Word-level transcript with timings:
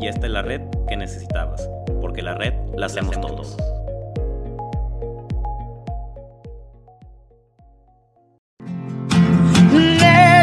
y 0.00 0.08
esta 0.08 0.26
es 0.26 0.32
la 0.32 0.42
red 0.42 0.62
que 0.88 0.96
necesitabas, 0.96 1.68
porque 2.00 2.22
la 2.22 2.34
red 2.34 2.54
la 2.76 2.86
hacemos 2.86 3.20
todos. 3.20 3.56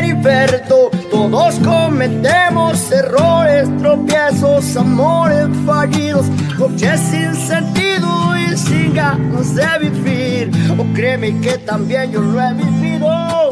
Heriberto, 0.02 0.90
todos 1.10 1.56
cometemos 1.60 2.92
errores, 2.92 3.70
tropiezos, 3.78 4.76
amores 4.76 5.48
fallidos, 5.66 6.28
noches 6.58 7.00
sin 7.00 7.34
sentido 7.36 8.38
y 8.38 8.58
sin 8.58 8.94
ganas 8.94 9.56
de 9.56 9.66
vivir. 9.80 10.52
O 10.78 10.84
créeme 10.94 11.40
que 11.40 11.58
también 11.60 12.12
yo 12.12 12.22
lo 12.22 12.42
he 12.42 12.54
vivido 12.54 13.50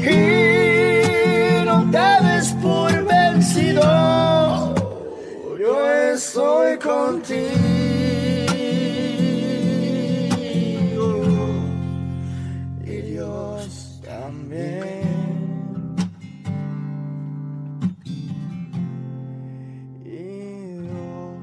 y 0.00 1.64
no 1.64 1.90
te 1.90 2.26
des 2.26 2.52
por 2.62 3.04
vencido. 3.04 4.11
Estoy 6.12 6.78
contigo 6.78 7.48
y 12.84 13.00
Dios 13.00 13.98
también. 14.04 14.76
Y 20.04 20.82
Dios 20.82 21.40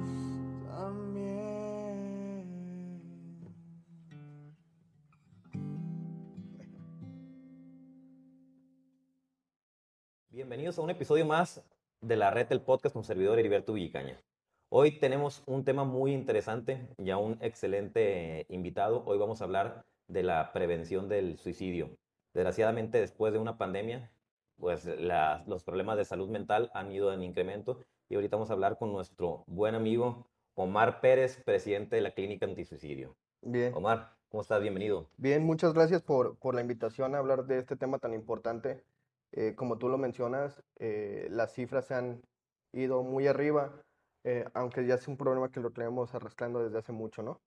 también. 0.68 2.14
Bienvenidos 10.30 10.78
a 10.78 10.84
un 10.84 10.92
episodio 10.92 11.26
más 11.26 11.64
de 12.02 12.16
la 12.16 12.30
red 12.30 12.46
del 12.46 12.62
podcast 12.62 12.94
con 12.94 13.04
servidor 13.04 13.40
Heriberto 13.40 13.74
Villicaña. 13.74 14.22
Hoy 14.70 15.00
tenemos 15.00 15.42
un 15.48 15.64
tema 15.66 15.84
muy 15.84 16.14
interesante 16.14 16.88
y 16.98 17.10
a 17.10 17.18
un 17.18 17.38
excelente 17.42 18.46
invitado. 18.50 19.04
Hoy 19.06 19.18
vamos 19.18 19.42
a 19.42 19.46
hablar 19.46 19.84
de 20.08 20.24
la 20.24 20.52
prevención 20.54 21.10
del 21.10 21.38
suicidio. 21.38 21.90
Desgraciadamente, 22.34 23.00
después 23.00 23.34
de 23.34 23.40
una 23.40 23.58
pandemia, 23.58 24.12
pues 24.58 24.86
la- 24.86 25.44
los 25.48 25.64
problemas 25.64 25.98
de 25.98 26.06
salud 26.06 26.30
mental 26.30 26.70
han 26.74 26.92
ido 26.92 27.12
en 27.14 27.24
incremento 27.24 27.80
y 28.10 28.16
ahorita 28.16 28.36
vamos 28.36 28.50
a 28.52 28.54
hablar 28.54 28.78
con 28.78 28.92
nuestro 28.92 29.44
buen 29.48 29.74
amigo 29.74 30.28
Omar 30.56 31.02
Pérez, 31.02 31.42
presidente 31.44 31.96
de 31.96 32.02
la 32.04 32.12
Clínica 32.12 32.46
Antisuicidio. 32.46 33.16
Bien, 33.42 33.74
Omar, 33.74 34.12
¿cómo 34.30 34.42
estás? 34.42 34.62
Bienvenido. 34.62 35.08
bien, 35.18 35.44
muchas 35.46 35.74
gracias 35.74 36.02
por, 36.04 36.38
por 36.38 36.54
la 36.54 36.62
invitación 36.62 37.16
a 37.16 37.20
hablar 37.20 37.46
de 37.46 37.58
este 37.60 37.76
tema 37.76 37.98
tan 37.98 38.14
importante. 38.14 38.84
Eh, 39.32 39.56
como 39.56 39.78
tú 39.78 39.90
lo 39.90 39.98
mencionas, 39.98 40.62
eh, 40.78 41.28
las 41.32 41.54
cifras 41.54 41.86
se 41.86 41.94
han 41.96 42.22
ido 42.74 43.04
muy 43.04 43.28
arriba, 43.28 43.72
eh, 44.30 44.46
aunque 44.54 44.86
ya 44.86 44.96
es 44.96 45.08
un 45.08 45.18
problema 45.18 45.50
que 45.52 45.60
lo 45.60 45.72
tenemos 45.72 46.14
arrastrando 46.16 46.64
desde 46.64 46.78
hace 46.80 46.92
mucho, 46.92 47.24
¿no? 47.24 47.42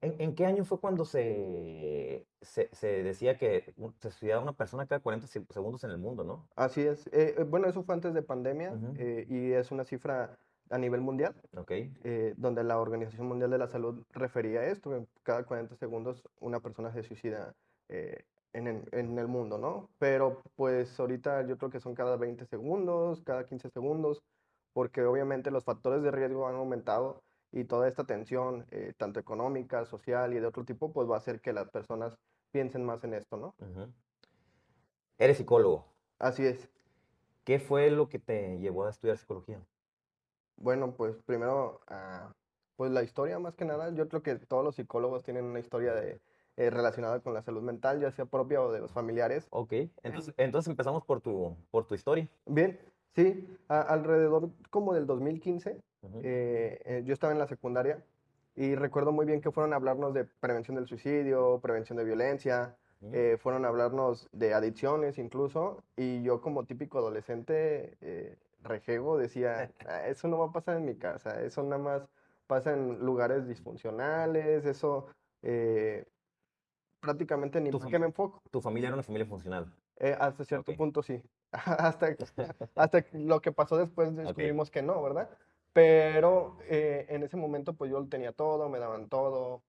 ¿En, 0.00 0.20
en 0.20 0.34
qué 0.34 0.44
año 0.44 0.64
fue 0.64 0.80
cuando 0.80 1.04
se, 1.04 2.26
se, 2.42 2.68
se 2.72 3.02
decía 3.02 3.38
que 3.38 3.74
se 4.00 4.10
suicidaba 4.10 4.42
una 4.42 4.52
persona 4.52 4.86
cada 4.86 5.00
40 5.00 5.26
se- 5.26 5.44
segundos 5.50 5.82
en 5.84 5.90
el 5.90 5.98
mundo, 5.98 6.24
no? 6.24 6.46
Así 6.56 6.82
es. 6.82 7.06
Eh, 7.08 7.34
eh, 7.38 7.44
bueno, 7.44 7.68
eso 7.68 7.82
fue 7.84 7.94
antes 7.94 8.12
de 8.12 8.22
pandemia 8.22 8.72
Ujú. 8.72 8.94
eh, 8.98 9.26
y 9.28 9.52
es 9.52 9.70
una 9.72 9.84
cifra 9.84 10.38
a 10.70 10.78
nivel 10.78 11.00
mundial, 11.00 11.34
Ok. 11.56 11.70
eh, 12.04 12.34
donde 12.36 12.64
la 12.64 12.78
Organización 12.78 13.28
Mundial 13.28 13.50
de 13.50 13.58
la 13.58 13.68
Salud 13.68 14.02
refería 14.10 14.64
esto, 14.66 15.06
cada 15.22 15.44
40 15.44 15.76
segundos 15.76 16.22
una 16.40 16.60
persona 16.60 16.92
se 16.92 17.02
suicida 17.02 17.54
eh, 17.88 18.24
en 18.52 18.66
en 18.92 19.18
el 19.18 19.26
mundo, 19.28 19.58
¿no? 19.58 19.90
Pero 19.98 20.42
pues 20.54 20.98
ahorita 21.00 21.46
yo 21.46 21.56
creo 21.58 21.70
que 21.70 21.80
son 21.80 21.94
cada 21.94 22.16
20 22.16 22.46
segundos, 22.46 23.22
cada 23.22 23.44
15 23.46 23.68
segundos, 23.70 24.22
porque 24.74 25.02
obviamente 25.02 25.50
los 25.50 25.64
factores 25.64 26.02
de 26.02 26.10
riesgo 26.10 26.46
han 26.46 26.56
aumentado 26.56 27.22
y 27.52 27.64
toda 27.64 27.88
esta 27.88 28.04
tensión, 28.04 28.66
eh, 28.72 28.92
tanto 28.98 29.20
económica, 29.20 29.86
social 29.86 30.34
y 30.34 30.40
de 30.40 30.46
otro 30.46 30.64
tipo, 30.64 30.92
pues 30.92 31.08
va 31.08 31.14
a 31.14 31.18
hacer 31.18 31.40
que 31.40 31.52
las 31.52 31.70
personas 31.70 32.18
piensen 32.50 32.84
más 32.84 33.02
en 33.04 33.14
esto, 33.14 33.36
¿no? 33.36 33.54
Ujú. 33.60 33.90
Eres 35.18 35.38
psicólogo. 35.38 35.86
Así 36.18 36.44
es. 36.44 36.68
¿Qué 37.44 37.60
fue 37.60 37.90
lo 37.90 38.08
que 38.08 38.18
te 38.18 38.58
llevó 38.58 38.84
a 38.84 38.90
estudiar 38.90 39.16
psicología? 39.16 39.60
Bueno, 40.56 40.94
pues 40.94 41.22
primero, 41.22 41.80
ah, 41.86 42.34
pues 42.76 42.90
la 42.90 43.02
historia 43.02 43.38
más 43.38 43.54
que 43.54 43.64
nada, 43.64 43.90
yo 43.94 44.08
creo 44.08 44.22
que 44.22 44.34
todos 44.36 44.64
los 44.64 44.74
psicólogos 44.74 45.22
tienen 45.22 45.44
una 45.44 45.60
historia 45.60 45.94
de, 45.94 46.20
eh, 46.56 46.70
relacionada 46.70 47.20
con 47.20 47.34
la 47.34 47.42
salud 47.42 47.62
mental, 47.62 48.00
ya 48.00 48.10
sea 48.12 48.26
propia 48.26 48.62
o 48.62 48.72
de 48.72 48.80
los 48.80 48.92
familiares. 48.92 49.46
Ok. 49.50 49.72
Entonces, 50.02 50.34
entonces 50.36 50.70
empezamos 50.70 51.04
por 51.04 51.20
tu, 51.20 51.56
por 51.70 51.86
tu 51.86 51.94
historia. 51.94 52.28
Bien, 52.46 52.80
sí, 53.14 53.56
a- 53.68 53.80
alrededor 53.82 54.50
como 54.70 54.94
del 54.94 55.06
2015, 55.06 55.80
Ujú. 56.02 56.20
eh, 56.22 56.80
eh, 56.84 57.02
yo 57.04 57.12
estaba 57.12 57.32
en 57.32 57.38
la 57.38 57.46
secundaria 57.48 58.04
y 58.56 58.74
recuerdo 58.74 59.12
muy 59.12 59.26
bien 59.26 59.40
que 59.40 59.50
fueron 59.50 59.72
a 59.72 59.76
hablarnos 59.76 60.14
de 60.14 60.24
prevención 60.24 60.76
del 60.76 60.86
suicidio, 60.86 61.60
prevención 61.60 61.96
de 61.98 62.04
violencia, 62.04 62.76
eh, 63.12 63.36
fueron 63.38 63.64
a 63.64 63.68
hablarnos 63.68 64.28
de 64.32 64.54
adicciones 64.54 65.18
incluso, 65.18 65.82
y 65.96 66.22
yo 66.22 66.40
como 66.40 66.64
típico 66.64 66.98
adolescente 66.98 68.38
rejego 68.62 69.18
decía, 69.18 69.70
"Ah, 69.88 70.06
eso 70.08 70.26
no 70.28 70.38
va 70.38 70.46
a 70.46 70.52
pasar 70.52 70.78
en 70.78 70.86
mi 70.86 70.94
casa, 70.96 71.42
eso 71.42 71.62
nada 71.62 71.78
más 71.82 72.02
pasa 72.46 72.72
en 72.72 73.00
lugares 73.00 73.46
disfuncionales, 73.46 74.64
eso 74.64 75.06
prácticamente 77.00 77.60
ni 77.60 77.70
Tu 77.70 77.78
qué 77.80 77.98
me 77.98 78.06
enfoco. 78.06 78.40
Tu 78.50 78.60
familia 78.60 78.88
era 78.88 78.94
una 78.94 79.02
familia 79.02 79.26
funcional. 79.26 79.72
Eh, 79.96 80.16
hasta 80.18 80.44
cierto 80.44 80.74
punto 80.74 81.02
sí. 81.02 81.22
Hasta, 81.66 82.16
hasta 82.74 83.06
lo 83.12 83.40
que 83.40 83.52
pasó 83.52 83.76
después 83.76 84.14
descubrimos 84.16 84.70
que 84.70 84.82
no, 84.82 85.00
¿verdad? 85.02 85.30
Pero 85.72 86.58
eh, 86.62 87.06
en 87.08 87.22
ese 87.22 87.36
momento 87.36 87.74
pues 87.74 87.90
yo 87.90 88.06
tenía 88.08 88.32
todo, 88.32 88.68
me 88.68 88.78
daban 88.80 89.08
todo, 89.08 89.62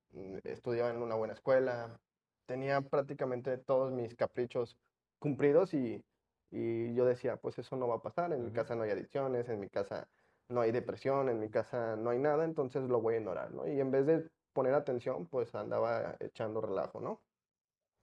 estudiaba 0.44 0.90
en 0.90 1.02
una 1.02 1.16
buena 1.16 1.34
escuela, 1.34 2.00
tenía 2.48 2.82
prácticamente 2.82 3.58
todos 3.58 3.92
mis 3.92 4.16
caprichos 4.16 4.78
cumplidos 5.20 5.74
y, 5.74 6.04
y 6.52 6.94
yo 6.96 7.06
decía, 7.06 7.38
pues 7.38 7.60
eso 7.60 7.76
no 7.76 7.88
va 7.88 7.96
a 7.96 8.02
pasar, 8.02 8.34
en 8.34 8.46
mi 8.46 8.52
casa 8.52 8.76
no 8.76 8.84
hay 8.84 8.92
adicciones, 8.92 9.48
en 9.50 9.60
mi 9.60 9.70
casa 9.70 10.08
no 10.50 10.62
hay 10.62 10.72
depresión, 10.72 11.30
en 11.30 11.40
mi 11.40 11.50
casa 11.50 11.96
no 11.96 12.10
hay 12.12 12.20
nada, 12.20 12.46
entonces 12.46 12.84
lo 12.84 13.02
voy 13.02 13.16
a 13.16 13.18
ignorar, 13.18 13.52
¿no? 13.52 13.68
Y 13.68 13.80
en 13.80 13.92
vez 13.92 14.06
de 14.08 14.30
poner 14.54 14.74
atención, 14.74 15.28
pues 15.28 15.54
andaba 15.56 16.16
echando 16.20 16.62
relajo, 16.62 17.00
¿no? 17.00 17.22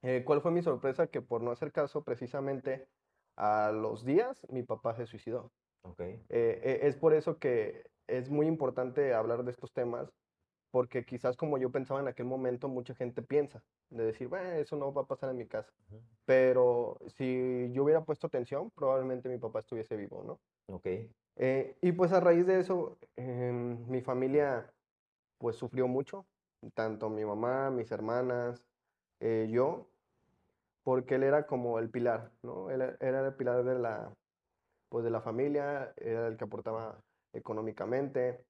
Eh, 0.03 0.25
¿cuál 0.25 0.41
fue 0.41 0.51
mi 0.51 0.63
sorpresa? 0.63 1.07
Que 1.07 1.23
por 1.23 1.43
no 1.43 1.53
hacer 1.53 1.73
caso, 1.73 2.03
precisamente 2.03 2.89
a 3.37 3.73
los 3.73 4.05
días, 4.05 4.47
mi 4.51 4.63
papá 4.63 4.95
se 4.95 5.07
suicidó. 5.07 5.51
Ok. 5.83 6.01
Eh, 6.01 6.21
eh, 6.29 6.81
es 6.83 6.97
por 6.97 7.15
eso 7.15 7.39
que 7.39 7.85
es 8.07 8.31
muy 8.31 8.47
importante 8.47 9.15
hablar 9.15 9.45
de 9.45 9.51
estos 9.51 9.73
temas, 9.73 10.13
porque 10.71 11.05
quizás 11.05 11.37
como 11.37 11.59
yo 11.59 11.71
pensaba 11.71 12.01
en 12.01 12.09
aquel 12.09 12.27
momento, 12.27 12.69
mucha 12.69 12.95
gente 12.95 13.23
piensa, 13.23 13.63
de 13.91 14.05
decir, 14.05 14.29
bueno, 14.29 14.51
eso 14.53 14.77
no 14.77 14.93
va 14.93 15.03
a 15.03 15.07
pasar 15.07 15.31
en 15.31 15.37
mi 15.37 15.47
casa. 15.47 15.71
Pero 16.25 16.99
si 17.09 17.71
yo 17.73 17.85
hubiera 17.85 18.05
puesto 18.05 18.27
atención, 18.27 18.71
probablemente 18.75 19.29
mi 19.29 19.39
papá 19.39 19.61
estuviese 19.61 19.97
vivo, 19.97 20.23
¿no? 20.25 20.41
Ok. 20.75 20.87
Eh, 21.37 21.77
y 21.81 21.93
pues 21.93 22.13
a 22.13 22.21
raíz 22.21 22.47
de 22.47 22.61
eso, 22.61 22.99
em, 23.17 23.87
mi 23.89 24.01
familia 24.03 24.73
pues 25.39 25.57
sufrió 25.57 25.89
mucho, 25.89 26.27
tanto 26.75 27.11
mi 27.11 27.25
mamá, 27.25 27.71
mis 27.71 27.91
hermanas, 27.91 28.65
eh, 29.21 29.49
yo, 29.51 29.92
porque 30.83 31.17
él 31.17 31.23
era 31.25 31.47
como 31.47 31.79
el 31.79 31.91
pilar, 31.91 32.33
¿no? 32.43 32.71
Él 32.71 32.83
e- 32.83 32.97
era 33.01 33.27
el 33.27 33.37
pilar 33.37 33.65
de 33.65 33.79
la, 33.79 34.15
pues 34.89 35.05
de 35.05 35.11
la 35.11 35.21
familia, 35.23 35.95
era 35.97 36.29
el 36.29 36.37
que 36.37 36.45
aportaba 36.45 37.01
económicamente 37.33 38.47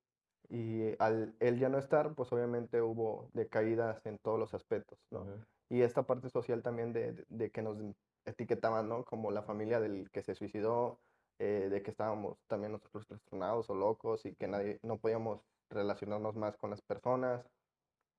y 0.48 0.94
al 1.02 1.36
él 1.40 1.58
ya 1.58 1.68
no 1.68 1.78
estar, 1.78 2.14
pues 2.14 2.32
obviamente 2.32 2.82
hubo 2.82 3.30
decaídas 3.34 4.04
en 4.06 4.18
todos 4.18 4.38
los 4.38 4.54
aspectos, 4.54 4.98
¿no? 5.10 5.20
Ujú. 5.22 5.44
Y 5.70 5.82
esta 5.82 6.04
parte 6.06 6.28
social 6.30 6.62
también 6.62 6.92
de, 6.92 7.12
de- 7.14 7.24
de 7.28 7.50
que 7.50 7.62
nos 7.62 7.78
etiquetaban, 8.26 8.88
¿no? 8.88 9.04
Como 9.04 9.30
la 9.30 9.42
familia 9.42 9.80
del 9.80 10.10
que 10.10 10.22
se 10.22 10.34
suicidó, 10.34 11.00
eh, 11.38 11.68
de 11.70 11.82
que 11.82 11.90
estábamos 11.90 12.38
también 12.48 12.72
nosotros 12.72 13.06
trastornados 13.06 13.70
o 13.70 13.74
locos 13.74 14.26
y 14.26 14.34
que 14.36 14.48
nadie, 14.48 14.78
no 14.82 14.98
podíamos 15.00 15.42
relacionarnos 15.70 16.36
más 16.36 16.56
con 16.56 16.70
las 16.70 16.82
personas. 16.82 17.46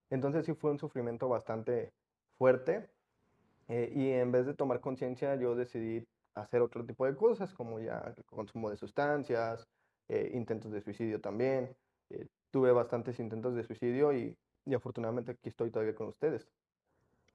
Entonces 0.09 0.45
sí 0.45 0.54
fue 0.56 0.71
un 0.71 0.80
sufrimiento 0.80 1.30
bastante 1.30 1.94
fuerte 2.38 2.93
eh, 3.73 3.91
y 3.95 4.11
en 4.11 4.31
vez 4.31 4.45
de 4.45 4.53
tomar 4.53 4.79
conciencia 4.79 5.35
yo 5.35 5.55
decidí 5.55 6.05
hacer 6.35 6.61
otro 6.61 6.85
tipo 6.85 7.05
de 7.05 7.15
cosas 7.15 7.53
como 7.53 7.79
ya 7.79 8.13
el 8.15 8.23
consumo 8.25 8.69
de 8.69 8.77
sustancias, 8.77 9.67
eh, 10.09 10.31
intentos 10.33 10.71
de 10.71 10.81
suicidio 10.81 11.19
también. 11.21 11.75
eh, 12.09 12.27
tuve 12.51 12.71
bastantes 12.71 13.19
intentos 13.19 13.55
de 13.55 13.63
suicidio 13.63 14.13
y 14.13 14.37
y 14.65 14.73
afortunadamente 14.73 15.31
aquí 15.31 15.49
estoy 15.49 15.71
todavía 15.71 15.95
con 15.95 16.07
ustedes. 16.07 16.47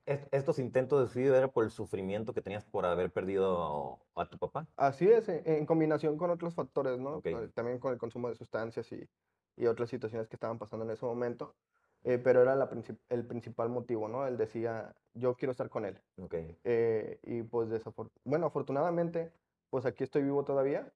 ¿Estos 0.07 0.59
intentos 0.59 1.01
de 1.01 1.07
suicidio 1.13 1.37
era 1.37 1.49
por 1.49 1.65
el 1.65 1.71
sufrimiento 1.71 2.33
que 2.33 2.41
tenías 2.41 2.65
por 2.65 2.87
haber 2.87 3.13
perdido 3.13 3.99
a 4.15 4.27
tu 4.27 4.39
papá? 4.39 4.67
Así 4.77 5.07
es, 5.07 5.29
en, 5.29 5.67
combinación 5.67 6.17
con 6.17 6.31
otros 6.31 6.55
factores, 6.55 6.99
¿no? 6.99 7.21
También 7.53 7.79
con 7.79 7.93
el 7.93 7.99
consumo 7.99 8.31
de 8.31 8.35
sustancias 8.35 8.91
y, 8.91 9.07
y, 9.57 9.67
otras 9.67 9.91
situaciones 9.91 10.27
que 10.27 10.37
estaban 10.37 10.59
pasando 10.59 10.87
en 10.87 10.93
ese 10.93 11.05
momento. 11.05 11.55
Eh, 12.09 12.19
pero 12.19 12.41
era 12.41 12.57
la 12.57 12.71
el 13.11 13.27
principal 13.27 13.69
motivo, 13.69 14.09
¿no? 14.09 14.27
Él 14.27 14.39
decía, 14.39 14.97
yo 15.13 15.35
quiero 15.35 15.53
estar 15.53 15.69
con 15.69 15.85
él. 15.85 16.01
Okay. 16.17 16.57
Eh, 16.65 17.21
y 17.23 17.43
pues, 17.43 17.69
bueno, 18.25 18.47
afortunadamente, 18.47 19.31
pues 19.69 19.85
aquí 19.85 20.05
estoy 20.05 20.23
vivo 20.23 20.43
todavía. 20.43 20.91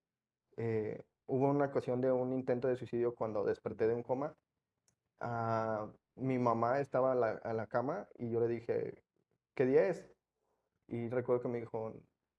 Eh, 0.56 1.02
hubo 1.26 1.50
una 1.50 1.66
ocasión 1.66 2.00
de 2.00 2.10
un 2.10 2.32
intento 2.32 2.66
de 2.66 2.76
suicidio 2.76 3.14
cuando 3.14 3.44
desperté 3.44 3.88
de 3.88 3.94
un 3.94 4.02
coma. 4.02 4.34
Ah, 5.20 5.86
mi 6.14 6.38
mamá 6.38 6.80
estaba 6.80 7.12
a 7.12 7.14
la, 7.14 7.30
a 7.44 7.52
la, 7.52 7.66
cama 7.66 8.08
y 8.18 8.30
yo 8.30 8.40
le 8.40 8.48
dije, 8.48 9.02
¿qué 9.54 9.66
día 9.66 9.88
es? 9.88 10.08
Y 10.88 11.10
recuerdo 11.10 11.42
que 11.42 11.48
me 11.48 11.60
dijo, 11.60 11.92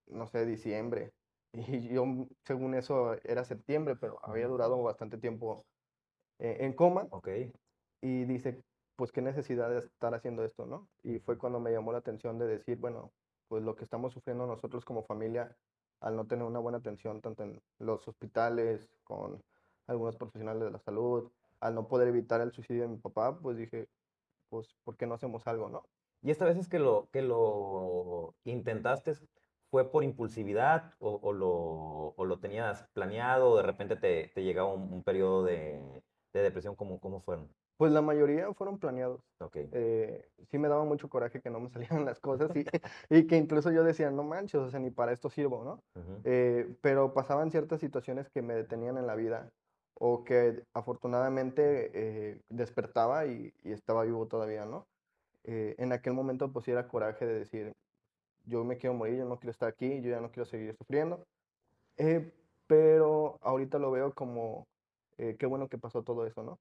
no 0.08 0.26
sé, 0.26 0.48
diciembre. 0.48 1.14
Y 1.54 1.90
yo, 1.90 2.06
según 2.44 2.74
eso, 2.74 3.14
era 3.24 3.46
septiembre, 3.46 3.96
pero 3.96 4.18
había 4.24 4.48
durado 4.48 4.82
bastante 4.82 5.20
tiempo 5.20 5.64
eh, 6.40 6.58
en 6.62 6.74
coma. 6.74 7.06
Ok. 7.12 7.30
Y 8.04 8.26
dice, 8.26 8.62
pues 8.98 9.14
qué 9.14 9.22
necesidad 9.22 9.70
de 9.70 9.80
estar 9.80 10.14
haciendo 10.14 10.44
esto, 10.44 10.66
¿no? 10.66 10.90
Y 11.04 11.20
fue 11.20 11.38
cuando 11.38 11.62
me 11.62 11.72
llamó 11.72 11.94
la 11.94 12.00
atención 12.00 12.38
de 12.38 12.48
decir, 12.48 12.78
bueno, 12.78 13.14
pues 13.48 13.64
lo 13.64 13.76
que 13.78 13.86
estamos 13.86 14.12
sufriendo 14.12 14.46
nosotros 14.46 14.84
como 14.84 15.04
familia 15.04 15.56
al 16.02 16.18
no 16.18 16.28
tener 16.28 16.44
una 16.44 16.60
buena 16.60 16.80
atención 16.80 17.22
tanto 17.22 17.44
en 17.44 17.62
los 17.80 18.06
hospitales, 18.06 18.90
con 19.06 19.42
algunos 19.88 20.18
profesionales 20.18 20.64
de 20.64 20.72
la 20.72 20.80
salud, 20.80 21.32
al 21.62 21.76
no 21.76 21.88
poder 21.88 22.10
evitar 22.10 22.42
el 22.42 22.52
suicidio 22.52 22.82
de 22.82 22.90
mi 22.90 22.98
papá, 22.98 23.40
pues 23.40 23.56
dije, 23.56 23.88
pues, 24.50 24.76
¿por 24.84 24.98
qué 24.98 25.08
no 25.08 25.14
hacemos 25.14 25.48
algo, 25.48 25.70
no? 25.70 25.84
Y 26.22 26.32
esta 26.32 26.44
vez 26.44 26.58
es 26.58 26.68
que 26.68 26.80
lo, 26.80 27.08
que 27.14 27.22
lo 27.22 28.36
intentaste, 28.44 29.14
¿fue 29.72 29.90
por 29.90 30.04
impulsividad 30.04 30.94
o, 31.00 31.32
lo, 31.32 32.14
o 32.18 32.26
lo, 32.26 32.40
tenías 32.40 32.86
planeado 32.92 33.52
o 33.52 33.58
de 33.58 33.64
repente 33.64 33.96
te, 33.96 34.28
te 34.36 34.44
llegaba 34.44 34.74
un, 34.74 35.04
periodo 35.04 35.46
de, 35.46 35.82
de 36.34 36.42
depresión? 36.42 36.76
¿Cómo, 36.76 37.00
¿Cómo 37.00 37.22
fueron? 37.22 37.50
Pues 37.84 37.92
la 37.92 38.02
mayoría 38.02 38.54
fueron 38.54 38.80
planeados. 38.80 39.20
Okay. 39.40 39.68
Eh, 39.74 40.26
sí 40.50 40.58
me 40.58 40.70
daba 40.70 40.86
mucho 40.86 41.10
coraje 41.10 41.42
que 41.42 41.50
no 41.50 41.60
me 41.60 41.70
salieran 41.70 42.06
las 42.06 42.18
cosas 42.22 42.50
y, 42.56 42.66
y, 43.10 43.28
que 43.28 43.36
incluso 43.36 43.74
yo 43.74 43.84
decía, 43.84 44.10
no 44.10 44.24
manches, 44.24 44.62
o 44.62 44.70
sea, 44.70 44.80
ni 44.80 44.90
para 44.90 45.12
esto 45.12 45.30
sirvo, 45.30 45.66
¿no? 45.66 45.84
Eh, 46.24 46.74
pero 46.80 47.14
pasaban 47.14 47.52
ciertas 47.52 47.82
situaciones 47.82 48.30
que 48.30 48.42
me 48.42 48.54
detenían 48.54 48.98
en 48.98 49.06
la 49.06 49.16
vida 49.16 49.52
o 49.96 50.24
que 50.24 50.64
afortunadamente 50.74 51.92
eh, 51.94 52.40
despertaba 52.48 53.26
y, 53.26 53.54
y, 53.66 53.74
estaba 53.74 54.06
vivo 54.06 54.28
todavía, 54.28 54.66
¿no? 54.66 54.88
en 55.44 55.92
aquel 55.92 56.14
momento 56.14 56.54
pues 56.54 56.70
era 56.70 56.88
coraje 56.88 57.26
de 57.26 57.40
decir, 57.40 57.74
yo 58.46 58.64
me 58.64 58.78
quiero 58.78 58.94
morir, 58.94 59.18
yo 59.18 59.26
no 59.26 59.40
quiero 59.40 59.52
estar 59.52 59.68
aquí, 59.68 60.00
yo 60.00 60.10
ya 60.10 60.22
no 60.22 60.32
quiero 60.32 60.46
seguir 60.46 60.74
sufriendo. 60.78 61.26
pero 62.66 63.40
ahorita 63.42 63.78
lo 63.78 63.92
veo 63.92 64.14
como, 64.14 64.64
qué 65.18 65.46
bueno 65.46 65.68
que 65.68 65.78
pasó 65.78 66.02
todo 66.02 66.26
eso, 66.26 66.44
¿no? 66.44 66.60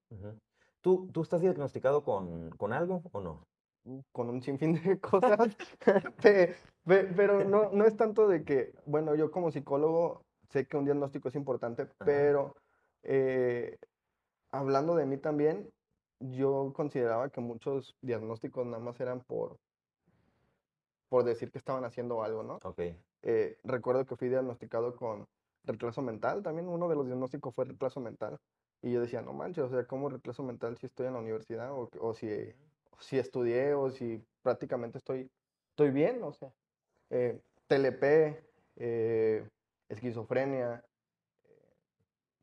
¿Tú, 0.82 1.08
¿Tú 1.12 1.22
estás 1.22 1.40
diagnosticado 1.40 2.02
con, 2.02 2.50
con 2.50 2.72
algo 2.72 3.02
o 3.12 3.20
no? 3.20 3.46
Mm, 3.84 4.00
con 4.12 4.28
un 4.28 4.42
sinfín 4.42 4.74
de 4.74 5.00
cosas, 5.00 5.56
pero 6.84 7.44
no, 7.44 7.70
no 7.70 7.84
es 7.84 7.96
tanto 7.96 8.28
de 8.28 8.44
que, 8.44 8.74
bueno, 8.84 9.14
yo 9.14 9.30
como 9.30 9.50
psicólogo 9.50 10.22
sé 10.50 10.66
que 10.66 10.76
un 10.76 10.84
diagnóstico 10.84 11.28
es 11.28 11.34
importante, 11.34 11.86
pero 11.98 12.54
eh, 13.02 13.78
hablando 14.50 14.94
de 14.94 15.06
mí 15.06 15.16
también, 15.16 15.70
yo 16.20 16.72
consideraba 16.74 17.30
que 17.30 17.40
muchos 17.40 17.96
diagnósticos 18.02 18.66
nada 18.66 18.82
más 18.82 19.00
eran 19.00 19.20
por, 19.20 19.56
por 21.08 21.24
decir 21.24 21.50
que 21.50 21.58
estaban 21.58 21.84
haciendo 21.84 22.22
algo, 22.22 22.42
¿no? 22.42 22.58
Ok. 22.64 22.80
Eh, 23.22 23.58
recuerdo 23.64 24.04
que 24.04 24.16
fui 24.16 24.28
diagnosticado 24.28 24.94
con 24.96 25.26
retraso 25.64 26.02
mental, 26.02 26.42
también 26.42 26.68
uno 26.68 26.88
de 26.88 26.96
los 26.96 27.06
diagnósticos 27.06 27.54
fue 27.54 27.64
retraso 27.64 28.00
mental. 28.00 28.38
Y 28.82 28.92
yo 28.92 29.00
decía, 29.00 29.22
no 29.22 29.32
manches, 29.32 29.64
o 29.64 29.68
sea, 29.68 29.84
¿cómo 29.86 30.08
retraso 30.08 30.42
mental 30.42 30.76
si 30.76 30.86
estoy 30.86 31.06
en 31.06 31.12
la 31.12 31.20
universidad 31.20 31.72
o, 31.72 31.88
o 32.00 32.14
si, 32.14 32.28
si 32.98 33.18
estudié 33.18 33.74
o 33.74 33.90
si 33.90 34.20
prácticamente 34.42 34.98
estoy, 34.98 35.30
estoy 35.70 35.90
bien? 35.90 36.22
O 36.24 36.32
sea, 36.32 36.52
eh, 37.10 37.40
TLP, 37.68 38.42
eh, 38.76 39.48
esquizofrenia, 39.88 40.84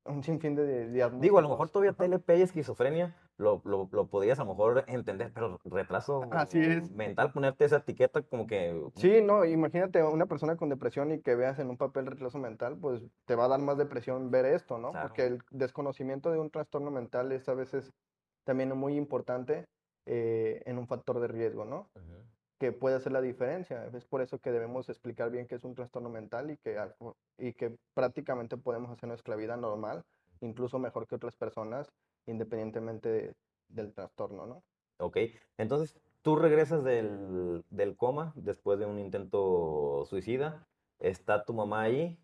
un 0.06 0.24
sinfín 0.24 0.56
de 0.56 0.90
diagnósticos. 0.90 1.22
Digo, 1.22 1.40
a 1.40 1.42
lo 1.42 1.50
mejor 1.50 1.70
todavía 1.70 1.94
TLP 1.94 2.38
y 2.38 2.42
esquizofrenia 2.42 3.16
lo, 3.40 3.62
lo, 3.64 3.90
lo, 3.92 4.08
podías 4.08 4.38
a 4.40 4.44
lo 4.44 4.50
mejor 4.50 4.84
entender, 4.88 5.32
pero 5.34 5.60
retraso 5.64 6.28
Así 6.32 6.60
es. 6.60 6.92
mental, 6.92 7.32
ponerte 7.32 7.64
esa 7.64 7.78
etiqueta 7.78 8.22
como 8.22 8.46
que... 8.46 8.86
Sí, 8.96 9.22
no, 9.24 9.46
imagínate 9.46 10.04
una 10.04 10.26
persona 10.26 10.58
con 10.58 10.68
depresión 10.68 11.12
y 11.12 11.22
que 11.22 11.36
veas 11.36 11.58
en 11.60 11.70
un 11.70 11.78
papel 11.78 12.06
retraso 12.06 12.38
mental, 12.38 12.78
pues 12.78 13.02
te 13.26 13.36
va 13.36 13.46
a 13.46 13.48
dar 13.48 13.62
más 13.62 13.78
depresión 13.78 14.30
ver 14.30 14.46
esto, 14.46 14.78
¿no? 14.78 14.92
Porque 14.92 15.26
el 15.26 15.42
desconocimiento 15.52 16.32
de 16.32 16.40
un 16.40 16.50
trastorno 16.50 16.92
mental 16.92 17.32
es 17.32 17.48
a 17.48 17.54
veces 17.54 17.94
también 18.44 18.76
muy 18.78 18.98
importante 18.98 19.66
eh, 20.06 20.62
en 20.66 20.78
un 20.78 20.88
factor 20.88 21.22
de 21.22 21.30
riesgo, 21.30 21.64
¿no? 21.64 21.90
Que 22.60 22.74
puede 22.74 22.98
hacer 22.98 23.14
la 23.14 23.22
diferencia. 23.22 23.86
Es 23.94 24.06
por 24.06 24.22
eso 24.22 24.40
que 24.40 24.52
debemos 24.52 24.90
explicar 24.90 25.32
bien 25.32 25.48
qué 25.48 25.56
es 25.56 25.64
un 25.64 25.76
trastorno 25.76 26.10
mental 26.10 26.52
y 26.52 26.58
que, 26.58 26.78
y 27.38 27.54
que 27.54 27.78
prácticamente 27.94 28.58
podemos 28.58 28.92
hacer 28.92 29.08
nuestra 29.08 29.38
vida 29.38 29.56
normal, 29.56 30.04
incluso 30.42 30.78
mejor 30.78 31.08
que 31.08 31.16
otras 31.16 31.38
personas 31.38 31.90
independientemente 32.26 33.36
del 33.68 33.94
trastorno, 33.94 34.46
¿no? 34.46 34.64
Ok, 34.98 35.18
entonces 35.58 36.00
tú 36.22 36.36
regresas 36.36 36.84
del, 36.84 37.64
del, 37.70 37.96
coma 37.96 38.34
después 38.36 38.80
de 38.80 38.86
un 38.86 39.00
intento 39.00 40.06
suicida, 40.06 40.68
está 41.00 41.46
tu 41.46 41.54
mamá 41.54 41.82
ahí, 41.82 42.20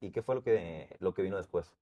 ¿y 0.00 0.10
qué 0.10 0.22
fue 0.22 0.34
lo 0.34 0.42
que, 0.42 0.96
lo 0.98 1.14
que 1.14 1.22
vino 1.22 1.36
después? 1.36 1.76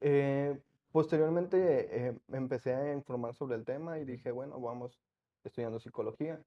Eh, 0.00 0.60
posteriormente 0.92 2.08
eh, 2.08 2.18
empecé 2.32 2.74
a 2.74 2.92
informar 2.92 3.34
sobre 3.34 3.56
el 3.56 3.64
tema 3.64 3.98
y 3.98 4.04
dije, 4.04 4.32
bueno, 4.32 4.60
vamos 4.60 5.00
estudiando 5.44 5.78
psicología. 5.80 6.40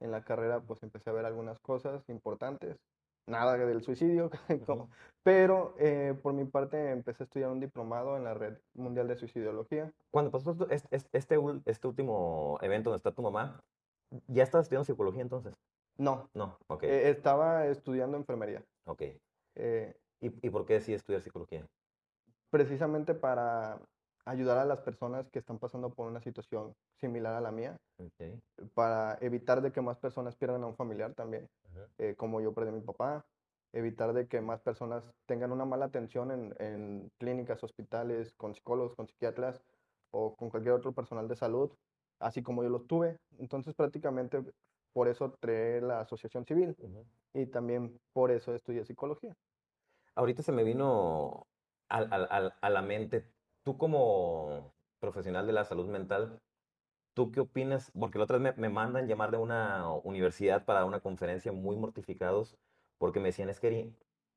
En 0.00 0.10
la 0.10 0.22
carrera 0.22 0.60
pues 0.60 0.82
empecé 0.82 1.10
a 1.10 1.14
ver 1.14 1.26
algunas 1.26 1.58
cosas 1.58 2.08
importantes, 2.08 2.78
nada 3.28 3.56
del 3.56 3.82
suicidio, 3.82 4.30
pero 5.22 5.74
eh, 5.78 6.18
por 6.22 6.32
mi 6.32 6.44
parte 6.44 6.90
empecé 6.90 7.22
a 7.22 7.26
estudiar 7.26 7.50
un 7.50 7.60
diplomado 7.60 8.16
en 8.16 8.24
la 8.24 8.34
Red 8.34 8.58
Mundial 8.74 9.08
de 9.08 9.16
Suicidología. 9.16 9.92
Cuando 10.10 10.30
pasó 10.30 10.56
este, 10.70 10.88
este, 11.12 11.38
este 11.66 11.86
último 11.86 12.58
evento 12.62 12.90
donde 12.90 12.98
está 12.98 13.12
tu 13.12 13.22
mamá, 13.22 13.62
¿ya 14.26 14.42
estabas 14.42 14.66
estudiando 14.66 14.84
psicología 14.84 15.22
entonces? 15.22 15.54
No. 15.98 16.30
No, 16.34 16.58
ok. 16.68 16.84
Eh, 16.84 17.10
estaba 17.10 17.66
estudiando 17.66 18.16
enfermería. 18.16 18.64
Ok. 18.86 19.02
Eh, 19.56 19.96
¿Y, 20.20 20.46
¿Y 20.46 20.50
por 20.50 20.64
qué 20.64 20.74
decidí 20.74 20.94
estudiar 20.94 21.22
psicología? 21.22 21.66
Precisamente 22.50 23.14
para 23.14 23.78
ayudar 24.28 24.58
a 24.58 24.66
las 24.66 24.80
personas 24.80 25.30
que 25.30 25.38
están 25.38 25.58
pasando 25.58 25.90
por 25.90 26.06
una 26.06 26.20
situación 26.20 26.74
similar 27.00 27.34
a 27.34 27.40
la 27.40 27.50
mía, 27.50 27.76
para 28.74 29.16
evitar 29.22 29.62
de 29.62 29.72
que 29.72 29.80
más 29.80 29.98
personas 29.98 30.36
pierdan 30.36 30.62
a 30.64 30.66
un 30.66 30.76
familiar 30.76 31.14
también, 31.14 31.48
eh, 31.96 32.14
como 32.14 32.40
yo 32.40 32.52
perdí 32.52 32.68
a 32.68 32.72
mi 32.72 32.82
papá, 32.82 33.24
evitar 33.72 34.12
de 34.12 34.28
que 34.28 34.42
más 34.42 34.60
personas 34.60 35.02
tengan 35.26 35.50
una 35.50 35.64
mala 35.64 35.86
atención 35.86 36.30
en, 36.30 36.54
en, 36.58 37.10
clínicas, 37.18 37.64
hospitales, 37.64 38.34
con 38.36 38.54
psicólogos, 38.54 38.94
con 38.94 39.08
psiquiatras 39.08 39.62
o 40.10 40.36
con 40.36 40.50
cualquier 40.50 40.74
otro 40.74 40.92
personal 40.92 41.26
de 41.26 41.36
salud, 41.36 41.70
así 42.18 42.42
como 42.42 42.62
yo 42.62 42.68
los 42.68 42.86
tuve. 42.86 43.16
Entonces 43.38 43.74
prácticamente 43.74 44.42
por 44.92 45.08
eso 45.08 45.34
creé 45.40 45.80
la 45.80 46.00
asociación 46.00 46.44
civil 46.44 46.76
y 47.32 47.46
también 47.46 47.98
por 48.12 48.30
eso 48.30 48.54
estudié 48.54 48.84
psicología. 48.84 49.34
Ahorita 50.14 50.42
se 50.42 50.52
me 50.52 50.64
vino 50.64 51.46
a, 51.88 52.00
a, 52.00 52.52
a 52.60 52.70
la 52.70 52.82
mente 52.82 53.24
tú 53.68 53.76
como 53.76 54.72
profesional 54.98 55.46
de 55.46 55.52
la 55.52 55.62
salud 55.62 55.88
mental, 55.88 56.40
¿tú 57.12 57.30
qué 57.30 57.40
opinas? 57.40 57.92
Porque 58.00 58.16
la 58.16 58.24
otra 58.24 58.38
vez 58.38 58.56
me, 58.56 58.70
mandan 58.70 59.06
llamar 59.06 59.30
de 59.30 59.36
una 59.36 59.92
universidad 60.04 60.64
para 60.64 60.86
una 60.86 61.00
conferencia 61.00 61.52
muy 61.52 61.76
mortificados 61.76 62.56
porque 62.96 63.20
me 63.20 63.26
decían, 63.26 63.50
es 63.50 63.60
que 63.60 63.92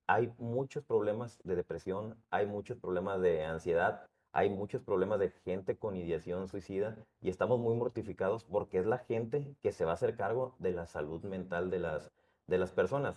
hay 0.06 0.34
muchos 0.38 0.84
problemas 0.84 1.40
de 1.46 1.56
depresión, 1.56 2.22
hay 2.30 2.46
muchos 2.46 2.78
problemas 2.78 3.22
de 3.22 3.46
ansiedad, 3.46 4.06
hay 4.34 4.50
muchos 4.50 4.82
problemas 4.82 5.18
de 5.20 5.30
gente 5.46 5.78
con 5.78 5.96
ideación 5.96 6.50
suicida 6.50 6.98
y 7.22 7.30
estamos 7.30 7.58
muy 7.58 7.76
mortificados 7.76 8.44
porque 8.44 8.80
es 8.80 8.86
la 8.86 8.98
gente 8.98 9.56
que 9.62 9.72
se 9.72 9.86
va 9.86 9.92
a 9.92 9.94
hacer 9.94 10.18
cargo 10.18 10.56
de 10.60 10.74
la 10.74 10.88
salud 10.88 11.24
mental 11.24 11.70
de 11.70 11.80
las, 11.80 12.12
de 12.48 12.58
las 12.58 12.74
personas. 12.74 13.16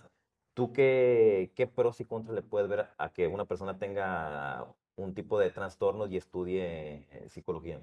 ¿Tú 0.53 0.71
qué, 0.71 1.51
qué 1.55 1.67
pros 1.67 1.99
y 1.99 2.05
contras 2.05 2.35
le 2.35 2.41
puedes 2.41 2.69
ver 2.69 2.87
a 2.97 3.09
que 3.09 3.27
una 3.27 3.43
persona 3.43 3.77
tenga 3.77 4.65
un 4.95 5.13
tipo 5.13 5.39
de 5.39 5.51
trastornos 5.51 6.11
y 6.11 6.17
estudie 6.17 7.07
eh, 7.11 7.29
psicología? 7.29 7.79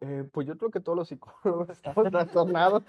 Eh, 0.00 0.24
pues 0.32 0.46
yo 0.46 0.56
creo 0.56 0.70
que 0.70 0.80
todos 0.80 0.96
los 0.96 1.08
psicólogos 1.08 1.68
estamos 1.70 2.04
trastornados, 2.10 2.84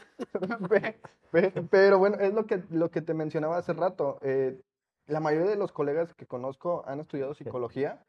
pero 1.70 2.00
bueno, 2.00 2.18
es 2.20 2.34
lo 2.34 2.46
que, 2.46 2.64
lo 2.70 2.90
que 2.90 3.02
te 3.02 3.14
mencionaba 3.14 3.58
hace 3.58 3.74
rato. 3.74 4.20
Eh, 4.22 4.60
la 5.08 5.20
mayoría 5.20 5.50
de 5.50 5.58
los 5.58 5.72
colegas 5.72 6.14
que 6.14 6.26
conozco 6.26 6.84
han 6.88 7.00
estudiado 7.00 7.34
psicología 7.34 8.06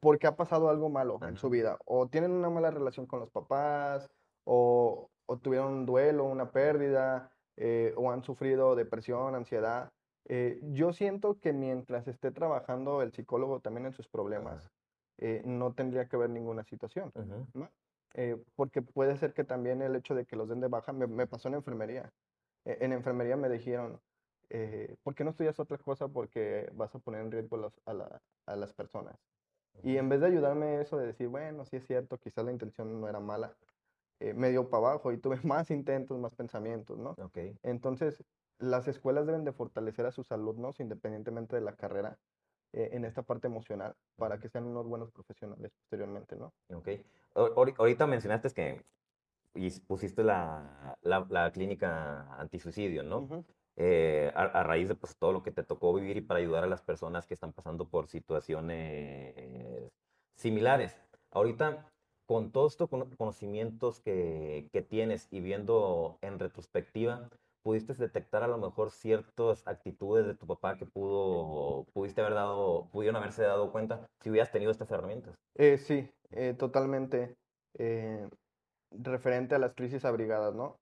porque 0.00 0.26
ha 0.26 0.36
pasado 0.36 0.68
algo 0.68 0.88
malo 0.90 1.18
en 1.26 1.36
su 1.36 1.50
vida, 1.50 1.78
o 1.86 2.06
tienen 2.08 2.30
una 2.30 2.48
mala 2.48 2.70
relación 2.70 3.06
con 3.06 3.20
los 3.20 3.30
papás, 3.30 4.08
o, 4.44 5.10
o 5.26 5.38
tuvieron 5.38 5.72
un 5.72 5.86
duelo, 5.86 6.24
una 6.24 6.52
pérdida, 6.52 7.32
o 7.96 8.10
han 8.10 8.22
sufrido 8.22 8.76
depresión, 8.76 9.34
ansiedad. 9.34 9.90
Eh, 10.26 10.58
yo 10.72 10.92
siento 10.92 11.38
que 11.38 11.52
mientras 11.52 12.08
esté 12.08 12.30
trabajando 12.30 13.02
el 13.02 13.12
psicólogo 13.12 13.60
también 13.60 13.86
en 13.86 13.92
sus 13.92 14.08
problemas, 14.08 14.70
eh, 15.18 15.42
no 15.44 15.74
tendría 15.74 16.08
que 16.08 16.16
haber 16.16 16.30
ninguna 16.30 16.64
situación. 16.64 17.12
¿no? 17.54 17.70
porque 18.54 18.80
puede 18.80 19.16
ser 19.16 19.34
que 19.34 19.42
también 19.42 19.82
el 19.82 19.96
hecho 19.96 20.14
de 20.14 20.24
que 20.24 20.36
los 20.36 20.48
den 20.48 20.60
de 20.60 20.68
baja, 20.68 20.92
me, 20.92 21.08
me 21.08 21.26
pasó 21.26 21.48
en 21.48 21.54
enfermería. 21.54 22.12
en 22.64 22.92
enfermería 22.92 23.36
me 23.36 23.48
dijeron, 23.48 24.00
¿por 25.02 25.16
qué 25.16 25.24
no 25.24 25.30
estudias 25.30 25.58
otra 25.58 25.78
cosa? 25.78 26.06
Porque 26.06 26.70
vas 26.74 26.94
a 26.94 27.00
poner 27.00 27.22
en 27.22 27.32
riesgo 27.32 27.72
a, 27.84 27.92
la, 27.92 28.22
a 28.46 28.54
las 28.54 28.72
personas. 28.72 29.18
Y 29.82 29.96
en 29.96 30.08
vez 30.08 30.20
de 30.20 30.28
ayudarme 30.28 30.80
eso 30.80 30.96
de 30.96 31.08
decir, 31.08 31.28
bueno, 31.28 31.64
sí 31.64 31.76
es 31.76 31.86
cierto, 31.86 32.18
quizás 32.18 32.44
la 32.44 32.52
intención 32.52 33.00
no 33.00 33.08
era 33.08 33.20
mala, 33.20 33.56
eh, 34.20 34.32
medio 34.32 34.70
para 34.70 34.88
abajo 34.88 35.12
y 35.12 35.18
tuve 35.18 35.36
más 35.44 35.70
intentos, 35.70 36.18
más 36.18 36.34
pensamientos, 36.34 36.98
¿no? 36.98 37.10
Okay. 37.10 37.58
Entonces, 37.62 38.22
las 38.58 38.88
escuelas 38.88 39.26
deben 39.26 39.44
de 39.44 39.52
fortalecer 39.52 40.06
a 40.06 40.12
sus 40.12 40.30
alumnos 40.32 40.80
independientemente 40.80 41.56
de 41.56 41.62
la 41.62 41.76
carrera 41.76 42.18
eh, 42.72 42.90
en 42.92 43.04
esta 43.04 43.22
parte 43.22 43.46
emocional 43.46 43.94
para 44.16 44.38
que 44.38 44.48
sean 44.48 44.64
unos 44.64 44.86
buenos 44.86 45.10
profesionales 45.12 45.72
posteriormente, 45.72 46.36
¿no? 46.36 46.52
Ok. 46.74 46.88
Ahorita 47.76 48.06
mencionaste 48.06 48.50
que 48.50 48.84
pusiste 49.86 50.24
la, 50.24 50.96
la, 51.02 51.50
clínica 51.52 52.34
antisuicidio, 52.36 53.02
¿no? 53.02 53.44
Eh, 53.76 54.32
a, 54.34 54.62
raíz 54.62 54.88
de 54.88 54.94
pues, 54.94 55.16
todo 55.16 55.32
lo 55.32 55.42
que 55.42 55.50
te 55.50 55.64
tocó 55.64 55.94
vivir 55.94 56.16
y 56.16 56.20
para 56.20 56.40
ayudar 56.40 56.64
a 56.64 56.68
las 56.68 56.82
personas 56.82 57.26
que 57.26 57.34
están 57.34 57.52
pasando 57.52 57.88
por 57.88 58.08
situaciones 58.08 59.92
similares. 60.34 60.96
Ahorita, 61.30 61.92
con 62.26 62.50
todos 62.50 62.72
estos 62.72 62.88
conocimientos 62.88 64.00
que, 64.00 64.68
que, 64.72 64.82
tienes 64.82 65.28
y 65.30 65.40
viendo 65.40 66.18
en 66.22 66.38
retrospectiva, 66.38 67.30
¿pudiste 67.64 67.94
detectar 67.94 68.42
a 68.42 68.46
lo 68.46 68.58
mejor 68.58 68.90
ciertas 68.90 69.66
actitudes 69.66 70.26
de 70.26 70.34
tu 70.34 70.46
papá 70.46 70.76
que 70.76 70.84
pudo, 70.84 71.86
pudiste 71.94 72.20
haber 72.20 72.34
dado, 72.34 72.88
pudieron 72.92 73.16
haberse 73.16 73.42
dado 73.42 73.72
cuenta 73.72 74.06
si 74.20 74.30
hubieras 74.30 74.52
tenido 74.52 74.70
estas 74.70 74.90
herramientas? 74.90 75.34
Eh, 75.54 75.78
sí, 75.78 76.08
eh, 76.30 76.54
totalmente. 76.56 77.34
Eh, 77.78 78.28
referente 78.90 79.54
a 79.54 79.58
las 79.58 79.72
crisis 79.74 80.04
abrigadas, 80.04 80.54
¿no? 80.54 80.78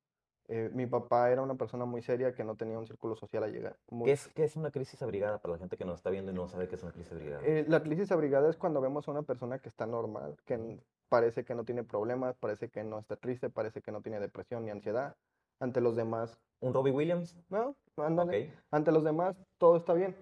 Mi 0.74 0.86
papá 0.86 1.30
era 1.30 1.40
una 1.40 1.54
persona 1.54 1.86
muy 1.86 2.02
seria 2.02 2.34
que 2.34 2.44
no 2.44 2.56
tenía 2.56 2.78
un 2.78 2.86
círculo 2.86 3.16
social 3.16 3.42
a 3.44 3.46
llegar. 3.46 3.78
¿Qué, 4.04 4.12
es, 4.12 4.28
¿Qué, 4.34 4.44
es, 4.44 4.54
una 4.54 4.70
crisis 4.70 5.00
abrigada 5.00 5.38
para 5.38 5.52
la 5.52 5.58
gente 5.58 5.78
que 5.78 5.86
nos 5.86 5.94
está 5.94 6.10
viendo 6.10 6.30
y 6.30 6.34
no 6.34 6.46
sabe 6.46 6.68
qué 6.68 6.74
es 6.74 6.82
una 6.82 6.92
crisis 6.92 7.10
abrigada? 7.10 7.42
La 7.68 7.82
crisis 7.82 8.12
abrigada 8.12 8.50
es 8.50 8.58
cuando 8.58 8.82
vemos 8.82 9.08
a 9.08 9.12
una 9.12 9.22
persona 9.22 9.60
que 9.60 9.70
está 9.70 9.86
normal, 9.86 10.36
que 10.44 10.78
parece 11.08 11.44
que 11.44 11.54
no 11.54 11.64
tiene 11.64 11.84
problemas, 11.84 12.36
parece 12.36 12.68
que 12.68 12.84
no 12.84 12.98
está 12.98 13.16
triste, 13.16 13.48
parece 13.48 13.80
que 13.80 13.92
no 13.92 14.02
tiene 14.02 14.20
depresión 14.20 14.66
ni 14.66 14.70
ansiedad. 14.70 15.16
Ante 15.62 15.80
los 15.80 15.94
demás. 15.94 16.36
¿Un 16.58 16.74
Robbie 16.74 16.90
Williams? 16.90 17.36
No, 17.48 17.76
ándale. 17.96 18.52
Ante 18.72 18.90
los 18.90 19.04
demás 19.04 19.36
todo 19.58 19.76
está 19.76 19.94
bien, 19.94 20.16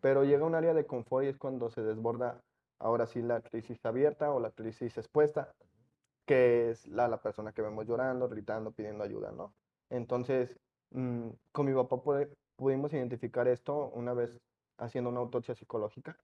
pero 0.00 0.24
llega 0.24 0.46
un 0.46 0.54
área 0.54 0.72
de 0.72 0.86
confort 0.86 1.26
y 1.26 1.28
es 1.28 1.36
cuando 1.36 1.68
se 1.68 1.82
desborda 1.82 2.40
ahora 2.78 3.06
sí 3.06 3.20
la 3.20 3.42
crisis 3.42 3.84
abierta 3.84 4.32
o 4.32 4.40
la 4.40 4.52
crisis 4.52 4.96
expuesta, 4.96 5.52
que 6.24 6.70
es 6.70 6.86
la, 6.86 7.08
la 7.08 7.20
persona 7.20 7.52
que 7.52 7.60
vemos 7.60 7.86
llorando, 7.86 8.26
gritando, 8.26 8.72
pidiendo 8.72 9.04
ayuda, 9.04 9.32
¿no? 9.32 9.52
Entonces, 9.90 10.58
mm, 10.92 11.28
con 11.52 11.66
mi 11.66 11.74
papá 11.74 12.00
pudimos 12.56 12.90
identificar 12.94 13.48
esto 13.48 13.90
una 13.90 14.14
vez 14.14 14.40
haciendo 14.78 15.10
una 15.10 15.20
autopsia 15.20 15.54
psicológica, 15.54 16.16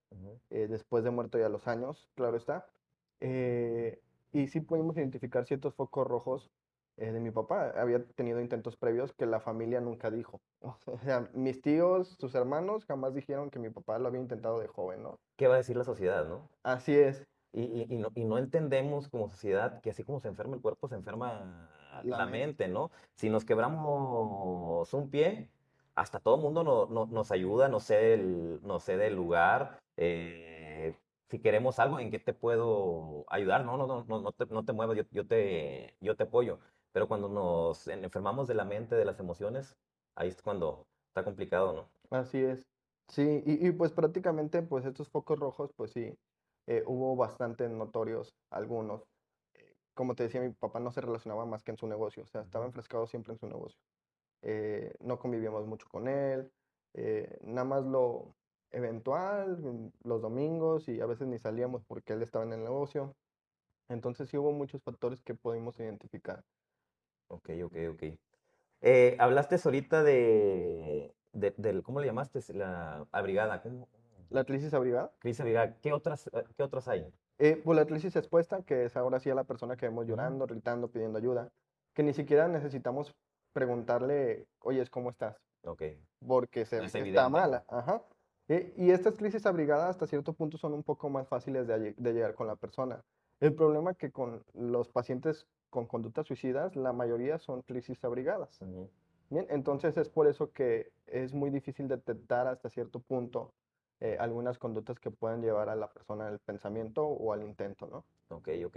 eh, 0.49 0.67
después 0.67 1.05
de 1.05 1.11
muerto 1.11 1.39
ya 1.39 1.51
los 1.51 1.69
años, 1.69 2.09
claro 2.15 2.39
está. 2.39 2.67
Eh, 3.21 4.01
y 4.33 4.49
sí 4.49 4.61
pudimos 4.61 4.97
identificar 4.97 5.45
ciertos 5.45 5.75
focos 5.75 6.07
rojos 6.07 6.51
eh, 6.97 7.13
de 7.13 7.21
mi 7.21 7.31
papá. 7.31 7.73
Había 7.77 8.05
tenido 8.15 8.41
intentos 8.41 8.77
previos 8.77 9.13
que 9.13 9.27
la 9.27 9.41
familia 9.41 9.81
nunca 9.81 10.11
dijo. 10.11 10.41
O 10.87 10.99
sea, 10.99 11.29
mis 11.33 11.61
tíos, 11.61 12.17
sus 12.19 12.35
hermanos 12.35 12.85
jamás 12.85 13.15
dijeron 13.15 13.51
que 13.51 13.59
mi 13.59 13.71
papá 13.71 13.99
lo 13.99 14.09
había 14.09 14.21
intentado 14.21 14.61
de 14.61 14.69
joven, 14.69 15.03
¿no? 15.03 15.19
¿Qué 15.37 15.49
va 15.49 15.55
a 15.55 15.59
decir 15.59 15.77
la 15.77 15.85
sociedad, 15.85 16.27
no? 16.27 16.49
Así 16.63 16.95
es. 16.97 17.25
Y, 17.55 17.87
y, 17.95 17.99
no, 17.99 18.09
y 18.15 18.25
no 18.25 18.39
entendemos 18.39 19.09
como 19.09 19.29
sociedad 19.29 19.81
que 19.83 19.91
así 19.91 20.05
como 20.05 20.21
se 20.21 20.29
enferma 20.29 20.55
el 20.55 20.63
cuerpo, 20.63 20.89
se 20.89 20.95
enferma 20.95 21.69
la, 22.03 22.27
mente, 22.27 22.67
¿no? 22.67 22.91
Si 23.15 23.29
nos 23.29 23.45
quebramos 23.45 24.95
un 24.95 25.11
pie, 25.11 25.51
hasta 25.95 26.19
todo 26.19 26.37
el 26.37 26.43
mundo 26.43 26.65
no, 26.65 27.07
nos 27.07 27.31
ayuda, 27.31 27.69
no 27.69 27.81
sé 27.81 28.15
el, 28.15 28.61
no 28.63 28.81
sé 28.81 28.97
del 28.97 29.15
lugar. 29.15 29.79
Eh, 29.99 30.97
si 31.29 31.39
queremos 31.39 31.79
algo, 31.79 31.99
¿en 31.99 32.11
qué 32.11 32.19
te 32.19 32.33
puedo 32.33 33.25
ayudar? 33.29 33.65
No, 33.65 33.77
no, 33.77 33.87
no, 33.87 34.05
no, 34.09 34.21
no 34.21 34.33
te, 34.33 34.47
no 34.47 34.65
te 34.65 34.73
muevas, 34.73 34.97
yo, 34.97 35.05
yo, 35.11 35.27
te, 35.27 35.95
yo 36.01 36.17
te 36.17 36.25
apoyo. 36.25 36.59
Pero 36.93 37.09
cuando 37.09 37.29
nos 37.29 37.89
enfermamos 37.89 38.49
de 38.49 38.55
la 38.55 38.65
mente, 38.65 38.95
de 38.95 39.05
las 39.05 39.21
emociones, 39.21 39.77
ahí 40.15 40.29
es 40.29 40.43
cuando 40.43 40.89
está 41.09 41.25
complicado, 41.25 41.73
¿no? 41.73 41.93
Así 42.11 42.39
es. 42.39 42.67
Sí, 43.09 43.43
y, 43.45 43.67
y 43.67 43.73
pues 43.73 43.93
prácticamente, 43.93 44.63
pues 44.63 44.85
estos 44.85 45.09
focos 45.11 45.39
rojos, 45.39 45.73
pues 45.77 45.93
sí, 45.93 46.15
eh, 46.67 46.83
hubo 46.87 47.17
bastante 47.17 47.69
notorios, 47.69 48.37
algunos. 48.51 49.05
Eh, 49.55 49.75
como 49.95 50.15
te 50.15 50.25
decía, 50.25 50.41
mi 50.41 50.53
papá 50.53 50.81
no 50.81 50.93
se 50.93 51.01
relacionaba 51.01 51.47
más 51.47 51.63
que 51.63 51.73
en 51.73 51.79
su 51.79 51.87
negocio, 51.87 52.23
o 52.25 52.27
sea, 52.27 52.43
estaba 52.43 52.67
enfrescado 52.67 53.07
siempre 53.07 53.33
en 53.33 53.39
su 53.39 53.47
negocio. 53.47 53.81
Eh, 54.43 54.95
no 55.01 55.19
convivíamos 55.19 55.67
mucho 55.67 55.87
con 55.91 56.09
él, 56.09 56.53
nada 57.43 57.65
más 57.65 57.85
lo 57.85 58.37
eventual, 58.71 59.59
mm, 59.59 59.91
los 60.05 60.23
domingos 60.23 60.89
y 60.89 61.01
a 61.01 61.07
veces 61.07 61.29
ni 61.29 61.39
salíamos 61.39 61.85
porque 61.85 62.15
él 62.15 62.23
estaba 62.23 62.45
en 62.45 62.53
el 62.55 62.65
negocio. 62.65 63.17
Entonces 63.89 64.29
sí 64.31 64.39
hubo 64.39 64.53
muchos 64.53 64.83
factores 64.83 65.23
que 65.23 65.35
pudimos 65.35 65.79
identificar. 65.81 66.45
Ok, 67.29 67.51
ok, 67.65 67.77
ok. 67.91 68.03
hablaste 69.19 69.57
ahorita 69.65 70.03
de, 70.03 71.15
de, 71.33 71.83
¿cómo 71.83 72.01
le 72.01 72.07
llamaste? 72.07 72.41
La 72.55 73.07
abrigada. 73.13 73.63
¿Cómo, 73.63 73.89
la 74.33 74.45
crisis 74.45 74.73
abrigada. 74.73 75.13
Crisis 75.19 75.41
abrigada. 75.41 75.77
¿Qué 75.81 75.93
otras, 75.93 76.27
eh, 76.29 76.45
qué 76.57 76.63
otras 76.63 76.89
hay? 76.89 77.07
Eh, 77.39 77.61
pues 77.63 77.77
la 77.77 77.85
crisis 77.85 78.17
expuesta, 78.17 78.63
que 78.63 78.87
es 78.87 78.97
ahora 78.97 79.21
sí 79.21 79.31
a 79.31 79.35
la 79.35 79.45
persona 79.45 79.77
que 79.77 79.87
vemos 79.87 80.07
llorando, 80.07 80.47
gritando, 80.47 80.89
pidiendo 80.91 81.19
ayuda, 81.19 81.51
que 81.93 82.03
ni 82.03 82.13
siquiera 82.13 82.49
necesitamos 82.49 83.15
preguntarle, 83.53 84.47
oye, 84.61 84.87
¿cómo 84.89 85.11
estás? 85.11 85.37
Ok. 85.65 85.83
Porque 86.27 86.65
se, 86.65 86.85
está 86.85 87.29
mala. 87.29 87.65
Ajá. 87.69 88.03
Eh, 88.49 88.73
y 88.77 88.91
estas 88.91 89.17
crisis 89.17 89.45
abrigadas 89.47 89.91
hasta 89.91 90.07
cierto 90.07 90.33
punto 90.33 90.57
son 90.57 90.73
un 90.73 90.83
poco 90.83 91.09
más 91.11 91.29
fáciles 91.29 91.67
de, 91.67 91.95
llegar 91.99 92.35
con 92.35 92.47
la 92.47 92.57
persona. 92.57 93.03
El 93.41 93.55
problema 93.55 93.93
es 93.93 93.97
que 93.97 94.11
con 94.11 94.43
los 94.55 94.89
pacientes 94.89 95.47
con 95.73 95.87
conductas 95.87 96.27
suicidas, 96.27 96.77
la 96.77 96.93
mayoría 96.93 97.39
son 97.39 97.63
crisis 97.63 98.05
abrigadas. 98.05 98.61
Bien, 99.31 99.47
entonces 99.49 99.97
es 99.97 100.11
por 100.11 100.27
eso 100.27 100.53
que 100.53 100.93
es 101.07 101.33
muy 101.33 101.49
difícil 101.49 101.89
detectar 101.89 102.47
hasta 102.47 102.69
cierto 102.69 103.01
punto 103.01 103.55
eh, 104.01 104.19
algunas 104.21 104.59
conductas 104.59 105.01
que 105.01 105.11
pueden 105.11 105.41
llevar 105.41 105.71
a 105.71 105.75
la 105.75 105.91
persona 105.91 106.29
al 106.29 106.41
pensamiento 106.41 107.07
o 107.07 107.33
al 107.33 107.43
intento, 107.43 107.87
¿no? 107.87 108.05
Ok, 108.29 108.51
ok. 108.67 108.77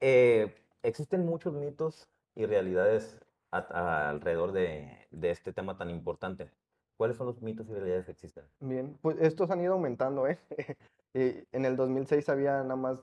Eh, 0.00 0.54
existen 0.84 1.26
muchos 1.26 1.54
mitos 1.54 2.08
y 2.36 2.46
realidades 2.46 3.18
alrededor 3.50 4.52
de, 4.52 5.08
de, 5.10 5.30
este 5.30 5.52
tema 5.52 5.76
tan 5.76 5.90
importante. 5.90 6.52
¿Cuáles 6.96 7.16
son 7.16 7.26
los 7.26 7.42
mitos 7.42 7.68
y 7.68 7.72
realidades 7.72 8.06
que 8.06 8.12
existen? 8.12 8.44
Bien, 8.60 8.96
pues 9.02 9.16
estos 9.20 9.50
han 9.50 9.60
ido 9.60 9.72
aumentando, 9.72 10.28
¿eh? 10.28 10.38
eh 11.14 11.46
en 11.50 11.64
el 11.64 11.74
2006 11.74 12.28
había 12.28 12.62
nada 12.62 12.76
más 12.76 13.02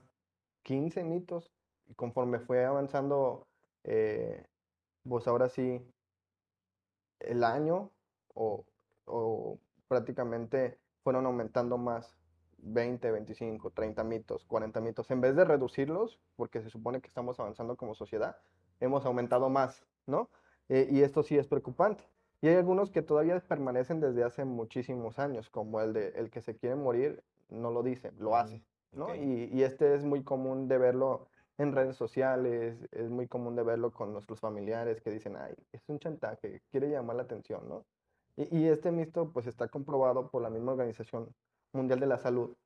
15 0.62 1.04
mitos 1.04 1.53
y 1.88 1.94
conforme 1.94 2.40
fue 2.40 2.64
avanzando, 2.64 3.46
pues 3.82 5.26
ahora 5.26 5.48
sí, 5.48 5.80
el 7.20 7.44
año 7.44 7.90
o, 8.34 8.64
o 9.04 9.58
prácticamente 9.88 10.78
fueron 11.02 11.26
aumentando 11.26 11.78
más 11.78 12.16
20, 12.58 13.10
25, 13.10 13.70
30 13.70 14.04
mitos, 14.04 14.44
40 14.46 14.80
mitos. 14.80 15.10
En 15.10 15.20
vez 15.20 15.36
de 15.36 15.44
reducirlos, 15.44 16.18
porque 16.36 16.62
se 16.62 16.70
supone 16.70 17.00
que 17.00 17.08
estamos 17.08 17.38
avanzando 17.38 17.76
como 17.76 17.94
sociedad, 17.94 18.36
hemos 18.80 19.04
aumentado 19.04 19.48
más, 19.50 19.84
¿no? 20.06 20.30
Eh, 20.68 20.88
y 20.90 21.02
esto 21.02 21.22
sí 21.22 21.36
es 21.36 21.46
preocupante. 21.46 22.04
Y 22.40 22.48
hay 22.48 22.56
algunos 22.56 22.90
que 22.90 23.02
todavía 23.02 23.38
permanecen 23.40 24.00
desde 24.00 24.24
hace 24.24 24.44
muchísimos 24.44 25.18
años, 25.18 25.48
como 25.50 25.80
el 25.80 25.92
de 25.92 26.08
el 26.16 26.30
que 26.30 26.42
se 26.42 26.56
quiere 26.56 26.76
morir, 26.76 27.22
no 27.48 27.70
lo 27.70 27.82
dice, 27.82 28.12
lo 28.18 28.36
hace, 28.36 28.62
¿no? 28.92 29.14
Y, 29.14 29.50
y, 29.52 29.62
este 29.62 29.94
es 29.94 30.04
muy 30.04 30.22
común 30.24 30.68
de 30.68 30.78
verlo 30.78 31.28
en 31.58 31.72
redes 31.72 31.96
sociales, 31.96 32.76
es 32.90 33.08
muy 33.10 33.28
común 33.28 33.54
de 33.56 33.62
verlo 33.62 33.92
con 33.92 34.12
nuestros 34.12 34.40
familiares 34.40 35.00
que 35.00 35.10
dicen, 35.10 35.36
ay, 35.36 35.54
es 35.72 35.82
un 35.88 35.98
chantaje, 35.98 36.62
quiere 36.70 36.90
llamar 36.90 37.16
la 37.16 37.22
atención, 37.22 37.68
¿no? 37.68 37.84
Y, 38.36 38.66
este 38.66 38.90
mito 38.90 39.30
pues 39.32 39.46
está 39.46 39.68
comprobado 39.68 40.28
por 40.28 40.42
la 40.42 40.50
misma 40.50 40.72
Organización 40.72 41.32
Mundial 41.72 42.00
de 42.00 42.06
la 42.06 42.18
Salud, 42.18 42.56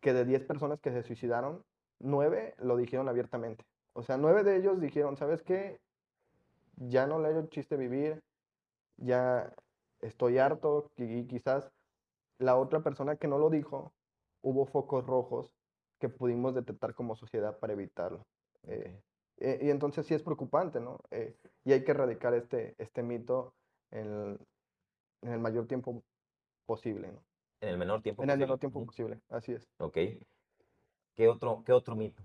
que 0.00 0.12
de 0.12 0.24
10 0.24 0.44
personas 0.44 0.80
que 0.80 0.92
se 0.92 1.02
suicidaron, 1.02 1.64
9 1.98 2.54
lo 2.58 2.76
dijeron 2.76 3.08
abiertamente. 3.08 3.64
O 3.94 4.02
sea, 4.02 4.16
9 4.16 4.44
de 4.44 4.56
ellos 4.56 4.80
dijeron, 4.80 5.16
¿sabes 5.16 5.42
qué? 5.42 5.80
Ya 6.76 7.08
no 7.08 7.18
le 7.18 7.30
hecho 7.30 7.46
chiste 7.48 7.76
vivir, 7.76 8.22
ya 8.96 9.52
estoy 10.00 10.38
harto 10.38 10.92
y 10.96 11.26
quizás 11.26 11.72
la 12.38 12.56
otra 12.56 12.80
persona 12.80 13.16
que 13.16 13.26
no 13.26 13.38
lo 13.38 13.50
dijo, 13.50 13.92
hubo 14.42 14.66
focos 14.66 15.04
rojos 15.04 15.57
que 15.98 16.08
pudimos 16.08 16.54
detectar 16.54 16.94
como 16.94 17.16
sociedad 17.16 17.58
para 17.58 17.72
evitarlo. 17.72 18.22
Eh, 18.66 19.00
Eh, 19.40 19.60
y 19.62 19.70
entonces 19.70 20.04
sí 20.04 20.14
es 20.14 20.22
preocupante, 20.24 20.80
¿no? 20.80 20.98
Eh, 21.12 21.32
y 21.64 21.72
hay 21.72 21.84
que 21.84 21.92
erradicar 21.92 22.34
este, 22.34 22.74
este 22.76 23.04
mito 23.04 23.52
en 23.92 24.06
el, 24.06 24.38
el 25.22 25.38
mayor 25.38 25.68
tiempo 25.68 26.02
posible, 26.66 27.12
¿no? 27.12 27.20
En 27.60 27.68
el 27.68 27.78
menor 27.78 28.02
tiempo 28.02 28.24
En 28.24 28.30
el 28.30 28.34
posible. 28.34 28.46
menor 28.46 28.58
tiempo 28.58 28.84
posible, 28.84 29.20
así 29.28 29.52
es. 29.52 29.68
Ok. 29.78 29.96
¿Qué 31.14 31.28
otro, 31.28 31.62
qué 31.64 31.72
otro 31.72 31.94
mito? 31.94 32.20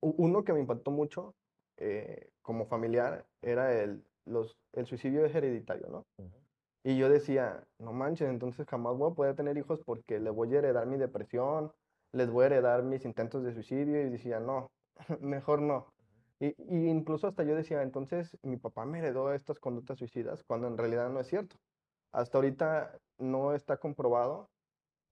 Uno 0.00 0.44
que 0.44 0.52
me 0.52 0.60
impactó 0.60 0.90
mucho 0.90 1.34
eh, 1.76 2.28
como 2.42 2.66
familiar 2.66 3.24
era 3.42 3.72
el, 3.82 4.04
los, 4.24 4.56
el 4.74 4.86
suicidio 4.86 5.24
es 5.24 5.34
hereditario, 5.34 5.88
¿no? 5.88 6.02
Y 6.84 6.98
yo 6.98 7.08
decía, 7.08 7.64
no 7.80 7.92
manches, 7.92 8.28
entonces 8.28 8.66
jamás 8.68 8.96
voy 8.96 9.10
a 9.10 9.14
poder 9.14 9.36
tener 9.36 9.56
hijos 9.56 9.80
porque 9.84 10.18
le 10.18 10.30
voy 10.30 10.54
a 10.54 10.58
heredar 10.58 10.86
mi 10.86 10.98
depresión, 10.98 11.72
les 12.12 12.30
voy 12.30 12.44
a 12.44 12.46
heredar 12.46 12.82
mis 12.82 13.04
intentos 13.04 13.42
de 13.44 13.52
suicidio 13.52 14.00
y 14.02 14.10
decía, 14.10 14.40
no, 14.40 14.70
mejor 15.20 15.62
no. 15.62 15.92
Y, 16.40 16.48
y 16.58 16.88
incluso 16.88 17.28
hasta 17.28 17.44
yo 17.44 17.54
decía, 17.54 17.82
entonces 17.82 18.36
mi 18.42 18.56
papá 18.56 18.84
me 18.84 18.98
heredó 18.98 19.32
estas 19.32 19.58
conductas 19.58 19.98
suicidas, 19.98 20.42
cuando 20.44 20.66
en 20.68 20.78
realidad 20.78 21.10
no 21.10 21.20
es 21.20 21.28
cierto. 21.28 21.56
Hasta 22.12 22.38
ahorita 22.38 22.98
no 23.18 23.54
está 23.54 23.78
comprobado 23.78 24.48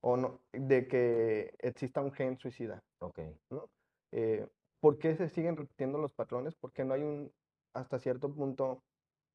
o 0.02 0.16
no, 0.16 0.40
de 0.52 0.86
que 0.88 1.54
exista 1.58 2.00
un 2.00 2.12
gen 2.12 2.38
suicida. 2.38 2.82
Ok. 3.00 3.20
¿no? 3.50 3.66
Eh, 4.12 4.46
¿por 4.80 4.98
qué 4.98 5.14
se 5.14 5.28
siguen 5.28 5.56
repitiendo 5.56 5.98
los 5.98 6.12
patrones? 6.12 6.54
Porque 6.56 6.84
no 6.84 6.94
hay 6.94 7.02
un, 7.02 7.30
hasta 7.74 7.98
cierto 7.98 8.32
punto, 8.34 8.82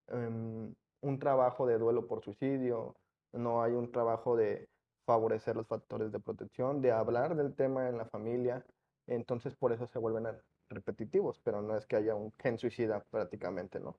em, 0.07 0.73
un 1.01 1.19
trabajo 1.19 1.65
de 1.65 1.77
duelo 1.77 2.07
por 2.07 2.23
suicidio, 2.23 2.95
no 3.31 3.61
hay 3.61 3.73
un 3.73 3.91
trabajo 3.91 4.35
de 4.35 4.67
favorecer 5.05 5.55
los 5.55 5.67
factores 5.67 6.11
de 6.11 6.19
protección, 6.19 6.81
de 6.81 6.91
hablar 6.91 7.35
del 7.35 7.53
tema 7.53 7.87
en 7.87 7.97
la 7.97 8.05
familia, 8.05 8.65
entonces 9.07 9.55
por 9.55 9.71
eso 9.71 9.87
se 9.87 9.99
vuelven 9.99 10.27
repetitivos, 10.69 11.39
pero 11.43 11.61
no 11.61 11.77
es 11.77 11.85
que 11.85 11.95
haya 11.95 12.15
un 12.15 12.33
gen 12.39 12.57
suicida 12.57 13.03
prácticamente, 13.11 13.79
¿no? 13.79 13.97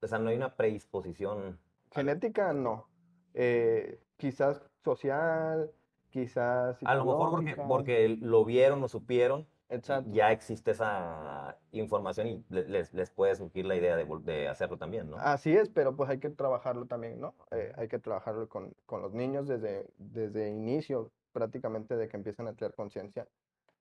O 0.00 0.06
sea, 0.06 0.18
no 0.18 0.30
hay 0.30 0.36
una 0.36 0.56
predisposición. 0.56 1.58
Genética, 1.92 2.52
no. 2.52 2.88
Eh, 3.34 4.00
quizás 4.16 4.62
social, 4.82 5.70
quizás 6.10 6.78
A 6.84 6.94
lo 6.94 7.04
mejor 7.04 7.30
porque, 7.30 7.56
porque 7.56 8.08
lo 8.20 8.44
vieron 8.44 8.82
o 8.82 8.88
supieron, 8.88 9.46
exacto. 9.74 10.10
ya 10.12 10.32
existe 10.32 10.70
esa 10.72 11.58
información 11.72 12.26
y 12.28 12.44
le- 12.48 12.68
les, 12.68 12.92
les 12.94 13.10
puede 13.10 13.34
surgir 13.36 13.66
la 13.66 13.76
idea 13.76 13.96
de, 13.96 14.06
de 14.22 14.48
hacerlo 14.48 14.78
también, 14.78 15.08
¿no? 15.10 15.16
Así 15.18 15.54
es, 15.56 15.68
pero 15.68 15.96
pues 15.96 16.10
hay 16.10 16.18
que 16.20 16.30
trabajarlo 16.30 16.86
también, 16.86 17.20
¿no? 17.20 17.34
Eh, 17.50 17.72
hay 17.76 17.88
que 17.88 17.98
trabajarlo 17.98 18.48
con, 18.48 18.74
con 18.86 19.02
los 19.02 19.12
niños 19.12 19.46
desde, 19.48 19.86
desde 19.98 20.48
inicio, 20.50 21.12
prácticamente 21.32 21.96
de 21.96 22.08
que 22.08 22.16
empiezan 22.16 22.48
a 22.48 22.54
tener 22.54 22.74
conciencia, 22.74 23.28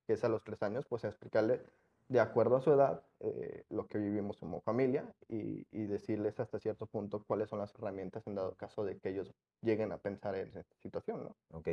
que 0.07 0.13
es 0.13 0.23
a 0.23 0.29
los 0.29 0.43
tres 0.43 0.61
años, 0.63 0.85
pues 0.87 1.03
explicarle 1.03 1.61
de 2.09 2.19
acuerdo 2.19 2.57
a 2.57 2.61
su 2.61 2.71
edad 2.73 3.03
eh, 3.21 3.65
lo 3.69 3.87
que 3.87 3.97
vivimos 3.97 4.37
como 4.37 4.61
familia 4.61 5.13
y, 5.29 5.65
y 5.71 5.85
decirles 5.87 6.39
hasta 6.39 6.59
cierto 6.59 6.85
punto 6.87 7.23
cuáles 7.25 7.49
son 7.49 7.59
las 7.59 7.73
herramientas 7.75 8.27
en 8.27 8.35
dado 8.35 8.55
caso 8.55 8.83
de 8.83 8.99
que 8.99 9.09
ellos 9.09 9.33
lleguen 9.61 9.91
a 9.93 9.97
pensar 9.99 10.35
en 10.35 10.47
esa 10.49 10.63
situación, 10.81 11.23
¿no? 11.23 11.37
Ok. 11.51 11.67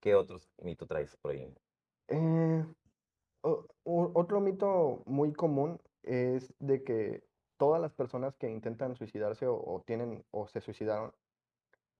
¿Qué 0.00 0.14
otros 0.16 0.50
mito 0.58 0.86
traes 0.88 1.16
por 1.16 1.30
ahí? 1.32 1.54
Eh, 2.08 2.64
otro 3.84 4.40
mito 4.40 5.02
muy 5.06 5.32
común 5.32 5.80
es 6.02 6.54
de 6.58 6.82
que 6.82 7.22
todas 7.56 7.80
las 7.80 7.92
personas 7.92 8.36
que 8.36 8.50
intentan 8.50 8.96
suicidarse 8.96 9.46
o, 9.46 9.82
tienen 9.86 10.24
o 10.30 10.46
se 10.48 10.60
suicidaron 10.60 11.12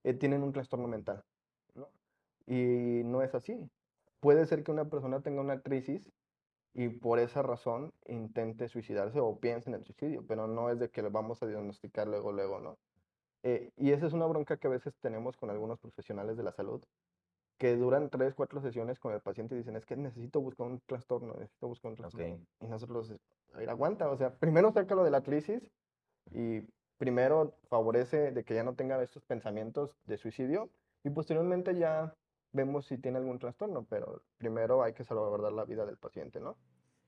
eh, 0.03 0.13
tienen 0.13 0.43
un 0.43 0.53
trastorno 0.53 0.87
mental. 0.87 1.23
Y 2.47 3.03
no 3.05 3.21
es 3.21 3.35
así. 3.35 3.69
Puede 4.19 4.45
ser 4.47 4.63
que 4.63 4.71
una 4.71 4.89
persona 4.89 5.21
tenga 5.21 5.41
una 5.41 5.61
crisis 5.61 6.11
y 6.73 6.89
por 6.89 7.19
esa 7.19 7.41
razón 7.41 7.93
intente 8.07 8.67
suicidarse 8.69 9.19
o 9.19 9.39
piense 9.39 9.69
en 9.69 9.75
el 9.75 9.83
suicidio, 9.83 10.25
pero 10.27 10.47
no 10.47 10.69
es 10.69 10.79
de 10.79 10.89
que 10.89 11.01
lo 11.01 11.11
vamos 11.11 11.41
a 11.43 11.47
diagnosticar 11.47 12.07
luego, 12.07 12.31
luego, 12.31 12.59
¿no? 12.59 12.77
Eh, 13.43 13.71
y 13.77 13.91
esa 13.91 14.07
es 14.07 14.13
una 14.13 14.25
bronca 14.25 14.57
que 14.57 14.67
a 14.67 14.71
veces 14.71 14.93
tenemos 14.99 15.37
con 15.37 15.49
algunos 15.49 15.79
profesionales 15.79 16.37
de 16.37 16.43
la 16.43 16.51
salud, 16.51 16.83
que 17.59 17.75
duran 17.75 18.09
tres, 18.09 18.33
cuatro 18.33 18.61
sesiones 18.61 18.99
con 18.99 19.13
el 19.13 19.19
paciente 19.19 19.53
y 19.53 19.59
dicen, 19.59 19.75
es 19.75 19.85
que 19.85 19.97
necesito 19.97 20.39
buscar 20.39 20.65
un 20.65 20.79
trastorno, 20.79 21.33
necesito 21.33 21.67
buscar 21.67 21.91
un 21.91 21.97
trastorno. 21.97 22.35
Ok. 22.35 22.41
Y 22.61 22.67
nosotros, 22.67 23.13
a 23.53 23.57
ver, 23.57 23.69
aguanta, 23.69 24.09
o 24.09 24.17
sea, 24.17 24.33
primero 24.33 24.71
sácalo 24.71 25.03
de 25.03 25.11
la 25.11 25.21
crisis 25.21 25.69
y 26.31 26.61
primero 26.97 27.53
favorece 27.67 28.31
de 28.31 28.45
que 28.45 28.55
ya 28.55 28.63
no 28.63 28.75
tenga 28.75 29.03
estos 29.03 29.23
pensamientos 29.25 29.91
de 30.05 30.17
suicidio 30.17 30.69
y 31.03 31.09
posteriormente 31.09 31.75
ya 31.75 32.15
vemos 32.53 32.85
si 32.85 32.97
tiene 32.97 33.17
algún 33.17 33.39
trastorno, 33.39 33.85
pero 33.89 34.21
primero 34.37 34.81
hay 34.81 34.93
que 34.93 35.03
salvaguardar 35.03 35.51
la 35.51 35.65
vida 35.65 35.85
del 35.85 35.97
paciente, 35.97 36.39
¿no? 36.39 36.55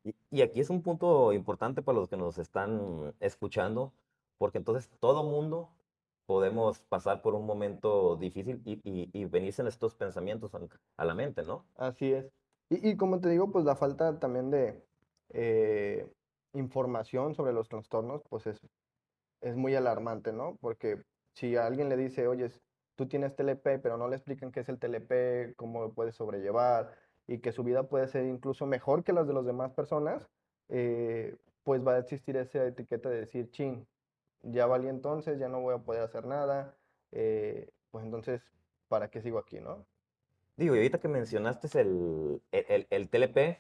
Y, 0.04 0.14
y 0.32 0.42
aquí 0.42 0.60
es 0.60 0.70
un 0.70 0.82
punto 0.82 1.32
importante 1.32 1.82
para 1.82 1.98
los 1.98 2.10
que 2.10 2.18
nos 2.18 2.38
están 2.38 3.14
escuchando, 3.22 3.94
porque 4.38 4.58
entonces 4.58 4.90
todo 5.00 5.24
mundo 5.24 5.70
podemos 6.32 6.80
pasar 6.84 7.22
por 7.22 7.36
un 7.36 7.46
momento 7.46 8.16
difícil 8.16 8.62
y, 8.64 8.80
y, 8.86 9.10
y 9.12 9.48
estos 9.48 9.96
pensamientos 9.96 10.54
a, 10.96 11.04
la 11.04 11.14
mente, 11.14 11.44
¿no? 11.44 11.66
Así 11.76 12.14
es. 12.14 12.32
Y, 12.70 12.96
como 12.96 13.20
te 13.20 13.28
digo, 13.28 13.52
pues 13.52 13.66
la 13.66 13.76
falta 13.76 14.18
también 14.18 14.50
de 14.50 14.82
eh, 15.32 16.10
información 16.54 17.36
sobre 17.36 17.52
los 17.52 17.68
trastornos, 17.68 18.22
pues 18.30 18.48
es, 18.48 18.62
muy 19.58 19.76
alarmante, 19.76 20.32
¿no? 20.32 20.58
Porque 20.62 21.02
si 21.34 21.58
a 21.58 21.66
alguien 21.66 21.90
le 21.90 21.98
dice, 21.98 22.30
oye, 22.30 22.50
tú 22.96 23.10
tienes 23.10 23.36
TLP, 23.36 23.82
pero 23.84 23.98
no 23.98 24.08
le 24.08 24.16
explican 24.16 24.54
qué 24.54 24.62
es 24.62 24.70
el 24.70 24.80
TLP, 24.80 25.58
cómo 25.58 25.82
lo 25.82 25.94
puede 25.94 26.14
sobrellevar 26.14 26.96
y 27.28 27.40
que 27.40 27.52
su 27.52 27.66
vida 27.66 27.90
puede 27.90 28.08
ser 28.08 28.26
incluso 28.26 28.66
mejor 28.66 29.04
que 29.04 29.12
las 29.12 29.28
de 29.28 29.34
las 29.34 29.46
demás 29.46 29.74
personas, 29.74 30.26
eh, 30.70 31.36
pues 31.64 31.86
va 31.86 31.96
a 31.96 32.00
existir 32.00 32.38
esa 32.38 32.66
etiqueta 32.66 33.10
de 33.10 33.20
decir, 33.20 33.52
chin, 33.52 33.86
ya 34.44 34.66
valí 34.66 34.88
entonces, 34.88 35.40
ya 35.40 35.48
no 35.50 35.62
voy 35.62 35.76
a 35.76 35.80
poder 35.80 36.04
hacer 36.04 36.26
nada, 36.26 36.76
eh, 37.12 37.70
pues 37.92 38.06
entonces, 38.06 38.42
¿para 38.88 39.10
qué 39.10 39.22
sigo 39.22 39.40
aquí, 39.40 39.60
no? 39.60 39.86
Digo, 40.58 40.76
y 40.76 40.80
ahorita 40.80 41.00
que 41.00 41.08
mencionaste 41.08 41.68
el, 41.82 42.42
el, 42.52 42.66
el- 42.70 42.88
el 42.90 43.10
TLP, 43.10 43.60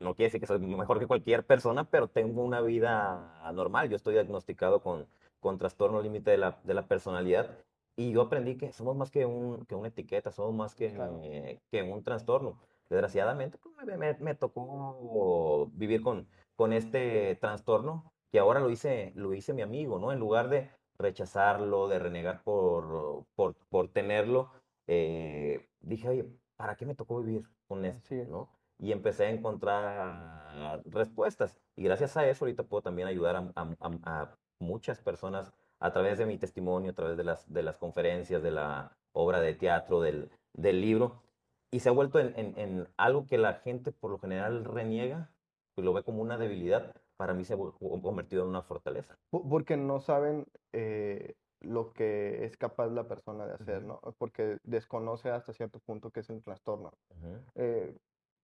no 0.00 0.14
quiere 0.14 0.28
decir 0.28 0.40
que 0.40 0.46
soy 0.46 0.60
mejor 0.60 0.98
que 1.00 1.06
cualquier 1.06 1.44
persona, 1.44 1.84
pero 1.90 2.08
tengo 2.08 2.42
una 2.44 2.60
vida 2.60 3.50
normal. 3.52 3.88
Yo 3.88 3.96
estoy 3.96 4.14
diagnosticado 4.14 4.80
con, 4.80 5.06
con 5.40 5.58
trastorno 5.58 6.00
límite 6.00 6.30
de 6.30 6.38
la, 6.38 6.60
de 6.62 6.74
la 6.74 6.86
personalidad 6.86 7.58
y 7.96 8.12
yo 8.12 8.22
aprendí 8.22 8.56
que 8.56 8.72
somos 8.72 8.96
más 8.96 9.10
que, 9.10 9.26
un, 9.26 9.64
que 9.66 9.74
una 9.74 9.88
etiqueta, 9.88 10.30
somos 10.30 10.54
más 10.54 10.74
que, 10.76 10.92
Claro. 10.92 11.20
eh, 11.24 11.60
que 11.72 11.82
un 11.82 12.04
trastorno. 12.04 12.60
Desgraciadamente, 12.88 13.58
pues, 13.58 13.74
me, 13.74 13.96
me- 13.96 14.14
me 14.20 14.34
tocó 14.36 15.68
vivir 15.72 16.02
con, 16.02 16.28
con 16.54 16.72
este 16.72 17.34
trastorno 17.40 18.12
que 18.32 18.38
ahora 18.38 18.60
lo 18.60 18.70
hice, 18.70 19.12
lo 19.14 19.32
hice 19.34 19.52
mi 19.54 19.62
amigo, 19.62 19.98
¿no? 19.98 20.12
En 20.12 20.18
lugar 20.20 20.48
de 20.48 20.70
rechazarlo, 20.98 21.88
de 21.88 21.98
renegar 21.98 22.42
por, 22.42 23.24
por, 23.36 23.54
por 23.70 23.88
tenerlo, 23.88 24.50
eh, 24.86 25.66
dije, 25.80 26.08
oye, 26.08 26.26
¿para 26.56 26.76
qué 26.76 26.86
me 26.86 26.94
tocó 26.94 27.22
vivir 27.22 27.44
con 27.68 27.84
esto. 27.84 28.14
¿no? 28.28 28.48
Y 28.78 28.92
empecé 28.92 29.26
a 29.26 29.30
encontrar 29.30 30.82
respuestas. 30.86 31.58
Y 31.76 31.84
gracias 31.84 32.16
a 32.16 32.26
eso 32.28 32.44
ahorita 32.44 32.64
puedo 32.64 32.82
también 32.82 33.08
ayudar 33.08 33.36
a, 33.36 33.52
a- 33.54 33.76
a- 33.80 34.22
a 34.22 34.36
muchas 34.58 35.00
personas 35.00 35.52
a 35.80 35.92
través 35.92 36.18
de 36.18 36.26
mi 36.26 36.38
testimonio, 36.38 36.90
a 36.90 36.94
través 36.94 37.16
de 37.16 37.24
las, 37.24 37.52
de 37.52 37.62
las 37.62 37.78
conferencias, 37.78 38.42
de 38.42 38.50
la 38.50 38.96
obra 39.12 39.40
de 39.40 39.54
teatro, 39.54 40.00
del, 40.00 40.30
del 40.54 40.80
libro. 40.80 41.22
Y 41.70 41.80
se 41.80 41.88
ha 41.88 41.92
vuelto 41.92 42.18
en, 42.18 42.32
en- 42.38 42.58
en 42.58 42.88
algo 42.96 43.26
que 43.26 43.38
la 43.38 43.54
gente 43.54 43.92
por 43.92 44.10
lo 44.10 44.18
general 44.18 44.64
reniega 44.64 45.30
y 45.76 45.82
lo 45.82 45.92
ve 45.92 46.02
como 46.02 46.22
una 46.22 46.38
debilidad. 46.38 46.94
Para 47.18 47.34
mí 47.34 47.44
se 47.44 47.54
ha 47.54 47.56
convertido 47.56 48.44
en 48.44 48.48
una 48.50 48.62
fortaleza. 48.62 49.16
Po- 49.30 49.46
Porque 49.48 49.76
no 49.76 50.00
saben 50.00 50.46
eh, 50.72 51.34
lo 51.60 51.92
que 51.92 52.44
es 52.44 52.56
capaz 52.56 52.88
la 52.88 53.08
persona 53.08 53.44
de 53.46 53.54
hacer, 53.54 53.82
Ujú. 53.82 53.88
¿no? 53.88 54.00
Porque 54.18 54.58
desconoce 54.62 55.28
hasta 55.30 55.52
cierto 55.52 55.80
punto 55.80 56.10
qué 56.10 56.20
es 56.20 56.30
el 56.30 56.42
trastorno. 56.42 56.92
Ujú. 57.10 57.36
Eh, 57.56 57.96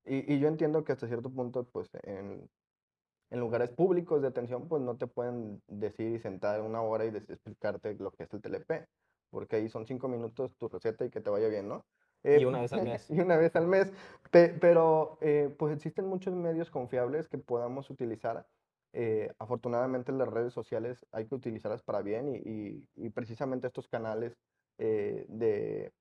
y, 0.07 0.35
y 0.35 0.41
yo 0.41 0.49
entiendo 0.49 0.83
que 0.85 0.93
hasta 0.93 1.07
cierto 1.07 1.31
punto, 1.31 1.65
pues 1.73 1.89
en, 2.03 2.49
en 3.31 3.41
lugares 3.41 3.71
públicos 3.71 4.21
de 4.23 4.29
atención, 4.29 4.69
pues 4.69 4.83
no 4.83 4.97
te 4.97 5.07
pueden 5.07 5.61
decir 5.69 6.13
y 6.13 6.19
sentar 6.19 6.61
una 6.61 6.83
hora 6.83 7.05
y 7.05 7.09
explicarte 7.09 7.95
lo 7.95 8.11
que 8.11 8.25
es 8.25 8.33
el 8.35 8.41
TLP, 8.43 8.87
porque 9.31 9.57
ahí 9.57 9.69
son 9.69 9.87
cinco 9.87 10.09
minutos 10.09 10.53
tu 10.59 10.69
receta 10.69 11.05
y 11.05 11.11
que 11.11 11.21
te 11.21 11.31
vaya 11.31 11.49
bien, 11.49 11.69
¿no? 11.69 11.83
Y 12.25 12.43
Eh, 12.43 12.47
una 12.47 12.61
vez 12.63 12.73
al 12.73 12.81
mes. 12.85 13.11
y 13.11 13.21
una 13.21 13.37
vez 13.37 13.55
al 13.57 13.67
mes, 13.67 13.93
pe- 14.31 14.55
pero 14.61 15.19
eh, 15.21 15.55
pues 15.59 15.75
existen 15.77 16.07
muchos 16.07 16.35
medios 16.35 16.71
confiables 16.71 17.29
que 17.29 17.39
podamos 17.39 17.89
utilizar. 17.91 18.47
Eh, 18.95 19.31
afortunadamente 19.41 20.13
las 20.13 20.29
redes 20.29 20.53
sociales 20.55 21.05
hay 21.13 21.27
que 21.29 21.35
utilizarlas 21.35 21.83
para 21.83 22.03
bien 22.03 22.29
y, 22.29 22.39
y- 22.39 22.89
y 22.97 23.11
precisamente 23.11 23.67
estos 23.69 23.89
canales 23.89 24.39
eh, 24.79 25.27
de, 25.29 25.93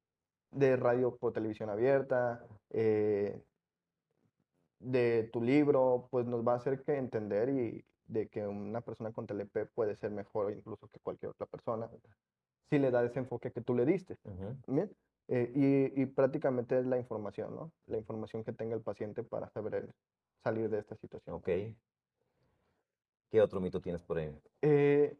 de 0.52 0.78
radio 0.78 1.18
por 1.18 1.34
televisión 1.34 1.70
abierta, 1.72 2.48
eh, 2.72 3.44
de 4.80 5.30
tu 5.32 5.42
libro, 5.42 6.08
pues 6.12 6.26
nos 6.26 6.46
va 6.46 6.54
a 6.54 6.56
hacer 6.58 6.84
que 6.84 6.98
entender 6.98 7.50
y 7.50 7.86
de 8.06 8.28
que 8.30 8.46
una 8.46 8.82
persona 8.82 9.12
con 9.14 9.26
TLP 9.26 9.66
puede 9.68 9.96
ser 9.96 10.12
mejor 10.12 10.52
incluso 10.52 10.88
que 10.90 11.00
cualquier 11.00 11.32
otra 11.32 11.48
persona 11.48 11.90
si 12.70 12.80
le 12.80 12.92
da 12.92 13.04
ese 13.06 13.20
enfoque 13.20 13.52
que 13.52 13.62
tú 13.62 13.76
le 13.76 13.86
diste. 13.86 14.18
Ujú. 14.24 14.58
Bien, 14.68 14.92
eh, 15.28 15.52
y, 15.56 16.02
y 16.02 16.06
prácticamente 16.08 16.80
es 16.80 16.86
la 16.86 16.98
información, 16.98 17.56
¿no? 17.56 17.72
La 17.88 17.98
información 17.98 18.44
que 18.44 18.54
tenga 18.54 18.76
el 18.76 18.84
paciente 18.84 19.24
para 19.24 19.50
saber 19.50 19.94
salir 20.44 20.70
de 20.70 20.80
esta 20.80 20.96
situación. 20.96 21.36
Ok. 21.38 21.50
¿Qué 23.34 23.42
otro 23.42 23.60
mito 23.60 23.82
tienes 23.82 24.04
por 24.04 24.20
ahí? 24.20 24.32
Eh, 24.62 25.18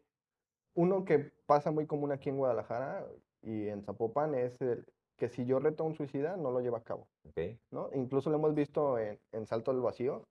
uno 0.76 1.04
que 1.04 1.32
pasa 1.46 1.72
muy 1.72 1.88
común 1.88 2.12
aquí 2.12 2.28
en 2.28 2.36
Guadalajara 2.36 3.08
y 3.42 3.66
en 3.66 3.82
Zapopan 3.82 4.36
es 4.36 4.60
el 4.60 4.86
que 5.16 5.28
si 5.28 5.44
yo 5.46 5.58
reto 5.58 5.82
a 5.82 5.86
un 5.88 5.96
suicida, 5.96 6.36
no 6.36 6.52
lo 6.52 6.60
lleva 6.60 6.78
a 6.78 6.84
cabo, 6.84 7.08
Ok. 7.28 7.58
¿no? 7.72 7.90
Incluso 7.92 8.30
lo 8.30 8.36
hemos 8.36 8.54
visto 8.54 9.00
en, 9.00 9.18
en 9.32 9.46
Salto 9.46 9.72
del 9.72 9.80
Vacío, 9.80 10.22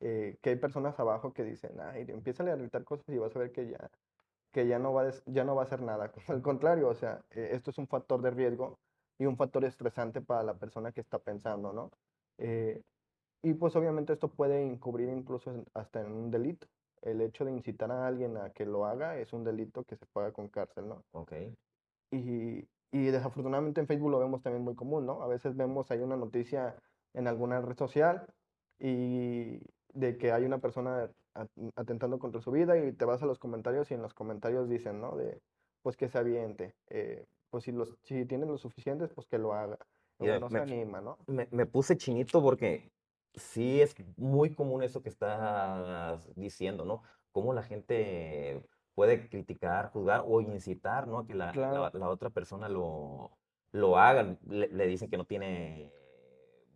eh, 0.00 0.36
que 0.42 0.50
hay 0.50 0.56
personas 0.56 0.98
abajo 0.98 1.32
que 1.32 1.44
dicen, 1.44 1.78
ay, 1.78 2.06
empieza 2.08 2.42
a 2.42 2.56
gritar 2.56 2.82
cosas 2.82 3.08
y 3.08 3.18
vas 3.18 3.36
a 3.36 3.38
ver 3.38 3.52
que 3.52 3.68
ya, 3.68 3.88
que 4.52 4.66
ya 4.66 4.80
no 4.80 4.92
va 4.92 5.08
a, 5.08 5.12
ya 5.26 5.44
no 5.44 5.54
va 5.54 5.62
a 5.62 5.64
hacer 5.66 5.80
nada. 5.80 6.10
Al 6.26 6.42
contrario, 6.42 6.88
o 6.88 6.94
sea, 6.94 7.20
eh, 7.30 7.50
esto 7.52 7.70
es 7.70 7.78
un 7.78 7.86
factor 7.86 8.20
de 8.20 8.32
riesgo 8.32 8.80
y 9.16 9.26
un 9.26 9.36
factor 9.36 9.64
estresante 9.64 10.22
para 10.22 10.42
la 10.42 10.54
persona 10.54 10.90
que 10.90 11.02
está 11.02 11.20
pensando, 11.20 11.72
¿no? 11.72 11.92
Eh, 12.38 12.82
y 13.44 13.54
pues 13.54 13.76
obviamente 13.76 14.12
esto 14.12 14.26
puede 14.26 14.60
encubrir 14.60 15.08
incluso 15.08 15.52
hasta 15.72 16.00
en 16.00 16.10
un 16.10 16.30
delito. 16.32 16.66
El 17.02 17.20
hecho 17.20 17.44
de 17.44 17.52
incitar 17.52 17.90
a 17.90 18.06
alguien 18.06 18.36
a 18.36 18.50
que 18.50 18.66
lo 18.66 18.86
haga 18.86 19.18
es 19.18 19.32
un 19.32 19.44
delito 19.44 19.84
que 19.84 19.96
se 19.96 20.06
paga 20.06 20.32
con 20.32 20.48
cárcel, 20.48 20.88
¿no? 20.88 21.02
Ok. 21.12 21.32
Y, 22.10 22.64
y 22.90 23.06
desafortunadamente 23.06 23.80
en 23.80 23.86
Facebook 23.86 24.10
lo 24.10 24.18
vemos 24.18 24.42
también 24.42 24.64
muy 24.64 24.74
común, 24.74 25.06
¿no? 25.06 25.22
A 25.22 25.26
veces 25.28 25.56
vemos 25.56 25.90
ahí 25.90 26.00
una 26.00 26.16
noticia 26.16 26.76
en 27.14 27.26
alguna 27.26 27.60
red 27.60 27.76
social 27.76 28.26
y 28.78 29.60
de 29.92 30.16
que 30.18 30.32
hay 30.32 30.44
una 30.44 30.58
persona 30.58 31.10
at- 31.34 31.48
atentando 31.76 32.18
contra 32.18 32.40
su 32.40 32.50
vida 32.50 32.78
y 32.78 32.92
te 32.92 33.04
vas 33.04 33.22
a 33.22 33.26
los 33.26 33.38
comentarios 33.38 33.90
y 33.90 33.94
en 33.94 34.02
los 34.02 34.14
comentarios 34.14 34.68
dicen, 34.68 35.00
¿no? 35.00 35.16
De, 35.16 35.40
pues 35.82 35.96
que 35.96 36.08
se 36.08 36.18
aviente, 36.18 36.74
eh, 36.88 37.26
pues 37.50 37.64
si, 37.64 37.72
los, 37.72 37.94
si 38.02 38.24
tienen 38.26 38.48
lo 38.48 38.58
suficientes, 38.58 39.10
pues 39.14 39.26
que 39.26 39.38
lo 39.38 39.52
haga. 39.54 39.78
Uno 40.18 40.40
no 40.40 40.48
se 40.48 40.54
me- 40.56 40.62
anima, 40.62 41.00
¿no? 41.00 41.16
Me, 41.26 41.46
me 41.50 41.66
puse 41.66 41.96
chinito 41.96 42.42
porque 42.42 42.90
sí 43.38 43.80
es 43.80 43.94
muy 44.16 44.54
común 44.54 44.82
eso 44.82 45.02
que 45.02 45.08
estás 45.08 46.28
diciendo, 46.36 46.84
¿no? 46.84 47.02
Cómo 47.32 47.52
la 47.52 47.62
gente 47.62 48.64
puede 48.94 49.28
criticar, 49.28 49.90
juzgar 49.92 50.24
o 50.26 50.40
incitar, 50.40 51.06
¿no? 51.08 51.26
Que 51.26 51.34
la, 51.34 51.46
la- 51.52 51.54
Claro. 51.54 51.98
la 51.98 52.08
otra 52.08 52.30
persona 52.30 52.68
lo, 52.68 53.30
lo 53.72 53.98
haga. 53.98 54.36
Le, 54.48 54.68
le 54.68 54.86
dicen 54.86 55.10
que 55.10 55.16
no 55.16 55.24
tiene 55.24 55.92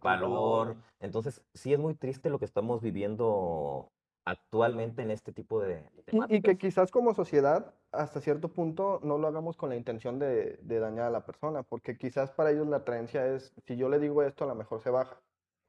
valor. 0.00 0.76
Entonces, 1.00 1.42
sí 1.54 1.72
es 1.72 1.78
muy 1.78 1.94
triste 1.94 2.30
lo 2.30 2.38
que 2.38 2.44
estamos 2.44 2.80
viviendo 2.82 3.90
actualmente 4.24 5.02
en 5.02 5.10
este 5.10 5.32
tipo 5.32 5.60
de, 5.60 5.76
de 5.76 6.02
Y, 6.10 6.16
y 6.36 6.42
que 6.42 6.56
temáticas. 6.56 6.58
quizás 6.58 6.90
como 6.90 7.14
sociedad, 7.14 7.74
hasta 7.90 8.20
cierto 8.20 8.48
punto, 8.52 9.00
no 9.02 9.18
lo 9.18 9.26
hagamos 9.28 9.56
con 9.56 9.70
la 9.70 9.76
intención 9.76 10.18
de, 10.18 10.58
de 10.62 10.78
dañar 10.78 11.06
a 11.06 11.10
la 11.10 11.24
persona, 11.26 11.62
porque 11.62 11.96
quizás 11.98 12.30
para 12.30 12.50
ellos 12.52 12.66
la 12.68 12.84
creencia 12.84 13.26
es, 13.34 13.52
si 13.66 13.76
yo 13.76 13.88
le 13.88 13.98
digo 13.98 14.22
esto, 14.22 14.44
a 14.44 14.48
lo 14.48 14.54
mejor 14.54 14.80
se 14.82 14.90
baja. 14.90 15.20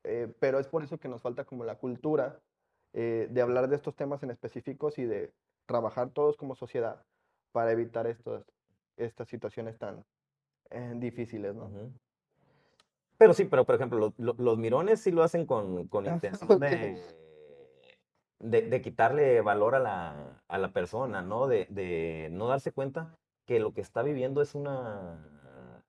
Eh, 0.03 0.33
pero 0.39 0.59
es 0.59 0.67
por 0.67 0.83
eso 0.83 0.97
que 0.97 1.07
nos 1.07 1.21
falta 1.21 1.45
como 1.45 1.63
la 1.63 1.75
cultura 1.77 2.39
eh, 2.93 3.27
de 3.31 3.41
hablar 3.41 3.69
de 3.69 3.75
estos 3.75 3.95
temas 3.95 4.21
en 4.23 4.31
específicos 4.31 4.97
y 4.99 5.05
de 5.05 5.31
trabajar 5.65 6.09
todos 6.09 6.35
como 6.37 6.55
sociedad 6.55 7.03
para 7.51 7.71
evitar 7.71 8.05
estos, 8.07 8.43
estas 8.97 9.27
situaciones 9.29 9.77
tan 9.77 10.03
eh, 10.71 10.93
difíciles, 10.97 11.55
¿no? 11.55 11.71
Pero 13.17 13.33
sí, 13.33 13.45
pero 13.45 13.65
por 13.65 13.75
ejemplo, 13.75 13.97
lo- 13.99 14.13
lo- 14.17 14.35
los 14.37 14.57
mirones 14.57 14.99
sí 15.01 15.11
lo 15.11 15.23
hacen 15.23 15.45
con, 15.45 15.87
con 15.87 16.05
Ah, 16.05 16.15
intención 16.15 16.59
de, 16.59 17.01
de, 18.39 18.61
de 18.63 18.81
quitarle 18.81 19.41
valor 19.41 19.75
a 19.75 19.79
la, 19.79 20.41
a 20.47 20.57
la 20.57 20.73
persona, 20.73 21.21
¿no? 21.21 21.47
De, 21.47 21.67
de 21.69 22.27
no 22.31 22.47
darse 22.47 22.71
cuenta 22.71 23.15
que 23.45 23.59
lo 23.59 23.73
que 23.73 23.81
está 23.81 24.01
viviendo 24.03 24.41
es 24.41 24.55
una 24.55 25.19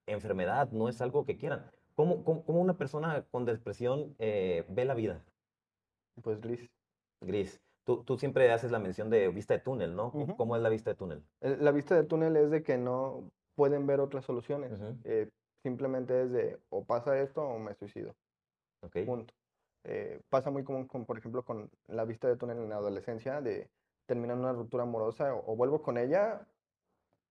enfermedad, 0.06 0.70
no 0.70 0.88
es 0.88 1.00
algo 1.00 1.24
que 1.24 1.36
quieran. 1.36 1.70
¿Cómo, 1.94 2.24
cómo, 2.24 2.44
cómo 2.44 2.60
una 2.60 2.76
persona 2.76 3.22
con 3.30 3.44
depresión 3.44 4.14
eh, 4.18 4.64
ve 4.68 4.84
la 4.84 4.94
vida, 4.94 5.24
Pues 6.22 6.40
gris. 6.40 6.68
Gris? 7.20 7.60
Tú, 7.84 8.02
tú 8.02 8.18
siempre 8.18 8.50
haces 8.50 8.70
la 8.70 8.78
mención 8.78 9.10
de 9.10 9.28
vista 9.28 9.54
de 9.54 9.60
túnel, 9.60 9.94
¿no? 9.94 10.08
Ujú. 10.08 10.36
¿Cómo 10.36 10.56
es 10.56 10.62
la 10.62 10.70
vista 10.70 10.90
de 10.90 10.96
túnel? 10.96 11.22
El- 11.40 11.64
La 11.64 11.70
vista 11.70 11.94
de 11.94 12.04
túnel 12.04 12.36
es 12.36 12.50
de 12.50 12.62
que 12.62 12.78
no 12.78 13.30
pueden 13.54 13.86
ver 13.86 14.00
otras 14.00 14.24
soluciones. 14.24 14.72
Ujú. 14.72 14.96
eh, 15.04 15.28
simplemente 15.62 16.22
es 16.22 16.30
de 16.30 16.58
o 16.70 16.84
pasa 16.84 17.18
esto 17.20 17.42
o 17.42 17.58
me 17.58 17.74
suicido. 17.74 18.14
¿Ok? 18.82 18.96
Punto. 19.06 19.32
Eh, 19.84 20.20
pasa 20.30 20.50
muy 20.50 20.64
común, 20.64 20.86
con, 20.86 21.04
por 21.04 21.18
ejemplo, 21.18 21.44
con 21.44 21.70
la 21.88 22.04
vista 22.04 22.26
de 22.28 22.36
túnel 22.36 22.58
en 22.58 22.70
la 22.70 22.76
adolescencia, 22.76 23.40
de 23.40 23.68
terminar 24.06 24.36
una 24.36 24.52
ruptura 24.52 24.82
amorosa, 24.82 25.34
o, 25.34 25.52
o 25.52 25.56
vuelvo 25.56 25.82
con 25.82 25.98
ella 25.98 26.46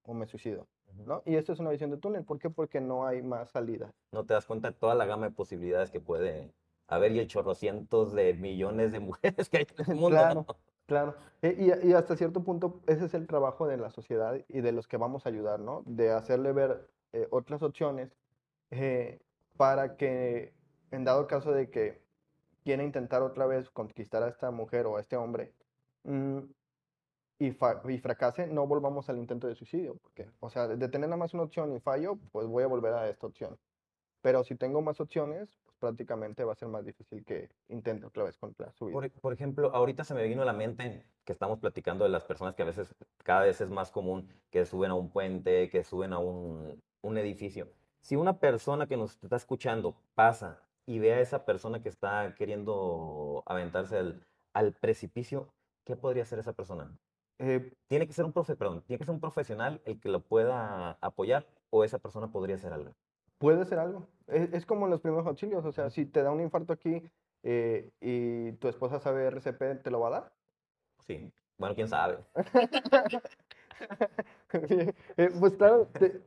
o 0.04 0.14
me 0.14 0.26
suicido. 0.28 0.68
¿No? 1.06 1.22
Y 1.26 1.36
esto 1.36 1.54
es 1.54 1.60
una 1.60 1.70
visión 1.70 1.92
de 1.92 1.98
túnel. 1.98 2.24
¿Por 2.24 2.40
qué? 2.40 2.50
Porque 2.50 2.82
no 2.82 3.06
hay 3.06 3.22
más 3.22 3.50
salida. 3.52 3.94
no 4.12 4.26
te 4.26 4.34
das 4.34 4.46
cuenta 4.46 4.72
de 4.72 4.78
toda 4.78 4.96
la 4.96 5.06
gama 5.06 5.28
de 5.28 5.32
posibilidades 5.32 5.92
que 5.92 6.00
puede 6.00 6.54
haber 6.88 7.12
y 7.14 7.20
el 7.20 7.28
chorrocientos 7.28 8.14
de 8.14 8.34
millones 8.34 8.92
de 8.92 9.00
mujeres 9.00 9.50
que 9.50 9.58
hay 9.58 9.68
en 9.78 9.92
el 9.92 9.96
mundo, 9.96 10.18
Claro, 10.18 10.46
¿no? 10.48 10.58
claro. 10.86 11.16
Y, 11.42 11.88
y 11.88 11.94
hasta 11.94 12.16
cierto 12.16 12.44
punto, 12.44 12.82
ese 12.88 13.06
es 13.06 13.14
el 13.14 13.28
trabajo 13.28 13.68
de 13.68 13.78
la 13.78 13.90
sociedad 13.90 14.40
y 14.48 14.62
de 14.62 14.72
los 14.72 14.88
que 14.88 14.98
vamos 14.98 15.26
a 15.26 15.30
ayudar, 15.30 15.60
¿no? 15.60 15.84
De 15.86 16.12
hacerle 16.12 16.52
ver 16.52 16.90
eh, 17.14 17.28
otras 17.32 17.62
opciones 17.64 18.16
eh, 18.72 19.20
para 19.58 19.98
que, 19.98 20.54
en 20.92 21.04
dado 21.04 21.28
caso 21.28 21.52
de 21.52 21.70
que 21.70 22.02
quiera 22.64 22.84
intentar 22.84 23.22
otra 23.24 23.46
vez 23.46 23.70
conquistar 23.70 24.24
a 24.24 24.30
esta 24.30 24.52
mujer 24.52 24.86
o 24.86 24.98
a 24.98 25.02
este 25.02 25.16
hombre 25.18 25.54
mm, 26.04 26.40
y, 27.48 27.92
y 27.92 27.98
fracase, 28.00 28.48
no 28.48 28.68
volvamos 28.68 29.10
al 29.10 29.18
intento 29.18 29.48
de 29.48 29.56
suicidio. 29.56 29.98
Porque, 30.02 30.30
o 30.40 30.50
sea, 30.50 30.68
de 30.68 30.88
tener 30.90 31.10
nada 31.10 31.18
más 31.18 31.34
una 31.34 31.44
opción 31.44 31.76
y 31.76 31.80
fallo, 31.80 32.18
pues 32.32 32.48
voy 32.48 32.64
a 32.64 32.68
volver 32.68 32.94
a 32.94 33.10
esta 33.10 33.28
opción. 33.28 33.58
Pero 34.22 34.44
si 34.46 34.56
tengo 34.56 34.82
más 34.82 35.02
opciones, 35.02 35.58
pues 35.64 35.76
prácticamente 35.80 36.46
va 36.46 36.54
a 36.54 36.56
ser 36.56 36.70
más 36.70 36.86
difícil 36.86 37.26
que 37.26 37.50
intente 37.68 38.06
otra 38.06 38.24
vez 38.24 38.38
contra 38.38 38.72
su 38.72 38.86
vida. 38.86 38.94
Por, 38.94 39.12
por 39.12 39.34
ejemplo, 39.34 39.76
ahorita 39.76 40.06
se 40.06 40.14
me 40.14 40.24
vino 40.24 40.42
a 40.42 40.46
la 40.46 40.54
mente 40.54 41.06
que 41.26 41.34
estamos 41.34 41.60
platicando 41.60 42.06
de 42.06 42.10
las 42.10 42.24
personas 42.24 42.56
que 42.56 42.62
a 42.62 42.66
veces, 42.66 42.96
cada 43.24 43.42
vez 43.42 43.60
es 43.60 43.70
más 43.70 43.92
común 43.92 44.30
que 44.50 44.66
suben 44.66 44.92
a 44.92 44.96
un 44.96 45.10
puente, 45.10 45.70
que 45.70 45.84
suben 45.84 46.14
a 46.14 46.20
un, 46.20 46.82
un 47.02 47.18
edificio. 47.18 47.68
Si 48.00 48.16
una 48.16 48.40
persona 48.40 48.88
que 48.88 48.96
nos 48.96 49.22
está 49.22 49.36
escuchando 49.36 49.96
pasa 50.16 50.62
y 50.86 51.00
ve 51.00 51.14
a 51.14 51.20
esa 51.20 51.46
persona 51.46 51.82
que 51.82 51.90
está 51.90 52.34
queriendo 52.36 53.44
aventarse 53.46 53.98
al, 53.98 54.26
al 54.54 54.74
precipicio, 54.74 55.50
¿qué 55.84 55.96
podría 55.96 56.24
hacer 56.24 56.40
esa 56.40 56.54
persona? 56.54 56.98
Eh, 57.40 57.74
Tiene 57.88 58.08
que 58.08 58.14
ser 58.14 58.26
un 58.26 58.32
profe, 58.34 58.56
perdón, 58.56 58.84
tiene 58.86 59.00
que 59.00 59.06
ser 59.06 59.14
un 59.14 59.20
profesional 59.20 59.82
el 59.86 60.00
que 60.00 60.10
lo 60.10 60.22
pueda 60.22 60.98
apoyar 61.02 61.46
o 61.70 61.84
esa 61.84 62.00
persona 62.00 62.32
podría 62.32 62.56
hacer 62.56 62.74
algo. 62.74 62.92
Puede 63.38 63.66
ser 63.66 63.80
algo. 63.80 64.08
Es, 64.28 64.54
es 64.54 64.66
como 64.66 64.86
en 64.86 64.92
los 64.92 65.02
primeros 65.02 65.26
auxilios. 65.28 65.66
O 65.66 65.72
sea, 65.72 65.90
si 65.90 66.06
te 66.06 66.24
da 66.24 66.32
un 66.32 66.42
infarto 66.42 66.72
aquí 66.72 67.04
eh, 67.44 67.90
y 68.00 68.54
tu 68.54 68.68
esposa 68.68 69.00
sabe 69.00 69.26
RCP, 69.26 69.84
¿te 69.84 69.92
lo 69.92 70.00
va 70.00 70.08
a 70.08 70.12
dar? 70.12 70.32
Sí. 71.08 71.32
Bueno, 71.58 71.76
quién 71.76 71.88
sabe. 71.88 72.20
Eh, 75.18 75.30
pues 75.40 75.56
claro, 75.56 75.88
te, 75.88 76.22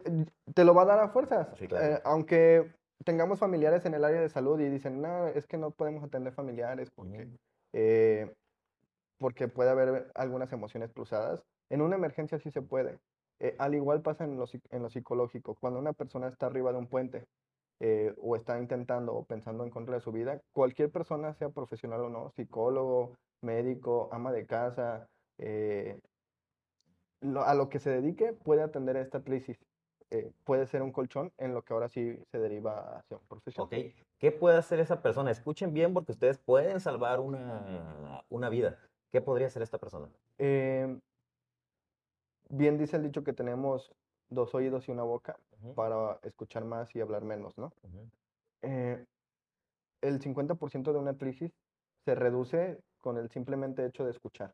te 0.53 0.65
lo 0.65 0.75
va 0.75 0.83
a 0.83 0.87
dar 0.87 0.99
a 0.99 1.09
fuerzas. 1.09 1.49
Sí, 1.57 1.69
claro. 1.69 1.95
Eh, 1.97 2.01
aunque 2.05 2.75
tengamos 3.05 3.39
familiares 3.39 3.87
en 3.87 3.95
el 3.95 4.05
área 4.05 4.21
de 4.21 4.29
salud 4.29 4.61
y 4.61 4.69
dicen, 4.69 5.01
no, 5.01 5.29
es 5.29 5.47
que 5.47 5.57
no 5.57 5.71
podemos 5.71 6.03
atender 6.03 6.33
familiares 6.33 6.91
porque, 6.91 7.29
eh, 7.73 8.35
porque 9.19 9.49
puede 9.49 9.71
haber 9.71 10.11
algunas 10.15 10.53
emociones 10.53 10.93
cruzadas. 10.93 11.43
En 11.71 11.81
una 11.83 11.97
emergencia 11.97 12.39
sí 12.39 12.51
se 12.51 12.63
puede. 12.63 12.99
Eh, 13.41 13.55
al 13.59 13.75
igual 13.75 14.03
pasa 14.03 14.25
en 14.25 14.37
lo, 14.37 14.47
en 14.71 14.83
lo 14.83 14.89
psicológico. 14.91 15.57
Cuando 15.61 15.79
una 15.79 15.93
persona 15.93 16.29
está 16.29 16.47
arriba 16.47 16.73
de 16.73 16.79
un 16.79 16.87
puente 16.87 17.25
eh, 17.81 18.15
o 18.19 18.37
está 18.37 18.59
intentando 18.59 19.15
o 19.15 19.25
pensando 19.25 19.65
en 19.65 19.71
contra 19.71 19.95
de 19.97 20.01
su 20.01 20.13
vida, 20.13 20.41
cualquier 20.53 20.91
persona, 20.91 21.35
sea 21.35 21.51
profesional 21.51 22.01
o 22.03 22.09
no, 22.09 22.31
psicólogo, 22.31 23.15
médico, 23.43 24.09
ama 24.13 24.33
de 24.33 24.47
casa, 24.47 25.09
eh, 25.39 25.99
lo- 27.21 27.43
a 27.43 27.55
lo 27.55 27.69
que 27.69 27.79
se 27.79 27.91
dedique, 27.91 28.33
puede 28.33 28.63
atender 28.63 28.97
esta 28.97 29.23
crisis. 29.23 29.59
Eh, 30.11 30.31
puede 30.45 30.67
ser 30.67 30.83
un 30.83 30.93
colchón 30.93 31.33
en 31.37 31.53
lo 31.53 31.63
que 31.63 31.73
ahora 31.73 31.89
sí 31.89 32.17
se 32.31 32.39
deriva 32.39 32.99
hacia 32.99 33.17
un 33.17 33.27
profesional. 33.27 33.67
Ok, 33.67 33.95
¿qué 34.19 34.31
puede 34.31 34.57
hacer 34.57 34.79
esa 34.79 35.03
persona? 35.03 35.33
Escuchen 35.33 35.75
bien 35.75 35.93
porque 35.93 36.13
ustedes 36.13 36.39
pueden 36.39 36.79
salvar 36.79 37.19
una, 37.19 38.23
una 38.29 38.49
vida. 38.49 38.79
¿Qué 39.17 39.23
podría 39.23 39.47
hacer 39.47 39.63
esta 39.63 39.79
persona? 39.79 40.11
Eh, 40.37 41.01
bien 42.51 42.77
dice 42.77 42.99
el 42.99 43.03
dicho 43.03 43.25
que 43.25 43.33
tenemos 43.33 43.91
dos 44.29 44.55
oídos 44.55 44.87
y 44.89 44.93
una 44.93 45.05
boca 45.05 45.39
para 45.75 46.19
escuchar 46.23 46.67
más 46.67 46.95
y 46.95 47.01
hablar 47.01 47.25
menos, 47.25 47.57
¿no? 47.57 47.73
ujú. 47.83 48.11
eh, 48.61 49.07
el 50.03 50.21
50% 50.21 50.93
de 50.93 50.99
una 50.99 51.17
crisis 51.17 51.51
se 52.05 52.15
reduce 52.15 52.79
con 53.01 53.17
el 53.17 53.31
simplemente 53.31 53.87
hecho 53.87 54.05
de 54.05 54.11
escuchar. 54.11 54.53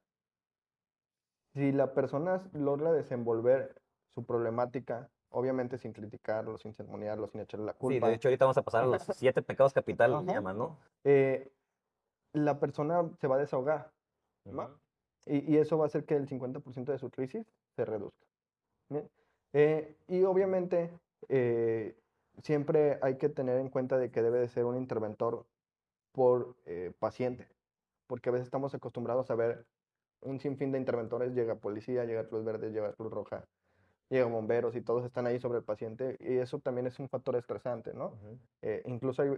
Si 1.54 1.72
la 1.72 1.92
persona 1.92 2.48
logra 2.52 2.92
desenvolver 2.92 3.82
su 4.14 4.24
problemática, 4.24 5.10
obviamente 5.30 5.76
sin 5.76 5.92
criticarlo, 5.92 6.56
sin 6.58 6.72
sermonearlo, 6.72 7.26
sin 7.26 7.40
echarle 7.40 7.66
la 7.66 7.72
Sí, 7.72 7.78
culpa, 7.78 8.06
de 8.10 8.14
hecho 8.14 8.28
ahorita 8.28 8.44
vamos 8.44 8.58
a 8.58 8.62
pasar 8.62 8.84
a 8.84 8.86
los 8.86 9.02
siete 9.16 9.42
pecados 9.42 9.72
capitales, 9.72 10.22
¿no? 10.22 10.78
eh, 11.02 11.50
la 12.32 12.60
persona 12.60 13.10
se 13.20 13.26
va 13.26 13.34
a 13.34 13.40
desahogar 13.40 13.90
y, 15.26 15.52
y 15.54 15.56
eso 15.58 15.78
va 15.78 15.84
a 15.84 15.86
hacer 15.86 16.04
que 16.04 16.14
el 16.16 16.26
50% 16.28 16.92
de 16.92 16.98
su 16.98 17.10
crisis 17.10 17.46
se 17.76 17.84
reduzca. 17.84 18.26
¿bien? 18.88 19.08
Eh, 19.52 19.96
y 20.08 20.22
obviamente 20.24 20.90
eh, 21.28 21.96
siempre 22.42 22.98
hay 23.02 23.16
que 23.18 23.28
tener 23.28 23.58
en 23.58 23.68
cuenta 23.68 23.98
de 23.98 24.10
que 24.10 24.22
debe 24.22 24.38
de 24.40 24.48
ser 24.48 24.64
un 24.64 24.76
interventor 24.76 25.46
por 26.12 26.56
eh, 26.66 26.92
paciente, 26.98 27.48
porque 28.06 28.28
a 28.28 28.32
veces 28.32 28.46
estamos 28.46 28.74
acostumbrados 28.74 29.30
a 29.30 29.34
ver 29.34 29.66
un 30.20 30.38
sinfín 30.40 30.72
de 30.72 30.78
interventores, 30.78 31.34
llega 31.34 31.56
policía, 31.56 32.04
llega 32.04 32.28
Cruz 32.28 32.44
Verde, 32.44 32.70
llega 32.70 32.92
Cruz 32.92 33.10
Roja, 33.12 33.44
llega 34.08 34.26
bomberos 34.26 34.76
y 34.76 34.82
todos 34.82 35.04
están 35.04 35.26
ahí 35.26 35.40
sobre 35.40 35.58
el 35.58 35.64
paciente 35.64 36.16
y 36.20 36.36
eso 36.38 36.60
también 36.60 36.86
es 36.86 36.98
un 36.98 37.08
factor 37.08 37.36
estresante, 37.36 37.92
¿no? 37.94 38.08
Ujú. 38.08 38.38
Eh, 38.62 38.82
incluso 38.86 39.22
hay- 39.22 39.30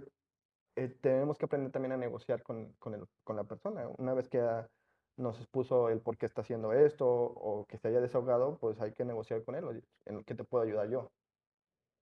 eh, 0.76 0.88
tenemos 1.00 1.38
que 1.38 1.44
aprender 1.46 1.70
también 1.72 1.92
a 1.92 1.96
negociar 1.96 2.42
con, 2.42 2.72
con, 2.74 2.94
el- 2.94 3.06
con 3.22 3.36
la 3.36 3.44
persona. 3.44 3.88
Una 3.98 4.14
vez 4.14 4.28
que 4.28 4.38
ya 4.38 4.68
nos 5.16 5.38
expuso 5.38 5.88
el 5.88 6.00
por 6.00 6.16
qué 6.16 6.26
está 6.26 6.42
haciendo 6.42 6.72
esto 6.72 7.06
o 7.08 7.66
que 7.66 7.78
se 7.78 7.88
haya 7.88 8.00
desahogado, 8.00 8.58
pues 8.58 8.80
hay 8.80 8.92
que 8.92 9.04
negociar 9.04 9.44
con 9.44 9.54
él, 9.54 9.84
¿en 10.06 10.24
qué 10.24 10.34
te 10.34 10.44
puedo 10.44 10.64
ayudar 10.64 10.88
yo? 10.90 11.10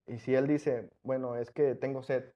Y 0.06 0.18
si 0.18 0.34
él 0.34 0.46
dice, 0.46 0.90
bueno, 1.02 1.36
es 1.36 1.50
que 1.50 1.74
tengo 1.74 2.02
sed, 2.02 2.32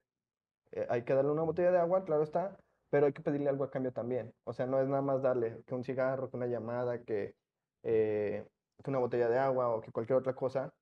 eh, 0.71 0.85
hay 0.89 1.03
que 1.03 1.13
darle 1.13 1.31
una 1.31 1.43
botella 1.43 1.71
de 1.71 1.79
agua, 1.79 2.05
claro 2.05 2.23
está, 2.23 2.57
pero 2.89 3.05
hay 3.07 3.13
que 3.13 3.21
pedirle 3.21 3.49
algo 3.49 3.63
a 3.63 3.71
cambio 3.71 3.91
también. 3.91 4.33
O 4.45 4.53
sea, 4.53 4.65
no 4.65 4.79
es 4.79 4.87
nada 4.87 5.01
más 5.01 5.21
darle 5.21 5.63
que 5.65 5.75
un 5.75 5.83
cigarro, 5.83 6.29
que 6.29 6.37
una 6.37 6.47
llamada, 6.47 7.03
que, 7.03 7.35
eh, 7.83 8.45
que 8.83 8.89
una 8.89 8.99
botella 8.99 9.29
de 9.29 9.37
agua 9.37 9.69
o 9.75 9.81
que 9.81 9.91
cualquier 9.91 10.17
otra 10.17 10.33
cosa, 10.35 10.73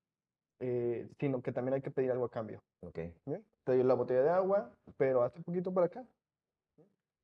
eh, 0.59 1.07
sino 1.19 1.41
que 1.41 1.51
también 1.51 1.75
hay 1.75 1.81
que 1.81 1.91
pedir 1.91 2.11
algo 2.11 2.25
a 2.25 2.29
cambio. 2.29 2.61
Ok. 2.81 2.99
¿bien? 3.25 3.45
Te 3.63 3.73
doy 3.73 3.83
la 3.83 3.93
botella 3.95 4.21
de 4.21 4.29
agua, 4.29 4.71
pero 4.97 5.23
hazte 5.23 5.39
un 5.39 5.43
poquito 5.43 5.73
para 5.73 5.87
acá. 5.87 6.05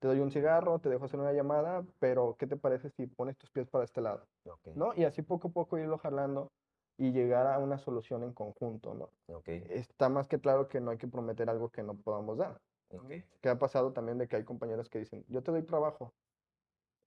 Te 0.01 0.07
doy 0.07 0.19
un 0.19 0.31
cigarro, 0.31 0.79
te 0.79 0.89
dejo 0.89 1.05
hacer 1.05 1.19
una 1.19 1.31
llamada, 1.31 1.85
pero 1.99 2.35
¿qué 2.39 2.47
te 2.47 2.57
parece 2.57 2.89
si 2.89 3.05
pones 3.05 3.37
tus 3.37 3.51
pies 3.51 3.67
para 3.67 3.83
este 3.83 4.01
lado? 4.01 4.25
¿No? 4.73 4.95
Y 4.95 5.03
así 5.03 5.21
poco 5.21 5.49
a 5.49 5.51
poco 5.51 5.77
irlo 5.77 5.99
jalando 5.99 6.51
y 6.97 7.11
llegar 7.11 7.45
a 7.45 7.59
una 7.59 7.77
solución 7.77 8.23
en 8.23 8.33
conjunto, 8.33 8.95
¿no? 8.95 9.09
Ok. 9.35 9.47
Está 9.47 10.09
más 10.09 10.27
que 10.27 10.39
claro 10.39 10.67
que 10.67 10.81
no 10.81 10.89
hay 10.89 10.97
que 10.97 11.07
prometer 11.07 11.51
algo 11.51 11.69
que 11.69 11.83
no 11.83 11.93
podamos 11.93 12.39
dar. 12.39 12.59
ok. 12.89 13.11
Que 13.41 13.49
ha 13.49 13.59
pasado 13.59 13.93
también 13.93 14.17
de 14.17 14.27
que 14.27 14.37
hay 14.37 14.43
compañeros 14.43 14.89
que 14.89 14.97
dicen, 14.97 15.23
yo 15.27 15.43
te 15.43 15.51
doy 15.51 15.61
trabajo 15.61 16.11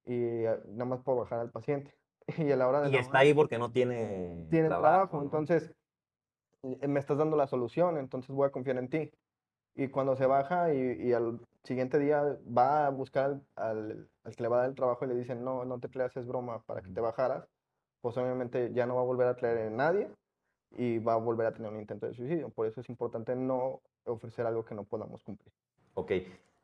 y 0.04 0.44
eh, 0.44 0.60
nada 0.68 0.84
más 0.84 1.00
puedo 1.02 1.18
bajar 1.18 1.40
al 1.40 1.50
paciente. 1.50 1.92
Y 2.38 2.52
a 2.52 2.56
la 2.56 2.68
hora 2.68 2.80
de 2.80 2.90
Y 2.90 2.92
la 2.92 3.00
está 3.00 3.10
hora 3.10 3.18
ahí 3.18 3.34
porque 3.34 3.58
no 3.58 3.72
tiene 3.72 4.46
tiene 4.50 4.68
trabajo, 4.68 5.16
¿no? 5.16 5.24
entonces 5.24 5.74
eh, 6.62 6.86
me 6.86 7.00
estás 7.00 7.18
dando 7.18 7.36
la 7.36 7.48
solución, 7.48 7.98
entonces 7.98 8.30
voy 8.30 8.46
a 8.46 8.52
confiar 8.52 8.78
en 8.78 8.88
ti. 8.88 9.10
Y 9.74 9.88
cuando 9.88 10.14
se 10.14 10.26
baja 10.26 10.72
y, 10.72 11.08
y 11.08 11.12
al 11.12 11.40
siguiente 11.64 11.98
día 11.98 12.22
va 12.46 12.86
a 12.86 12.90
buscar 12.90 13.40
al, 13.56 14.08
al- 14.24 14.34
que 14.36 14.42
le 14.42 14.48
va 14.48 14.56
a 14.58 14.60
dar 14.60 14.68
el 14.70 14.74
trabajo 14.76 15.04
y 15.04 15.08
le 15.08 15.14
dicen, 15.16 15.42
no, 15.44 15.64
no 15.64 15.80
te 15.80 15.88
creas, 15.88 16.16
es 16.16 16.26
broma 16.26 16.62
para 16.64 16.82
que 16.82 16.90
te 16.90 17.00
bajaras, 17.00 17.48
pues 18.00 18.16
obviamente 18.18 18.70
ya 18.72 18.86
no 18.86 18.94
va 18.96 19.00
a 19.00 19.04
volver 19.04 19.26
a 19.28 19.36
traer 19.36 19.66
a 19.66 19.70
nadie 19.70 20.10
y 20.70 20.98
va 20.98 21.14
a 21.14 21.16
volver 21.16 21.46
a 21.46 21.52
tener 21.52 21.70
un 21.72 21.80
intento 21.80 22.06
de 22.06 22.14
suicidio. 22.14 22.50
Por 22.50 22.66
eso 22.66 22.80
es 22.80 22.88
importante 22.88 23.34
no 23.36 23.80
ofrecer 24.04 24.46
algo 24.46 24.64
que 24.64 24.74
no 24.74 24.84
podamos 24.84 25.22
cumplir. 25.22 25.52
Ok, 25.94 26.12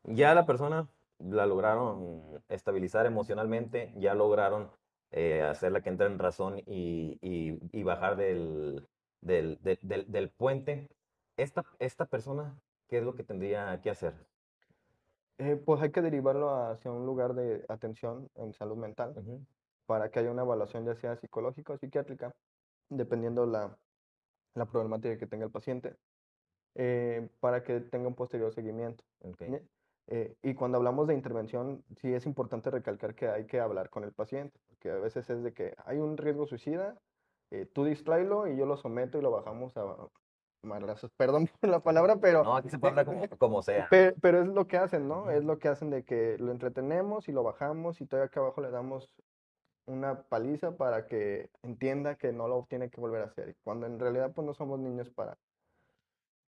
ya 0.05 0.35
la 0.35 0.45
persona 0.47 0.89
la 1.19 1.47
lograron 1.47 2.43
estabilizar 2.49 3.07
emocionalmente, 3.07 3.93
ya 3.97 4.15
lograron 4.15 4.71
eh, 5.13 5.43
hacerla 5.43 5.81
que 5.83 5.89
entre 5.91 6.07
en 6.07 6.19
razón 6.19 6.59
y, 6.67 7.19
y- 7.21 7.59
y 7.73 7.83
bajar 7.83 8.17
del, 8.17 8.87
del, 9.21 9.59
del- 9.63 9.79
del- 9.83 10.11
del 10.11 10.31
puente. 10.31 10.89
Esta, 11.37 11.65
esta 11.79 12.07
persona, 12.07 12.61
¿qué 12.89 12.99
es 12.99 13.05
lo 13.05 13.15
que 13.15 13.25
tendría 13.25 13.81
que 13.81 13.91
hacer? 13.91 14.15
Eh, 15.41 15.57
pues 15.57 15.81
hay 15.81 15.91
que 15.91 16.03
derivarlo 16.03 16.51
hacia 16.51 16.91
un 16.91 17.07
lugar 17.07 17.35
de 17.35 17.65
atención 17.69 18.29
en 18.35 18.53
salud 18.53 18.77
mental. 18.77 19.15
Ujú, 19.17 19.47
para 19.87 20.11
que 20.11 20.21
haya 20.21 20.31
una 20.31 20.43
evaluación 20.43 20.85
ya 20.85 20.95
sea 20.95 21.17
psicológica 21.17 21.73
o 21.73 21.79
psiquiátrica, 21.79 22.33
dependiendo 22.91 23.47
la, 23.47 23.77
la 24.55 24.67
problemática 24.67 25.19
que 25.19 25.27
tenga 25.27 25.47
el 25.47 25.51
paciente, 25.51 25.97
eh, 26.75 27.29
para 27.41 27.63
que 27.63 27.81
tenga 27.81 28.07
un 28.07 28.15
posterior 28.15 28.53
seguimiento. 28.53 29.03
ok, 29.21 29.41
¿bien? 29.41 29.69
Eh, 30.07 30.37
y 30.43 30.55
cuando 30.55 30.79
hablamos 30.79 31.09
de 31.09 31.15
intervención, 31.15 31.85
sí 31.97 32.13
es 32.13 32.27
importante 32.27 32.71
recalcar 32.71 33.15
que 33.15 33.29
hay 33.29 33.47
que 33.47 33.61
hablar 33.61 33.91
con 33.91 34.05
el 34.05 34.13
paciente, 34.13 34.61
porque 34.69 34.91
a 34.91 34.97
veces 34.97 35.29
es 35.31 35.43
de 35.43 35.53
que 35.53 35.75
hay 35.85 35.99
un 35.99 36.17
riesgo 36.17 36.47
suicida, 36.47 36.99
eh, 37.51 37.67
tú 37.67 37.85
distráelo 37.85 38.47
y 38.47 38.57
yo 38.57 38.67
lo 38.67 38.77
someto 38.77 39.19
y 39.19 39.23
lo 39.23 39.31
bajamos 39.31 39.77
a 39.77 40.09
madrazos. 40.63 41.11
Perdón 41.17 41.49
por 41.61 41.71
la 41.71 41.81
palabra, 41.81 42.17
pero... 42.17 42.45
No, 42.45 42.57
aquí 42.57 42.69
se 42.69 42.79
puede 42.79 42.91
hablar 42.91 43.07
como, 43.07 43.29
como 43.39 43.63
sea. 43.63 43.89
Pe- 43.91 44.15
Pero, 44.21 44.43
es 44.43 44.49
lo 44.49 44.67
que 44.67 44.77
hacen, 44.77 45.09
¿no? 45.09 45.31
Es 45.31 45.45
lo 45.45 45.59
que 45.59 45.69
hacen 45.69 45.91
de 45.91 46.05
que 46.05 46.37
lo 46.39 46.51
entretenemos 46.53 47.29
y 47.29 47.33
lo 47.33 47.43
bajamos 47.43 48.01
y 48.01 48.07
todavía 48.07 48.27
acá 48.27 48.41
abajo 48.41 48.61
le 48.61 48.71
damos 48.71 49.11
una 49.87 50.23
paliza 50.23 50.77
para 50.77 51.07
que 51.07 51.51
entienda 51.63 52.15
que 52.17 52.33
no 52.33 52.47
lo 52.47 52.67
tiene 52.69 52.91
que 52.91 53.01
volver 53.01 53.23
a 53.23 53.27
hacer. 53.27 53.57
Cuando 53.65 53.87
en 53.87 53.99
realidad 53.99 54.33
pues 54.33 54.47
no 54.47 54.55
somos 54.55 54.79
niños 54.79 55.11
para, 55.11 55.37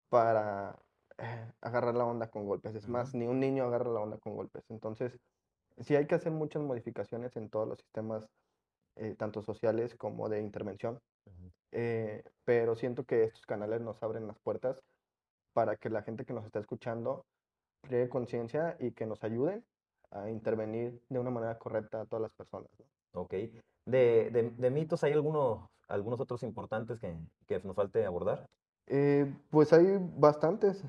para 0.09 0.75
eh, 1.17 1.51
agarrar 1.61 1.95
la 1.95 2.05
onda 2.05 2.29
con 2.29 2.45
golpes. 2.45 2.75
Es 2.75 2.87
más, 2.87 3.13
ni 3.13 3.27
un 3.27 3.39
niño 3.39 3.65
agarra 3.65 3.91
la 3.91 3.99
onda 3.99 4.17
con 4.17 4.35
golpes. 4.35 4.63
Entonces, 4.69 5.19
sí 5.79 5.95
hay 5.95 6.07
que 6.07 6.15
hacer 6.15 6.31
muchas 6.31 6.63
modificaciones 6.63 7.35
en 7.35 7.49
todos 7.49 7.67
los 7.67 7.79
sistemas, 7.79 8.27
eh, 8.95 9.15
tanto 9.15 9.41
sociales 9.43 9.95
como 9.95 10.29
de 10.29 10.39
intervención. 10.41 10.99
Eh, 11.71 12.23
pero 12.45 12.75
siento 12.75 13.03
que 13.03 13.23
estos 13.25 13.45
canales 13.45 13.81
nos 13.81 14.01
abren 14.01 14.27
las 14.27 14.39
puertas 14.39 14.81
para 15.53 15.75
que 15.75 15.89
la 15.89 16.01
gente 16.03 16.25
que 16.25 16.33
nos 16.33 16.45
está 16.45 16.59
escuchando 16.59 17.25
cree 17.81 18.09
conciencia 18.09 18.75
y 18.79 18.91
que 18.91 19.05
nos 19.05 19.23
ayuden 19.23 19.63
a 20.11 20.29
intervenir 20.29 21.01
de 21.09 21.19
una 21.19 21.29
manera 21.31 21.57
correcta 21.57 22.01
a 22.01 22.05
todas 22.05 22.21
las 22.21 22.31
personas. 22.33 22.69
¿no? 23.13 23.21
Ok. 23.21 23.33
De, 23.85 24.29
de- 24.31 24.53
de 24.55 24.69
mitos, 24.71 25.03
¿hay 25.03 25.13
algunos, 25.13 25.67
algunos 25.87 26.19
otros 26.19 26.43
importantes 26.43 26.99
que, 26.99 27.15
que 27.45 27.59
nos 27.59 27.75
falte 27.75 28.05
abordar? 28.05 28.47
Eh, 28.87 29.31
pues 29.49 29.73
hay 29.73 29.97
bastantes. 30.17 30.83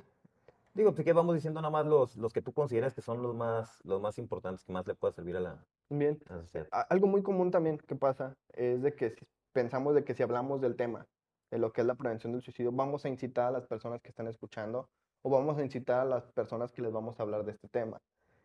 Digo, 0.74 0.92
pues 0.94 1.04
que 1.04 1.12
vamos 1.12 1.34
diciendo 1.34 1.60
nada 1.60 1.70
más 1.72 1.86
los, 1.86 2.16
los 2.16 2.32
que 2.32 2.42
tú 2.42 2.52
consideras 2.52 2.94
que 2.94 3.00
son 3.02 3.20
los 3.22 3.34
más, 3.34 3.78
los 3.84 4.00
más 4.00 4.18
importantes, 4.18 4.64
que 4.64 4.72
más 4.72 4.86
le 4.86 4.94
puede 4.94 5.14
servir 5.14 5.36
a 5.36 5.40
la, 5.40 5.64
Bien. 5.90 6.18
a 6.28 6.36
la 6.36 6.42
sociedad. 6.42 6.68
Algo 6.70 7.08
muy 7.08 7.22
común 7.22 7.50
también 7.50 7.78
que 7.78 7.96
pasa 7.96 8.36
es 8.52 8.82
de 8.82 8.94
que 8.94 9.10
si 9.10 9.26
pensamos 9.58 9.92
de 9.92 10.04
que 10.04 10.14
si 10.14 10.22
hablamos 10.22 10.60
del 10.60 10.76
tema, 10.76 11.04
de 11.50 11.58
lo 11.58 11.72
que 11.72 11.80
es 11.80 11.86
la 11.88 11.96
prevención 11.96 12.32
del 12.32 12.42
suicidio, 12.42 12.70
vamos 12.70 13.04
a 13.04 13.08
incitar 13.08 13.48
a 13.48 13.50
las 13.50 13.66
personas 13.66 14.00
que 14.00 14.10
están 14.10 14.28
escuchando 14.28 14.88
o 15.22 15.30
vamos 15.30 15.58
a 15.58 15.64
incitar 15.64 15.98
a 15.98 16.04
las 16.04 16.30
personas 16.30 16.70
que 16.70 16.80
les 16.80 16.92
vamos 16.92 17.18
a 17.18 17.24
hablar 17.24 17.44
de 17.44 17.50
este 17.50 17.66
tema. 17.66 17.98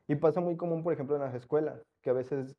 Y 0.08 0.15
pasa 0.15 0.41
muy 0.41 0.58
común, 0.58 0.82
por 0.82 0.91
ejemplo, 0.91 1.15
en 1.15 1.21
las 1.21 1.36
escuelas, 1.36 1.84
que 2.02 2.10
a 2.10 2.13
veces 2.13 2.56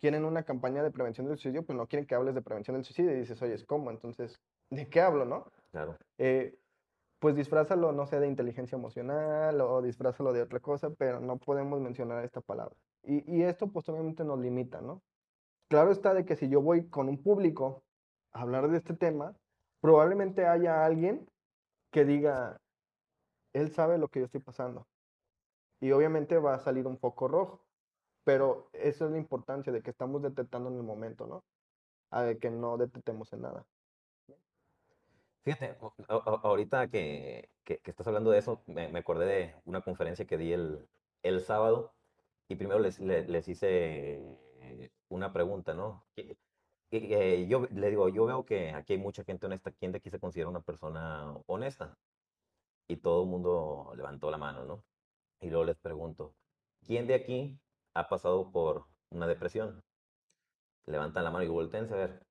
quieren 0.00 0.24
una 0.24 0.44
campaña 0.44 0.84
de 0.84 0.92
prevención 0.92 1.26
del 1.26 1.38
suicidio, 1.38 1.64
pues 1.64 1.76
no 1.76 1.88
quieren 1.88 2.06
que 2.06 2.14
hables 2.14 2.36
de 2.36 2.42
prevención 2.42 2.76
del 2.76 2.84
suicidio 2.84 3.10
y 3.10 3.18
dices, 3.18 3.42
oye, 3.42 3.56
¿cómo? 3.66 3.90
Entonces, 3.90 4.38
¿de 4.70 4.88
qué 4.88 5.00
hablo, 5.00 5.24
no? 5.24 5.50
Claro. 5.72 5.96
eh, 6.18 6.54
pues 7.18 7.34
disfrázalo, 7.34 7.90
no 7.90 8.06
sé, 8.06 8.20
de 8.20 8.28
inteligencia 8.28 8.76
emocional 8.76 9.60
o 9.60 9.82
disfrázalo 9.82 10.32
de 10.32 10.42
otra 10.42 10.60
cosa, 10.60 10.90
pero 10.90 11.18
no 11.18 11.36
podemos 11.36 11.80
mencionar 11.80 12.24
esta 12.24 12.40
palabra. 12.40 12.76
Y, 13.02 13.38
y 13.38 13.42
esto 13.42 13.66
pues 13.66 13.88
obviamente 13.88 14.22
nos 14.22 14.38
limita, 14.38 14.80
¿no? 14.80 15.02
Claro 15.72 15.90
está 15.90 16.12
de 16.12 16.26
que 16.26 16.36
si 16.36 16.50
yo 16.50 16.60
voy 16.60 16.90
con 16.90 17.08
un 17.08 17.22
público 17.22 17.82
a 18.34 18.42
hablar 18.42 18.68
de 18.68 18.76
este 18.76 18.92
tema, 18.92 19.34
probablemente 19.80 20.44
haya 20.46 20.84
alguien 20.84 21.26
que 21.90 22.04
diga, 22.04 22.58
él 23.54 23.72
sabe 23.72 23.96
lo 23.96 24.08
que 24.08 24.18
yo 24.20 24.26
estoy 24.26 24.42
pasando. 24.42 24.86
Y 25.80 25.90
obviamente 25.92 26.36
va 26.36 26.52
a 26.52 26.58
salir 26.58 26.86
un 26.86 26.98
poco 26.98 27.26
rojo, 27.26 27.64
pero 28.22 28.68
esa 28.74 29.06
es 29.06 29.12
la 29.12 29.16
importancia 29.16 29.72
de 29.72 29.80
que 29.80 29.88
estamos 29.88 30.20
detectando 30.20 30.68
en 30.68 30.76
el 30.76 30.82
momento, 30.82 31.26
¿no? 31.26 31.40
A 32.10 32.22
de 32.24 32.36
que 32.36 32.50
no 32.50 32.76
detectemos 32.76 33.32
en 33.32 33.40
nada. 33.40 33.64
Fíjate, 35.42 35.78
ahorita 36.06 36.88
que, 36.88 37.48
que- 37.64 37.80
estás 37.82 38.06
hablando 38.06 38.30
de 38.30 38.40
eso, 38.40 38.60
me, 38.66 38.98
acordé 38.98 39.24
de 39.24 39.54
una 39.64 39.80
conferencia 39.80 40.26
que 40.26 40.36
di 40.36 40.52
el, 40.52 40.86
el 41.22 41.40
sábado 41.40 41.94
y 42.46 42.56
primero 42.56 42.78
les, 42.78 43.00
le- 43.00 43.26
les 43.26 43.48
hice 43.48 44.20
una 45.14 45.32
pregunta, 45.32 45.74
¿no? 45.74 46.04
Que- 46.16 46.36
que- 46.90 47.42
eh, 47.44 47.48
yo 47.48 47.66
le 47.72 47.90
digo, 47.90 48.08
yo 48.08 48.26
veo 48.26 48.44
que 48.44 48.72
aquí 48.72 48.94
hay 48.94 48.98
mucha 49.00 49.24
gente 49.24 49.46
honesta. 49.46 49.72
¿Quién 49.72 49.92
de 49.92 49.98
aquí 49.98 50.10
se 50.10 50.20
considera 50.20 50.50
una 50.50 50.62
persona 50.62 51.34
honesta? 51.46 51.98
Y 52.88 52.96
todo 52.98 53.24
el 53.24 53.28
mundo 53.30 53.92
levantó 53.96 54.30
la 54.30 54.38
mano, 54.38 54.64
¿no? 54.64 54.84
Y 55.40 55.48
luego 55.50 55.64
les 55.64 55.78
pregunto, 55.78 56.34
¿quién 56.86 57.06
de 57.08 57.14
aquí 57.14 57.58
ha 57.94 58.08
pasado 58.08 58.52
por 58.52 58.86
una 59.10 59.26
depresión? 59.26 59.82
Levantan 60.86 61.24
la 61.24 61.30
mano 61.30 61.44
y 61.44 61.48
volteense 61.48 61.94
a 61.94 61.96
ver. 61.96 62.26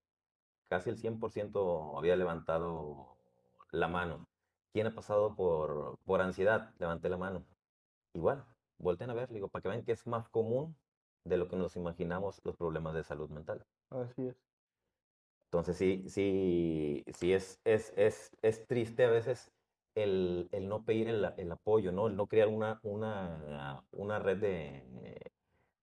Casi 0.69 0.89
el 0.89 0.97
100% 0.97 1.97
había 1.97 2.15
levantado 2.15 3.17
la 3.71 3.87
mano. 3.89 4.27
¿Quién 4.73 4.87
ha 4.87 4.95
pasado 4.95 5.35
por, 5.35 5.97
por 6.05 6.21
ansiedad? 6.21 6.73
Levanté 6.79 7.09
la 7.09 7.17
mano. 7.17 7.45
Igual, 8.13 8.45
volteen 8.79 9.09
a 9.11 9.15
ver, 9.15 9.29
digo, 9.31 9.49
para 9.49 9.63
que 9.63 9.69
vean 9.69 9.85
que 9.85 9.93
es 9.93 10.07
más 10.07 10.29
común 10.29 10.75
de 11.23 11.37
lo 11.37 11.47
que 11.47 11.55
nos 11.55 11.75
imaginamos 11.75 12.41
los 12.43 12.57
problemas 12.57 12.93
de 12.93 13.03
salud 13.03 13.29
mental. 13.29 13.65
Así 13.89 14.27
es. 14.27 14.35
Entonces 15.45 15.77
sí, 15.77 16.05
sí, 16.07 17.03
sí 17.13 17.33
es, 17.33 17.59
es, 17.65 17.93
es, 17.97 18.31
es 18.41 18.65
triste 18.67 19.03
a 19.03 19.09
veces 19.09 19.51
el, 19.95 20.47
el 20.53 20.69
no 20.69 20.85
pedir 20.85 21.09
el, 21.09 21.25
el 21.37 21.51
apoyo, 21.51 21.91
¿no? 21.91 22.07
El 22.07 22.15
no 22.15 22.27
crear 22.27 22.47
una, 22.47 22.79
una, 22.83 23.83
una 23.91 24.19
red 24.19 24.37
de, 24.37 24.83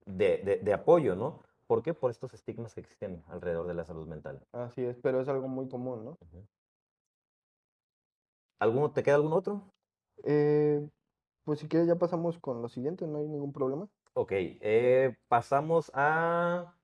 de, 0.07 0.39
de, 0.39 0.57
de 0.63 0.73
apoyo, 0.73 1.15
¿no? 1.15 1.43
¿Por 1.67 1.83
qué? 1.83 1.93
Por 1.93 2.11
estos 2.11 2.33
estigmas 2.33 2.75
que 2.75 2.81
existen 2.81 3.23
alrededor 3.29 3.67
de 3.67 3.75
la 3.75 3.85
salud 3.85 4.07
mental. 4.07 4.41
Así 4.53 4.83
es, 4.83 4.97
pero 5.03 5.21
es 5.21 5.29
algo 5.29 5.49
muy 5.49 5.69
común, 5.69 6.05
¿no? 6.05 6.19
¿Alguno, 8.59 8.91
¿Te 8.91 9.03
queda 9.03 9.17
algún 9.17 9.35
otro? 9.35 9.63
Eh, 10.25 10.81
pues 11.45 11.61
si 11.61 11.69
quieres 11.69 11.89
ya 11.89 11.97
pasamos 11.97 12.39
con 12.39 12.63
lo 12.63 12.69
siguiente, 12.69 13.07
no 13.07 13.19
hay 13.19 13.29
ningún 13.29 13.53
problema. 13.53 13.89
Ok, 14.19 14.33
eh, 14.33 15.17
pasamos 15.29 15.93
a 15.95 16.75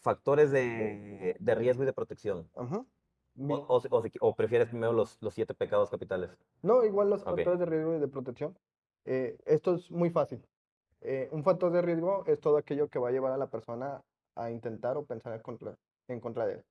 factores 0.00 0.50
de, 0.50 1.36
de 1.38 1.54
riesgo 1.54 1.82
y 1.82 1.86
de 1.86 1.92
protección. 1.92 2.48
Ajá. 2.56 2.78
O, 2.78 2.86
Mi- 3.34 3.64
o, 3.68 3.80
si- 3.82 3.88
o 3.90 4.02
si- 4.02 4.12
o 4.20 4.34
prefieres 4.34 4.68
primero 4.68 4.94
los, 4.94 5.18
los 5.20 5.34
siete 5.34 5.52
pecados 5.52 5.90
capitales. 5.90 6.30
No, 6.62 6.82
igual 6.82 7.10
los 7.10 7.20
Ok. 7.20 7.26
factores 7.36 7.58
de 7.58 7.66
riesgo 7.66 7.94
y 7.94 7.98
de 8.00 8.08
protección. 8.08 8.56
Eh, 9.04 9.36
esto 9.44 9.74
es 9.74 9.90
muy 9.90 10.08
fácil. 10.08 10.42
Eh, 11.02 11.28
un 11.30 11.44
factor 11.44 11.70
de 11.72 11.82
riesgo 11.82 12.24
es 12.26 12.40
todo 12.40 12.56
aquello 12.56 12.88
que 12.88 12.98
va 12.98 13.10
a 13.10 13.12
llevar 13.12 13.32
a 13.32 13.36
la 13.36 13.50
persona 13.50 14.00
a 14.34 14.50
intentar 14.50 14.96
o 14.96 15.04
pensar 15.04 15.34
en 15.34 15.42
contra, 15.42 15.76
en 16.08 16.20
contra 16.20 16.46
de 16.46 16.54
él. 16.54 16.64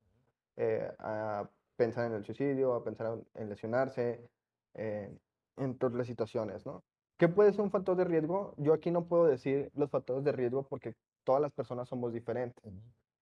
Eh, 0.56 0.92
a 0.98 1.48
pensar 1.76 2.08
en 2.08 2.14
el 2.14 2.26
suicidio, 2.26 2.74
a 2.74 2.84
pensar 2.84 3.14
en- 3.14 3.28
en 3.36 3.50
lesionarse, 3.50 4.28
eh, 4.74 5.16
en 5.58 5.78
todas 5.78 5.96
las 5.96 6.08
situaciones, 6.08 6.66
¿no? 6.66 6.82
¿Qué 7.18 7.28
puede 7.28 7.52
ser 7.52 7.62
un 7.62 7.72
factor 7.72 7.96
de 7.98 8.04
riesgo? 8.04 8.54
Yo 8.58 8.74
aquí 8.74 8.92
no 8.92 9.06
puedo 9.08 9.26
decir 9.26 9.72
los 9.76 9.90
factores 9.90 10.24
de 10.24 10.32
riesgo 10.32 10.64
porque 10.64 10.94
todas 11.24 11.42
las 11.42 11.52
personas 11.52 11.90
somos 11.90 12.14
diferentes. 12.14 12.64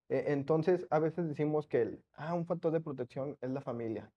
Eh, 0.10 0.26
Entonces, 0.28 0.86
a 0.90 1.00
veces 1.00 1.28
decimos 1.28 1.68
que 1.68 1.82
el, 1.82 2.04
ah, 2.14 2.34
un 2.34 2.46
factor 2.46 2.72
de 2.72 2.82
protección 2.82 3.38
es 3.42 3.50
la 3.52 3.62
familia, 3.62 4.12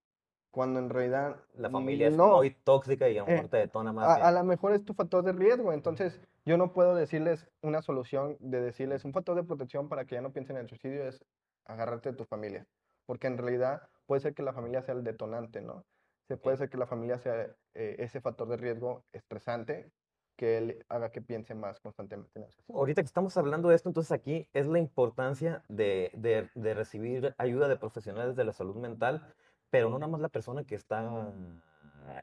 cuando 0.50 0.80
en 0.80 0.90
realidad 0.90 1.36
La 1.54 1.70
familia 1.70 2.08
es 2.08 2.16
no. 2.16 2.38
muy 2.38 2.50
tóxica 2.50 3.08
y 3.08 3.18
a 3.18 3.22
lo 3.22 3.28
Eh, 3.28 3.34
mejor 3.36 3.50
te 3.50 3.56
detona 3.58 3.92
más. 3.92 4.08
A, 4.08 4.28
a 4.28 4.32
lo 4.32 4.44
mejor 4.44 4.72
es 4.72 4.84
tu 4.84 4.94
factor 4.94 5.22
de 5.24 5.32
riesgo, 5.32 5.72
entonces 5.72 6.20
yo 6.44 6.56
no 6.58 6.72
puedo 6.72 6.94
decirles 6.94 7.46
una 7.62 7.80
solución 7.82 8.36
de 8.40 8.60
decirles 8.60 9.04
un 9.04 9.12
factor 9.12 9.36
de 9.36 9.44
protección 9.44 9.88
para 9.88 10.04
que 10.06 10.16
ya 10.16 10.22
no 10.22 10.32
piensen 10.32 10.56
en 10.56 10.62
el 10.62 10.68
suicidio 10.68 11.06
es 11.06 11.24
agarrarte 11.66 12.10
de 12.10 12.16
tu 12.16 12.24
familia, 12.24 12.66
porque 13.06 13.26
en 13.28 13.38
realidad 13.38 13.82
puede 14.06 14.20
ser 14.22 14.34
que 14.34 14.42
la 14.42 14.52
familia 14.54 14.82
sea 14.82 14.94
el 14.94 15.04
detonante, 15.04 15.60
¿no? 15.60 15.84
Se 16.28 16.36
puede 16.36 16.56
ser 16.58 16.68
que 16.68 16.76
la 16.76 16.86
familia 16.86 17.18
sea 17.18 17.56
eh, 17.74 17.96
ese 17.98 18.20
factor 18.20 18.46
de 18.48 18.58
riesgo 18.58 19.02
estresante 19.12 19.90
que 20.36 20.58
él 20.58 20.84
haga 20.88 21.10
que 21.10 21.20
piense 21.20 21.54
más 21.54 21.80
constantemente 21.80 22.38
en 22.38 22.48
suicidio. 22.50 22.76
Ahorita 22.78 23.02
que 23.02 23.06
estamos 23.06 23.36
hablando 23.36 23.70
de 23.70 23.74
esto, 23.74 23.88
entonces 23.88 24.12
aquí 24.12 24.46
es 24.52 24.66
la 24.68 24.78
importancia 24.78 25.64
de, 25.68 26.10
de- 26.14 26.48
de 26.54 26.74
recibir 26.74 27.34
ayuda 27.38 27.66
de 27.66 27.76
profesionales 27.76 28.36
de 28.36 28.44
la 28.44 28.52
salud 28.52 28.76
mental, 28.76 29.34
pero 29.70 29.88
no 29.90 29.98
nada 29.98 30.12
más 30.12 30.20
la 30.20 30.28
persona 30.28 30.62
que 30.64 30.74
está 30.76 31.32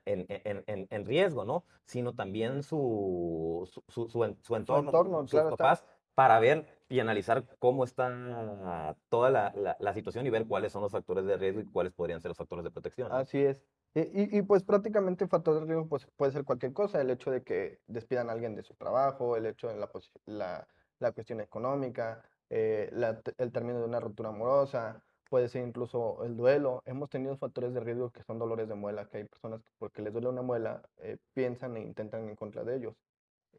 en, 0.06 0.26
en- 0.30 0.64
en- 0.68 0.88
en 0.90 1.06
riesgo, 1.06 1.44
¿no? 1.44 1.66
Sino 1.86 2.14
también 2.14 2.64
su, 2.64 3.68
su, 3.72 3.84
su- 3.90 4.08
su 4.10 4.24
en- 4.24 4.38
su 4.44 4.56
entorno, 4.56 4.90
entorno, 4.92 5.22
sus 5.24 5.32
claro 5.32 5.50
está. 5.50 5.58
papás, 5.58 5.86
para 6.14 6.40
ver 6.40 6.66
y 6.88 7.00
analizar 7.02 7.44
cómo 7.60 7.84
está 7.84 8.96
toda 9.10 9.30
la, 9.30 9.52
la- 9.56 9.76
la 9.80 9.94
situación 9.94 10.26
y 10.26 10.30
ver 10.30 10.48
cuáles 10.48 10.72
son 10.72 10.82
los 10.84 10.92
factores 10.92 11.26
de 11.26 11.36
riesgo 11.36 11.60
y 11.60 11.66
cuáles 11.66 11.92
podrían 11.92 12.22
ser 12.22 12.30
los 12.30 12.38
factores 12.38 12.64
de 12.64 12.72
protección. 12.72 13.12
Así 13.12 13.40
es. 13.44 13.62
Y, 13.98 14.38
y- 14.38 14.42
pues 14.42 14.64
prácticamente 14.64 15.26
factor 15.28 15.56
de 15.60 15.66
riesgo 15.66 15.88
pues, 15.88 16.06
puede 16.18 16.34
ser 16.34 16.44
cualquier 16.44 16.74
cosa, 16.74 17.00
el 17.02 17.10
hecho 17.12 17.32
de 17.32 17.44
que 17.44 17.80
despidan 17.88 18.30
a 18.30 18.34
alguien 18.34 18.54
de 18.56 18.64
su 18.64 18.76
trabajo, 18.76 19.38
el 19.38 19.46
hecho 19.46 19.70
de 19.70 19.78
la, 19.78 19.90
la, 20.26 20.68
la 21.00 21.12
cuestión 21.14 21.40
económica, 21.40 22.22
eh, 22.50 22.90
la 22.92 23.22
el 23.38 23.52
término 23.54 23.80
de 23.80 23.86
una 23.86 24.02
ruptura 24.02 24.30
amorosa, 24.30 25.02
puede 25.30 25.48
ser 25.48 25.66
incluso 25.66 26.26
el 26.26 26.36
duelo. 26.36 26.82
Hemos 26.86 27.10
tenido 27.10 27.38
factores 27.38 27.74
de 27.74 27.80
riesgo 27.80 28.12
que 28.12 28.24
son 28.24 28.38
dolores 28.38 28.68
de 28.68 28.76
muela, 28.76 29.08
que 29.08 29.20
hay 29.20 29.24
personas 29.26 29.62
que 29.64 29.72
porque 29.78 30.02
les 30.02 30.12
duele 30.12 30.28
una 30.28 30.42
muela 30.42 30.84
eh, 30.98 31.18
piensan 31.34 31.78
e 31.78 31.82
intentan 31.82 32.28
en 32.28 32.36
contra 32.36 32.66
de 32.66 32.76
ellos. 32.76 32.96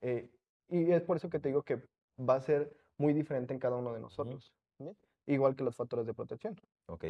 Eh, 0.02 0.30
y 0.68 0.92
es 0.92 1.02
por 1.02 1.16
eso 1.18 1.30
que 1.30 1.40
te 1.40 1.48
digo 1.50 1.62
que 1.62 1.82
va 2.18 2.36
a 2.36 2.40
ser 2.42 2.76
muy 2.98 3.12
diferente 3.14 3.54
en 3.54 3.60
cada 3.60 3.76
uno 3.76 3.94
de 3.94 4.00
nosotros, 4.00 4.54
¿sí? 4.78 4.84
Igual 5.26 5.56
que 5.56 5.64
los 5.64 5.76
factores 5.76 6.06
de 6.06 6.14
protección. 6.14 6.56
Ok. 6.86 7.04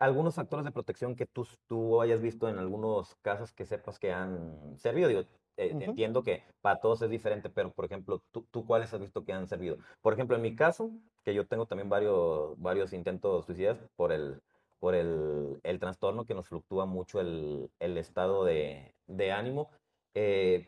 Algunos 0.00 0.34
factores 0.34 0.64
de 0.64 0.72
protección 0.72 1.14
que 1.14 1.26
tú, 1.26 1.46
tú 1.68 2.00
hayas 2.00 2.20
visto 2.20 2.48
en 2.48 2.58
algunos 2.58 3.14
casos 3.22 3.52
que 3.52 3.66
sepas 3.66 3.98
que 3.98 4.12
han 4.12 4.76
servido. 4.78 5.08
Digo, 5.08 5.20
eh, 5.58 5.74
Ujú. 5.74 5.84
entiendo 5.84 6.22
que 6.22 6.42
para 6.62 6.80
todos 6.80 7.02
es 7.02 7.10
diferente, 7.10 7.50
pero 7.50 7.70
por 7.70 7.84
ejemplo, 7.84 8.22
¿tú, 8.32 8.46
tú 8.50 8.66
cuáles 8.66 8.92
has 8.94 9.00
visto 9.00 9.24
que 9.24 9.32
han 9.32 9.46
servido? 9.46 9.76
Por 10.00 10.14
ejemplo, 10.14 10.36
en 10.36 10.42
mi 10.42 10.56
caso, 10.56 10.90
que 11.22 11.34
yo 11.34 11.46
tengo 11.46 11.66
también 11.66 11.90
varios, 11.90 12.58
varios 12.58 12.92
intentos 12.94 13.44
suicidas 13.44 13.78
por 13.94 14.10
el, 14.10 14.40
por 14.78 14.94
el, 14.94 15.60
el 15.62 15.78
trastorno 15.78 16.24
que 16.24 16.34
nos 16.34 16.48
fluctúa 16.48 16.86
mucho 16.86 17.20
el, 17.20 17.70
el 17.78 17.98
estado 17.98 18.44
de, 18.44 18.94
de 19.06 19.32
ánimo, 19.32 19.70
eh, 20.14 20.66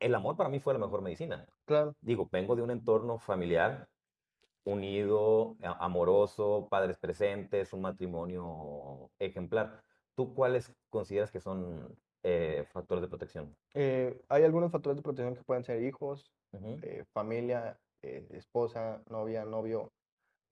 el 0.00 0.14
amor 0.14 0.36
para 0.36 0.48
mí 0.48 0.60
fue 0.60 0.74
la 0.74 0.78
mejor 0.78 1.02
medicina 1.02 1.46
Claro. 1.66 1.94
digo, 2.00 2.28
vengo 2.30 2.56
de 2.56 2.62
un 2.62 2.70
entorno 2.70 3.18
familiar 3.18 3.88
unido, 4.72 5.56
a- 5.62 5.84
amoroso, 5.84 6.68
padres 6.70 6.98
presentes, 6.98 7.72
un 7.72 7.82
matrimonio 7.82 9.10
ejemplar. 9.18 9.82
¿Tú 10.14 10.34
cuáles 10.34 10.72
consideras 10.90 11.30
que 11.30 11.40
son 11.40 11.96
eh, 12.22 12.64
factores 12.72 13.02
de 13.02 13.08
protección? 13.08 13.56
Eh, 13.74 14.20
hay 14.28 14.42
algunos 14.44 14.70
factores 14.72 14.96
de 14.96 15.02
protección 15.02 15.34
que 15.34 15.44
pueden 15.44 15.64
ser 15.64 15.82
hijos, 15.82 16.32
eh, 16.82 17.04
familia, 17.12 17.78
eh, 18.02 18.26
esposa, 18.32 19.02
novia, 19.08 19.44
novio, 19.44 19.92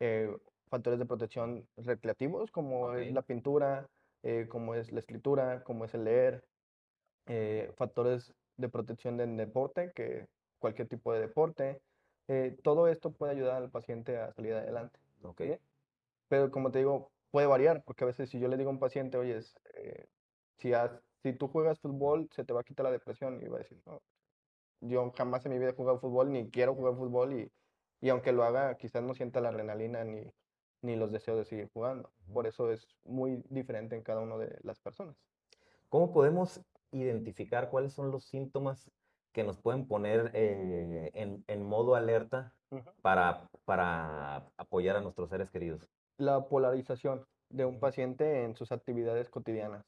eh, 0.01 0.35
factores 0.71 0.99
de 0.99 1.07
protección 1.07 1.67
recreativos 1.77 2.51
como 2.51 2.95
es 2.95 3.13
la 3.13 3.23
pintura, 3.23 3.87
eh, 4.23 4.47
como 4.49 4.75
es 4.75 4.93
la 4.93 5.01
escritura, 5.01 5.63
como 5.65 5.85
es 5.85 5.95
el 5.95 6.05
leer, 6.05 6.45
eh, 7.27 7.73
factores 7.77 8.33
de 8.57 8.69
protección 8.69 9.17
del 9.17 9.37
deporte, 9.37 9.93
que 9.95 10.27
cualquier 10.59 10.89
tipo 10.89 11.13
de 11.13 11.21
deporte, 11.21 11.81
eh, 12.29 12.59
todo 12.63 12.89
esto 12.89 13.17
puede 13.17 13.33
ayudar 13.33 13.63
al 13.63 13.71
paciente 13.71 14.19
a 14.19 14.33
salir 14.33 14.55
adelante. 14.55 15.01
ok, 15.23 15.43
¿sí? 15.43 15.59
Pero 16.29 16.51
como 16.51 16.71
te 16.71 16.79
digo, 16.81 17.15
puede 17.31 17.47
variar, 17.47 17.85
porque 17.85 18.05
a 18.05 18.07
veces 18.09 18.31
si 18.31 18.41
yo 18.41 18.49
le 18.49 18.57
digo 18.57 18.71
a 18.71 18.73
un 18.75 18.81
paciente, 18.81 19.19
oye, 19.19 19.39
eh, 19.75 20.09
si, 20.59 20.73
has- 20.75 21.03
si 21.23 21.33
tú 21.35 21.49
juegas 21.49 21.81
fútbol, 21.81 22.29
se 22.33 22.45
te 22.45 22.53
va 22.53 22.61
a 22.61 22.65
quitar 22.65 22.85
la 22.85 22.93
depresión, 22.93 23.41
y 23.43 23.49
va 23.49 23.57
a 23.59 23.61
decir, 23.61 23.83
no, 23.87 24.03
yo 24.81 25.13
jamás 25.17 25.45
en 25.47 25.53
mi 25.53 25.59
vida 25.59 25.71
he 25.71 25.75
jugado 25.75 26.01
fútbol, 26.01 26.33
ni 26.33 26.51
quiero 26.51 26.75
jugar 26.75 26.97
fútbol, 26.97 27.35
y, 27.41 27.53
y 28.01 28.09
aunque 28.11 28.33
lo 28.33 28.45
haga, 28.45 28.77
quizás 28.77 29.03
no 29.03 29.15
sienta 29.15 29.41
la 29.41 29.51
adrenalina 29.51 30.05
ni, 30.05 30.33
ni 30.83 30.97
los 30.97 31.13
deseos 31.13 31.39
de 31.39 31.45
seguir 31.45 31.71
jugando. 31.73 32.13
Por 32.33 32.47
eso 32.47 32.71
es 32.73 32.89
muy 33.05 33.43
diferente 33.51 33.97
en 33.97 34.03
cada 34.03 34.21
una 34.23 34.37
de 34.39 34.59
las 34.63 34.81
personas. 34.81 35.17
¿Cómo 35.89 36.13
podemos 36.13 36.63
identificar 36.93 37.71
cuáles 37.71 37.93
son 37.95 38.11
los 38.11 38.27
síntomas 38.27 38.91
que 39.37 39.45
nos 39.45 39.59
pueden 39.59 39.87
poner 39.87 40.31
eh, 40.33 41.11
en, 41.13 41.45
en 41.47 41.63
modo 41.63 41.95
alerta 41.95 42.55
para, 43.03 43.51
para 43.67 44.37
apoyar 44.57 44.97
a 44.97 45.03
nuestros 45.03 45.29
seres 45.29 45.51
queridos? 45.51 45.87
La 46.17 46.49
polarización 46.49 47.27
de 47.51 47.67
un 47.67 47.79
paciente 47.79 48.45
en 48.45 48.57
sus 48.57 48.73
actividades 48.73 49.29
cotidianas. 49.29 49.85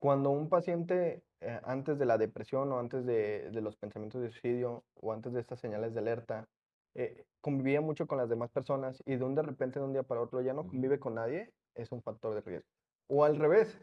Cuando 0.00 0.30
un 0.30 0.48
paciente, 0.48 1.22
eh, 1.40 1.60
antes 1.62 2.00
de 2.00 2.04
la 2.04 2.18
depresión 2.18 2.72
o 2.72 2.80
antes 2.80 3.06
de, 3.06 3.48
de 3.52 3.60
los 3.60 3.76
pensamientos 3.76 4.20
de 4.20 4.32
suicidio 4.32 4.82
o 5.00 5.12
antes 5.12 5.32
de 5.32 5.40
estas 5.40 5.60
señales 5.60 5.94
de 5.94 6.00
alerta, 6.00 6.48
eh, 6.96 7.26
convivía 7.40 7.80
mucho 7.80 8.08
con 8.08 8.18
las 8.18 8.28
demás 8.28 8.50
personas 8.50 9.00
y 9.06 9.14
de 9.14 9.22
un 9.22 9.36
de 9.36 9.42
repente, 9.42 9.78
de 9.78 9.84
un 9.84 9.92
día 9.92 10.02
para 10.02 10.20
otro, 10.20 10.40
ya 10.40 10.52
no 10.52 10.66
convive 10.66 10.98
con 10.98 11.14
nadie, 11.14 11.52
es 11.76 11.92
un 11.92 12.02
factor 12.02 12.34
de 12.34 12.40
riesgo. 12.40 12.68
O 13.06 13.22
al 13.22 13.36
revés, 13.36 13.78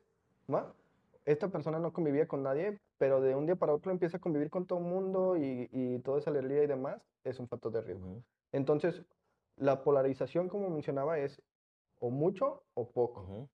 ¿va? 0.53 0.73
Esta 1.23 1.47
persona 1.47 1.79
no 1.79 1.93
convivía 1.93 2.27
con 2.27 2.43
nadie, 2.43 2.81
pero 3.01 3.19
de 3.19 3.33
un 3.33 3.47
día 3.47 3.55
para 3.55 3.73
otro 3.73 3.91
empieza 3.91 4.17
a 4.17 4.19
convivir 4.21 4.51
con 4.51 4.67
todo 4.67 4.77
el 4.77 4.85
mundo 4.85 5.35
y, 5.35 5.67
y 5.71 5.97
toda 6.03 6.19
esa 6.19 6.29
alegría 6.29 6.63
y 6.63 6.67
demás, 6.67 7.01
es 7.23 7.39
un 7.39 7.47
factor 7.47 7.71
de 7.71 7.81
riesgo. 7.81 8.23
Entonces, 8.51 9.03
la 9.55 9.83
polarización, 9.83 10.47
como 10.47 10.69
mencionaba, 10.69 11.17
es 11.17 11.41
o 11.97 12.11
mucho 12.11 12.61
o 12.75 12.91
poco 12.91 13.49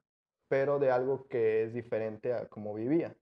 pero 0.50 0.80
de 0.80 0.92
algo 0.92 1.30
que 1.30 1.64
es 1.64 1.74
diferente 1.74 2.34
a 2.34 2.50
cómo 2.50 2.74
vivía. 2.74 3.16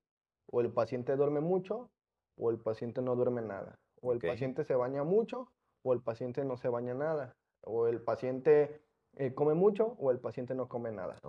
O 0.47 0.61
el 0.61 0.73
paciente 0.73 1.15
duerme 1.15 1.41
mucho 1.41 1.91
o 2.37 2.49
el 2.49 2.57
paciente 2.57 3.03
no 3.03 3.15
duerme 3.15 3.43
nada. 3.43 3.77
O 4.01 4.11
el 4.11 4.19
paciente 4.19 4.63
se 4.63 4.73
baña 4.73 5.03
mucho 5.03 5.51
o 5.83 5.93
el 5.93 6.01
paciente 6.01 6.43
no 6.43 6.57
se 6.57 6.69
baña 6.69 6.95
nada. 6.95 7.37
O 7.61 7.85
el 7.85 8.01
paciente 8.01 8.81
eh, 9.17 9.35
come 9.35 9.53
mucho 9.53 9.95
o 9.99 10.09
el 10.09 10.19
paciente 10.19 10.55
no 10.55 10.67
come 10.69 10.91
nada. 10.91 11.21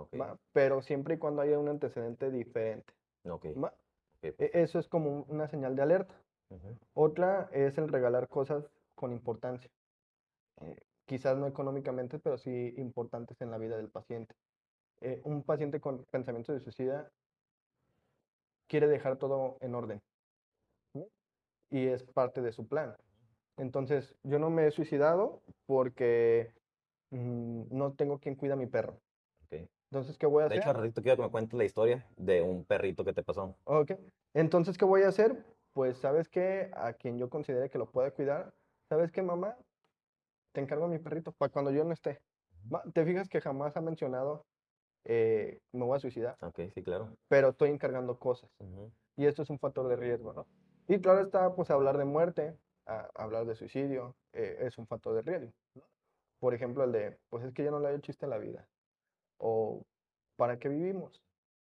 Pero 0.53 0.81
siempre 0.81 1.15
y 1.15 1.17
cuando 1.19 1.43
haya 1.43 1.59
un 1.59 1.69
antecedente 1.69 2.31
diferente. 2.31 2.93
ok, 3.25 3.45
¿va? 3.63 3.69
ok, 3.69 3.75
E- 3.75 3.86
Eso 4.21 4.79
es 4.79 4.87
como 4.87 5.09
un- 5.11 5.25
una 5.29 5.47
señal 5.47 5.75
de 5.75 5.81
alerta. 5.81 6.15
Otra 6.93 7.49
es 7.51 7.77
el 7.77 7.87
regalar 7.89 8.27
cosas 8.27 8.65
con 8.95 9.11
importancia. 9.11 9.69
Eh, 10.61 10.77
quizás 11.05 11.37
no 11.37 11.47
económicamente, 11.47 12.19
pero 12.19 12.37
sí 12.37 12.73
importantes 12.77 13.39
en 13.41 13.51
la 13.51 13.57
vida 13.57 13.77
del 13.77 13.89
paciente. 13.89 14.35
Eh, 15.01 15.21
un 15.25 15.43
paciente 15.43 15.79
con 15.79 16.05
pensamiento 16.11 16.53
de 16.53 16.59
suicida 16.61 17.11
quiere 18.67 18.87
dejar 18.87 19.17
todo 19.17 19.57
en 19.61 19.75
orden. 19.75 20.01
Y 21.69 21.87
es 21.87 22.03
parte 22.03 22.41
de 22.41 22.51
su 22.51 22.67
plan. 22.67 22.95
Entonces, 23.57 24.15
yo 24.23 24.39
no 24.39 24.49
me 24.49 24.67
he 24.67 24.71
suicidado 24.71 25.41
porque 25.65 26.53
mm, 27.11 27.63
no 27.71 27.93
tengo 27.93 28.19
quien 28.19 28.35
cuida 28.35 28.53
a 28.53 28.57
mi 28.57 28.67
perro. 28.67 28.99
Entonces, 29.91 30.17
¿qué 30.17 30.25
voy 30.25 30.43
a 30.43 30.47
De 30.47 30.55
hacer? 30.55 30.59
hecho, 30.59 30.69
al 30.69 30.75
ratito 30.75 31.01
quiero 31.01 31.17
que 31.17 31.23
me 31.23 31.31
cuentes 31.31 31.57
la 31.57 31.63
historia 31.65 32.05
de 32.17 32.41
un 32.41 32.65
perrito 32.65 33.03
que 33.05 33.13
te 33.13 33.23
pasó. 33.23 33.55
Ok. 33.65 33.91
Entonces, 34.33 34.77
¿qué 34.77 34.85
voy 34.85 35.03
a 35.03 35.07
hacer? 35.09 35.45
Pues, 35.73 35.97
¿sabes 35.97 36.27
qué? 36.29 36.71
A 36.75 36.93
quien 36.93 37.17
yo 37.17 37.29
considere 37.29 37.69
que 37.69 37.77
lo 37.77 37.89
puede 37.91 38.11
cuidar, 38.11 38.53
¿sabes 38.89 39.11
qué, 39.11 39.21
mamá? 39.21 39.57
Te 40.53 40.61
encargo 40.61 40.85
a 40.85 40.87
mi 40.89 40.99
perrito 40.99 41.31
para 41.31 41.51
cuando 41.51 41.71
yo 41.71 41.83
no 41.83 41.93
esté. 41.93 42.19
¿Te 42.93 43.05
fijas 43.05 43.29
que 43.29 43.39
jamás 43.41 43.77
ha 43.77 43.81
mencionado 43.81 44.45
eh, 45.05 45.59
me 45.73 45.85
voy 45.85 45.97
a 45.97 45.99
suicidar? 45.99 46.37
Ok, 46.41 46.59
sí, 46.73 46.83
claro. 46.83 47.15
Pero 47.29 47.49
estoy 47.49 47.69
encargando 47.69 48.19
cosas. 48.19 48.49
Y 49.15 49.25
esto 49.25 49.43
es 49.43 49.49
un 49.49 49.59
factor 49.59 49.87
de 49.87 49.95
riesgo, 49.95 50.33
¿no? 50.33 50.47
Y 50.87 50.99
claro 50.99 51.21
está, 51.21 51.55
pues 51.55 51.69
hablar 51.71 51.97
de 51.97 52.05
muerte, 52.05 52.57
a- 52.85 53.09
hablar 53.15 53.45
de 53.45 53.55
suicidio, 53.55 54.15
eh, 54.33 54.57
es 54.61 54.77
un 54.77 54.87
factor 54.87 55.15
de 55.15 55.21
riesgo. 55.21 55.51
¿no? 55.75 55.83
Por 56.39 56.53
ejemplo, 56.53 56.83
el 56.83 56.91
de, 56.91 57.17
pues 57.29 57.43
es 57.45 57.53
que 57.53 57.63
yo 57.63 57.71
no 57.71 57.79
le 57.79 57.89
doy 57.91 58.01
chiste 58.01 58.25
a 58.25 58.29
la 58.29 58.37
vida. 58.37 58.67
O, 59.37 59.83
¿para 60.35 60.57
qué 60.59 60.69
vivimos? 60.69 61.21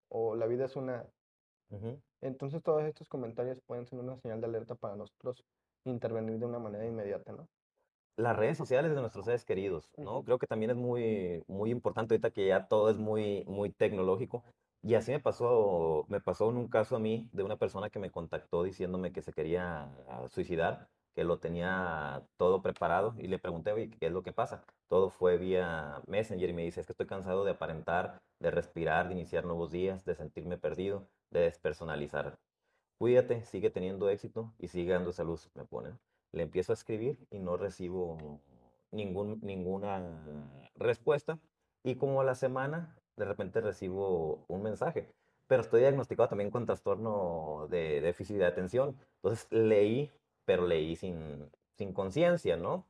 O 0.10 0.36
la 0.36 0.48
vida 0.48 0.66
es 0.66 0.76
una... 0.76 1.06
Entonces 2.22 2.62
todos 2.62 2.84
estos 2.84 3.08
comentarios 3.08 3.60
pueden 3.66 3.86
ser 3.88 4.00
una 4.00 4.18
señal 4.18 4.42
de 4.42 4.48
alerta 4.48 4.76
para 4.76 4.96
nosotros 4.96 5.44
intervenir 5.86 6.38
de 6.40 6.46
una 6.46 6.60
manera 6.60 6.86
inmediata, 6.86 7.32
¿no? 7.32 7.48
Las 8.18 8.36
redes 8.36 8.58
sociales 8.58 8.94
de 8.94 9.00
nuestros 9.00 9.26
seres 9.26 9.46
queridos, 9.46 9.90
¿no? 9.98 10.24
Creo 10.24 10.38
que 10.38 10.48
también 10.48 10.72
es 10.72 10.78
muy, 10.78 11.44
muy 11.48 11.72
importante 11.72 12.14
ahorita 12.14 12.32
que 12.32 12.48
ya 12.48 12.68
todo 12.68 12.90
es 12.90 12.98
muy, 12.98 13.46
muy 13.46 13.72
tecnológico. 13.72 14.44
Y 14.84 14.96
así 14.96 15.12
me 15.12 15.20
pasó, 15.20 16.06
me 16.10 16.20
pasó 16.20 16.50
en 16.50 16.58
un 16.58 16.68
caso 16.68 16.96
a 16.96 17.00
mí 17.00 17.30
de 17.32 17.44
una 17.44 17.58
persona 17.58 17.90
que 17.90 18.00
me 18.00 18.12
contactó 18.12 18.64
diciéndome 18.64 19.14
que 19.14 19.22
se 19.22 19.32
quería 19.32 19.84
ah, 20.10 20.28
suicidar, 20.30 20.90
que 21.16 21.24
lo 21.24 21.40
tenía 21.40 22.24
todo 22.38 22.62
preparado 22.62 23.16
y 23.18 23.28
le 23.28 23.40
pregunté, 23.40 23.72
oye, 23.72 23.90
¿qué 23.90 24.08
es 24.08 24.12
lo 24.12 24.24
que 24.24 24.34
pasa? 24.34 24.64
Todo 24.92 25.10
fue 25.10 25.38
vía 25.38 26.02
Messenger 26.06 26.50
y 26.50 26.54
me 26.54 26.64
dice, 26.64 26.82
es 26.82 26.86
que 26.86 26.92
estoy 26.92 27.08
cansado 27.08 27.46
de 27.46 27.52
aparentar, 27.52 28.22
de 28.42 28.52
respirar, 28.52 29.08
de 29.08 29.14
iniciar 29.14 29.46
nuevos 29.46 29.72
días, 29.72 30.04
de 30.04 30.16
sentirme 30.16 30.58
perdido, 30.58 31.08
de 31.30 31.40
despersonalizar. 31.44 32.38
Cuídate, 32.98 33.46
sigue 33.46 33.70
teniendo 33.70 34.10
éxito 34.10 34.54
y 34.60 34.68
sigue 34.68 34.92
dando 34.92 35.14
salud, 35.14 35.40
me 35.56 35.64
pone. 35.64 35.92
Le 36.34 36.44
empiezo 36.44 36.74
a 36.74 36.76
escribir 36.76 37.18
y 37.30 37.40
no 37.40 37.56
recibo 37.56 38.42
ningún, 38.92 39.40
ninguna 39.42 40.04
respuesta. 40.76 41.40
Y 41.86 41.96
como 41.96 42.20
a 42.20 42.26
la 42.26 42.36
semana, 42.36 42.98
de 43.16 43.24
repente 43.24 43.62
recibo 43.62 44.44
un 44.50 44.62
mensaje. 44.62 45.08
Pero 45.48 45.62
estoy 45.62 45.80
diagnosticado 45.80 46.28
también 46.28 46.52
con 46.52 46.66
trastorno 46.66 47.66
de 47.70 48.02
déficit 48.02 48.36
de 48.36 48.46
atención. 48.46 48.98
Entonces 49.24 49.48
leí, 49.52 50.12
pero 50.44 50.68
leí 50.68 50.98
sin, 50.98 51.50
sin 51.78 51.94
conciencia, 51.94 52.58
¿no? 52.58 52.86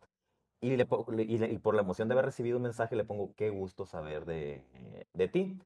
Y, 0.62 0.78
le, 0.78 0.88
y, 1.24 1.58
por 1.58 1.74
la 1.74 1.82
emoción 1.82 2.08
de 2.08 2.14
haber 2.14 2.26
recibido 2.26 2.58
un 2.58 2.64
mensaje 2.64 2.96
le 2.96 3.04
pongo, 3.04 3.34
qué 3.36 3.50
gusto 3.50 3.86
saber 3.88 4.26
de, 4.26 4.64
de 5.14 5.28
ti 5.28 5.60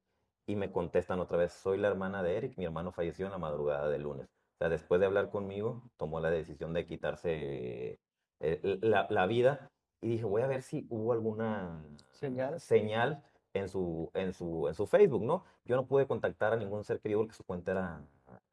y 0.48 0.56
me 0.56 0.72
contestan 0.72 1.20
otra 1.20 1.38
vez, 1.38 1.54
soy 1.54 1.78
la 1.78 1.88
hermana 1.88 2.24
de 2.24 2.38
Eric, 2.38 2.58
mi 2.58 2.66
hermano 2.66 2.92
falleció 2.92 3.26
en 3.26 3.32
la 3.32 3.38
madrugada 3.38 3.90
del 3.90 4.04
lunes. 4.04 4.28
O 4.28 4.58
sea, 4.60 4.70
después 4.70 5.00
de 5.00 5.08
hablar 5.08 5.30
conmigo, 5.30 5.84
tomó 5.98 6.20
la 6.20 6.30
decisión 6.30 6.74
de 6.74 6.86
quitarse 6.86 8.00
eh, 8.40 8.80
la, 8.82 9.26
vida 9.26 9.72
y 10.02 10.10
dije, 10.10 10.24
voy 10.24 10.44
a 10.44 10.48
ver 10.48 10.62
si 10.62 10.86
hubo 10.90 11.14
alguna 11.14 11.84
señal, 12.12 12.60
señal 12.60 13.24
en, 13.54 13.68
su, 13.68 14.12
en, 14.14 14.34
su, 14.34 14.68
en 14.68 14.76
su 14.76 14.88
Facebook, 14.88 15.24
¿no? 15.24 15.44
Yo 15.66 15.76
no 15.76 15.88
pude 15.88 16.08
contactar 16.08 16.54
a 16.54 16.58
ningún 16.58 16.84
ser 16.84 17.00
querido 17.02 17.22
porque 17.22 17.34
su 17.34 17.44
cuenta 17.44 17.72
era, 17.72 18.02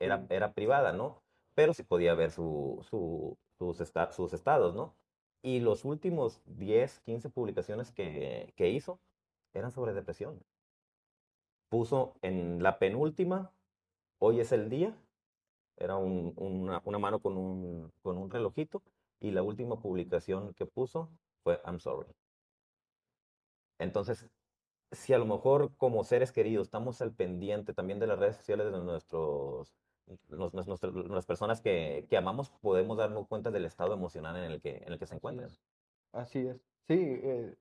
era, 0.00 0.26
era 0.28 0.52
privada, 0.52 0.92
¿no? 0.92 1.22
Pero 1.54 1.74
sí 1.74 1.82
podía 1.82 2.14
ver 2.14 2.30
su, 2.30 2.84
su, 2.88 3.36
sus, 3.58 3.76
sus 4.10 4.32
estados, 4.32 4.74
¿no? 4.74 4.94
Y 5.42 5.60
los 5.60 5.84
últimos 5.84 6.40
10, 6.46 7.00
15 7.00 7.30
publicaciones 7.30 7.92
que, 7.92 8.52
que 8.56 8.70
hizo 8.70 9.00
eran 9.52 9.72
sobre 9.72 9.92
depresión 9.92 10.40
puso 11.72 12.18
en 12.20 12.62
la 12.62 12.78
penúltima, 12.78 13.50
hoy 14.18 14.40
es 14.40 14.52
el 14.52 14.68
día, 14.68 14.94
era 15.78 15.96
una, 15.96 16.82
mano 16.98 17.18
con 17.20 17.38
un, 17.38 17.90
con 18.02 18.18
un 18.18 18.30
relojito, 18.30 18.82
y 19.20 19.30
la 19.30 19.42
última 19.42 19.80
publicación 19.80 20.52
que 20.52 20.66
puso 20.66 21.08
fue 21.42 21.62
I'm 21.64 21.80
sorry. 21.80 22.12
Entonces, 23.78 24.28
si 24.90 25.14
a 25.14 25.18
lo 25.18 25.24
mejor 25.24 25.74
como 25.78 26.04
seres 26.04 26.30
queridos 26.30 26.66
estamos 26.66 27.00
al 27.00 27.14
pendiente 27.14 27.72
también 27.72 27.98
de 27.98 28.06
las 28.06 28.18
redes 28.18 28.36
sociales 28.36 28.70
de 28.70 28.78
nuestros, 28.78 29.72
las 30.28 31.26
personas 31.26 31.60
que, 31.60 32.06
que, 32.08 32.16
amamos, 32.16 32.50
podemos 32.60 32.98
darnos 32.98 33.26
cuenta 33.28 33.50
del 33.50 33.64
estado 33.64 33.94
emocional 33.94 34.36
en 34.36 34.50
el 34.50 34.60
que, 34.60 34.78
en 34.78 34.92
el 34.92 34.98
que 34.98 35.06
se 35.06 35.14
encuentran. 35.14 35.50
Así 36.12 36.40
es. 36.40 36.56
Sí, 36.86 36.98
eh, 36.98 37.54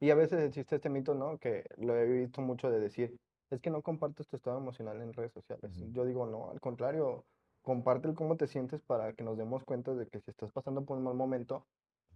y 0.00 0.10
a 0.10 0.14
veces 0.14 0.42
existe 0.42 0.76
este 0.76 0.90
mito, 0.90 1.14
¿no? 1.14 1.38
Que 1.38 1.64
lo 1.78 1.96
he 1.96 2.06
visto 2.06 2.42
mucho 2.42 2.70
de 2.70 2.80
decir, 2.80 3.18
es 3.50 3.60
que 3.60 3.70
no 3.70 3.82
compartes 3.82 4.26
tu 4.28 4.36
estado 4.36 4.58
emocional 4.58 5.00
en 5.00 5.12
redes 5.12 5.32
sociales. 5.32 5.72
Yo 5.92 6.04
digo, 6.04 6.26
no, 6.26 6.50
al 6.50 6.60
contrario, 6.60 7.24
comparte 7.62 8.08
el 8.08 8.14
cómo 8.14 8.36
te 8.36 8.46
sientes 8.46 8.82
para 8.82 9.12
que 9.14 9.24
nos 9.24 9.38
demos 9.38 9.64
cuenta 9.64 9.94
de 9.94 10.06
que 10.06 10.20
si 10.20 10.30
estás 10.30 10.52
pasando 10.52 10.84
por 10.84 10.98
un 10.98 11.04
mal 11.04 11.14
momento, 11.14 11.64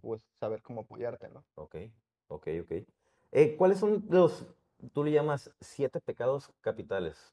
pues 0.01 0.21
saber 0.33 0.61
cómo 0.61 0.81
apoyarte, 0.81 1.29
¿no? 1.29 1.43
Ok, 1.55 1.75
ok, 2.27 2.47
ok. 2.63 2.71
Eh, 3.31 3.55
¿Cuáles 3.57 3.79
son 3.79 4.05
los, 4.09 4.45
tú 4.93 5.03
le 5.03 5.11
llamas, 5.11 5.51
siete 5.59 5.99
pecados 6.01 6.51
capitales? 6.61 7.29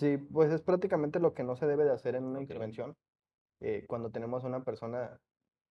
Sí, 0.00 0.16
pues 0.16 0.50
es 0.50 0.62
prácticamente 0.62 1.20
lo 1.20 1.34
que 1.34 1.44
no 1.44 1.56
se 1.56 1.66
debe 1.66 1.84
de 1.84 1.92
hacer 1.92 2.14
en 2.14 2.24
una 2.24 2.40
intervención. 2.40 2.96
Eh, 3.60 3.84
cuando 3.86 4.10
tenemos 4.10 4.42
a 4.42 4.46
una 4.46 4.64
persona 4.64 5.20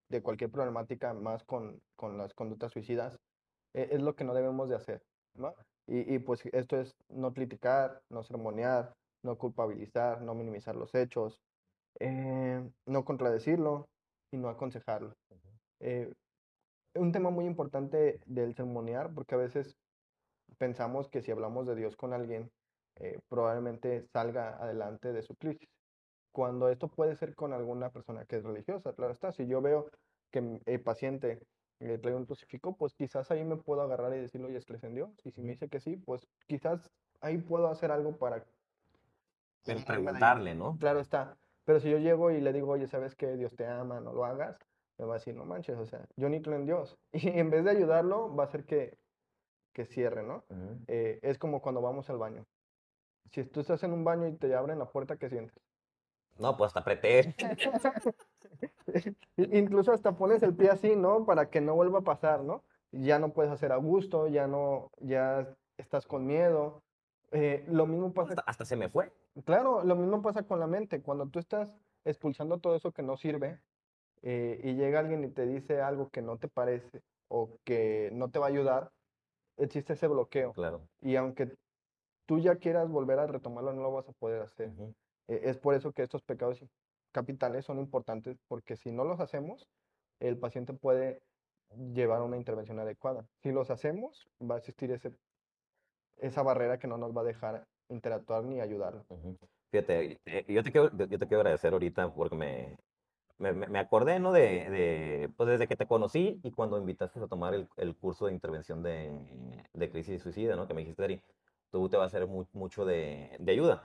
de 0.09 0.21
cualquier 0.21 0.51
problemática, 0.51 1.13
más 1.15 1.43
con, 1.43 1.82
con 1.95 2.17
las 2.17 2.34
conductas 2.36 2.71
suicidas, 2.71 3.19
eh, 3.73 3.89
es 3.91 4.01
lo 4.01 4.15
que 4.15 4.23
no 4.23 4.36
debemos 4.36 4.69
de 4.69 4.75
hacer, 4.75 5.01
¿no? 5.36 5.55
Y, 5.91 6.19
pues 6.19 6.45
esto 6.53 6.80
es 6.80 6.95
no 7.09 7.34
criticar, 7.34 8.03
no 8.09 8.21
sermonear, 8.21 8.93
no 9.23 9.39
culpabilizar, 9.39 10.21
no 10.21 10.36
minimizar 10.36 10.75
los 10.75 10.93
hechos, 10.93 11.41
eh, 11.99 12.61
no 12.86 13.05
contradecirlo 13.05 13.89
y 14.32 14.38
no 14.38 14.49
aconsejarlo. 14.49 15.15
Eh, 15.80 16.13
un 16.93 17.11
tema 17.11 17.32
muy 17.32 17.45
importante 17.45 18.19
del 18.27 18.53
sermonear, 18.53 19.11
porque 19.15 19.34
a 19.34 19.39
veces 19.39 19.75
pensamos 20.59 21.09
que 21.09 21.23
si 21.23 21.32
hablamos 21.32 21.65
de 21.65 21.75
Dios 21.75 21.95
con 21.95 22.13
alguien, 22.13 22.51
eh, 23.00 23.20
probablemente 23.30 24.06
salga 24.08 24.58
adelante 24.62 25.14
de 25.14 25.22
su 25.22 25.36
crisis. 25.36 25.70
Cuando 26.32 26.70
esto 26.70 26.88
puede 26.89 27.16
ser 27.16 27.36
con 27.36 27.54
alguna 27.54 27.89
persona 27.89 28.26
que 28.26 28.38
es 28.38 28.43
religiosa, 28.43 28.93
claro 28.93 29.14
está. 29.14 29.32
Si 29.32 29.47
yo 29.47 29.62
veo 29.62 29.89
que 30.32 30.62
el 30.66 30.82
paciente 30.82 31.41
le 31.80 31.97
traigo 31.97 32.20
un 32.20 32.26
crucifijo, 32.26 32.76
pues 32.76 32.93
quizás 32.93 33.32
ahí 33.32 33.43
me 33.43 33.58
puedo 33.58 33.82
agarrar 33.82 34.14
y 34.14 34.20
decirle, 34.20 34.47
oye, 34.47 34.62
¿crees 34.64 34.84
en 34.84 34.95
Dios? 34.95 35.10
Y 35.24 35.32
si 35.32 35.41
me 35.41 35.52
dice 35.52 35.70
que 35.70 35.80
sí, 35.80 35.95
pues 35.97 36.28
quizás 36.47 36.91
ahí 37.22 37.38
puedo 37.38 37.70
hacer 37.70 37.91
algo 37.91 38.18
para... 38.18 38.43
Pero 39.66 39.80
preguntarle, 39.86 40.56
¿no? 40.56 40.78
Claro 40.78 41.00
está. 41.00 41.38
Pero 41.66 41.80
si 41.80 41.89
yo 41.89 41.97
llego 41.97 42.32
y 42.32 42.41
le 42.41 42.54
digo, 42.54 42.72
oye, 42.72 42.88
¿sabes 42.88 43.16
que 43.16 43.36
Dios 43.38 43.56
te 43.56 43.66
ama, 43.66 44.00
no 44.00 44.14
lo 44.14 44.26
hagas? 44.26 44.58
Me 44.97 45.06
va 45.06 45.16
a 45.16 45.18
decir, 45.18 45.36
no 45.36 45.45
manches, 45.45 45.78
o 45.78 45.86
sea, 45.86 46.06
yo 46.18 46.28
ni 46.28 46.41
creo 46.41 46.58
en 46.58 46.66
Dios. 46.66 46.97
Y 47.14 47.30
en 47.30 47.50
vez 47.50 47.64
de 47.64 47.72
ayudarlo, 47.72 48.36
va 48.36 48.43
a 48.43 48.47
hacer 48.47 48.66
que, 48.66 48.97
que 49.74 49.86
cierre, 49.86 50.24
¿no? 50.24 50.43
Eh, 50.88 51.20
es 51.22 51.38
como 51.38 51.62
cuando 51.62 51.82
vamos 51.82 52.10
al 52.10 52.18
baño. 52.18 52.45
Si 53.32 53.43
tú 53.43 53.59
estás 53.59 53.84
en 53.84 53.93
un 53.93 54.03
baño 54.03 54.27
y 54.27 54.34
te 54.34 54.53
abren 54.55 54.80
la 54.80 54.86
puerta, 54.86 55.17
¿qué 55.17 55.30
sientes? 55.30 55.55
No, 56.38 56.55
pues 56.57 56.69
hasta 56.69 56.80
apreté. 56.80 57.36
Incluso 59.38 59.91
hasta 59.91 60.13
pones 60.13 60.41
el 60.43 60.55
pie 60.55 60.69
así, 60.69 60.95
¿no? 60.95 61.25
Para 61.25 61.49
que 61.49 61.61
no 61.61 61.75
vuelva 61.75 61.99
a 61.99 62.03
pasar, 62.03 62.43
¿no? 62.43 62.63
Ya 62.91 63.19
no 63.19 63.34
puedes 63.34 63.51
hacer 63.51 63.71
a 63.71 63.77
gusto, 63.77 64.27
ya 64.27 64.47
no, 64.47 64.91
ya 64.99 65.47
estás 65.77 66.07
con 66.07 66.25
miedo. 66.25 66.82
Eh, 67.32 67.63
lo 67.67 67.86
mismo 67.86 68.13
pasa. 68.13 68.41
Hasta, 68.45 68.65
se 68.65 68.75
me 68.75 68.89
fue. 68.89 69.11
Claro, 69.45 69.84
lo 69.84 69.95
mismo 69.95 70.21
pasa 70.21 70.43
con 70.43 70.59
la 70.59 70.67
mente. 70.67 71.01
Cuando 71.01 71.27
tú 71.27 71.39
estás 71.39 71.77
expulsando 72.05 72.57
todo 72.57 72.75
eso 72.75 72.91
que 72.91 73.03
no 73.03 73.17
sirve 73.17 73.59
eh, 74.23 74.59
y 74.63 74.73
llega 74.73 74.99
alguien 74.99 75.23
y 75.23 75.30
te 75.30 75.45
dice 75.45 75.82
algo 75.82 76.09
que 76.09 76.21
no 76.21 76.38
te 76.38 76.47
parece 76.47 77.03
o 77.27 77.59
que 77.63 78.09
no 78.13 78.32
te 78.32 78.39
va 78.39 78.47
a 78.47 78.49
ayudar, 78.49 78.91
existe 79.57 79.93
ese 79.93 80.07
bloqueo. 80.07 80.53
Claro. 80.53 80.82
Y 81.01 81.15
aunque 81.15 81.55
tú 82.30 82.38
ya 82.38 82.57
quieras 82.57 82.88
volver 82.88 83.17
a 83.17 83.25
retomarlo, 83.25 83.73
no 83.73 83.82
lo 83.82 83.91
vas 83.91 84.07
a 84.07 84.11
poder 84.11 84.43
hacer. 84.43 84.71
Eh, 85.27 85.41
es 85.45 85.57
por 85.57 85.73
eso 85.73 85.93
que 85.93 86.03
estos 86.03 86.21
pecados 86.21 86.63
capitales 87.11 87.65
son 87.65 87.80
importantes 87.80 88.38
porque 88.47 88.75
si 88.75 88.91
no 88.91 89.03
los 89.03 89.19
hacemos, 89.19 89.67
el 90.19 90.38
paciente 90.38 90.73
puede 90.75 91.23
llevar 91.91 92.21
una 92.21 92.38
intervención 92.38 92.80
adecuada. 92.80 93.25
Si 93.41 93.51
los 93.51 93.71
hacemos, 93.71 94.30
va 94.39 94.53
a 94.53 94.57
existir 94.59 94.91
ese, 94.91 95.11
esa 96.17 96.43
barrera 96.43 96.77
que 96.77 96.88
no 96.88 96.99
nos 96.99 97.17
va 97.17 97.21
a 97.21 97.23
dejar 97.23 97.65
interactuar 97.89 98.43
ni 98.43 98.61
ayudar. 98.61 99.03
Fíjate, 99.71 100.19
eh, 100.23 100.45
yo 100.47 100.63
te, 100.63 100.71
quiero, 100.71 100.95
yo 100.95 101.07
te 101.07 101.25
quiero 101.25 101.38
agradecer 101.38 101.73
ahorita 101.73 102.13
porque 102.13 102.36
me, 102.36 102.77
me, 103.39 103.53
me 103.53 103.80
acordé, 103.80 104.19
¿no? 104.19 104.32
De, 104.32 104.69
de, 104.69 105.30
pues 105.36 105.49
desde 105.49 105.67
que 105.67 105.75
te 105.75 105.88
conocí 105.88 106.39
y 106.43 106.51
cuando 106.51 106.77
invitaste 106.77 107.19
a 107.19 107.27
tomar 107.27 107.55
el, 107.55 107.67
el 107.77 107.95
curso 107.95 108.27
de 108.27 108.34
intervención 108.34 108.84
de, 108.84 109.11
de, 109.73 109.89
crisis 109.89 110.17
y 110.17 110.19
suicida, 110.19 110.55
¿no? 110.55 110.67
Que 110.67 110.75
me 110.75 110.82
dijiste, 110.82 111.03
Ari, 111.03 111.23
tú 111.72 111.89
te 111.89 111.97
va 111.97 112.05
a 112.05 112.09
ser 112.09 112.28
mucho 112.28 112.86
de, 112.86 113.36
de 113.39 113.51
ayuda. 113.51 113.84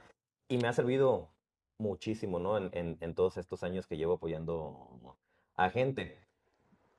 Y 0.48 0.58
me 0.58 0.68
ha 0.68 0.72
servido 0.72 1.30
muchísimo, 1.78 2.38
¿no? 2.38 2.56
En, 2.58 2.98
en, 3.00 3.14
todos 3.14 3.36
estos 3.36 3.62
años 3.64 3.86
que 3.86 3.96
llevo 3.96 4.14
apoyando 4.14 5.16
a 5.56 5.70
gente. 5.70 6.18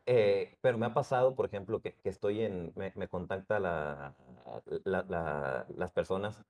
Eh, 0.05 0.57
pero 0.61 0.77
me 0.77 0.85
ha 0.85 0.93
pasado, 0.93 1.35
por 1.35 1.45
ejemplo, 1.47 1.81
que, 1.81 1.93
que 1.95 2.09
estoy 2.09 2.41
en, 2.41 2.73
me, 2.75 2.93
me 2.95 3.07
contacta 3.07 3.59
la, 3.59 4.15
la, 4.83 5.65
las 5.75 5.91
personas 5.91 6.43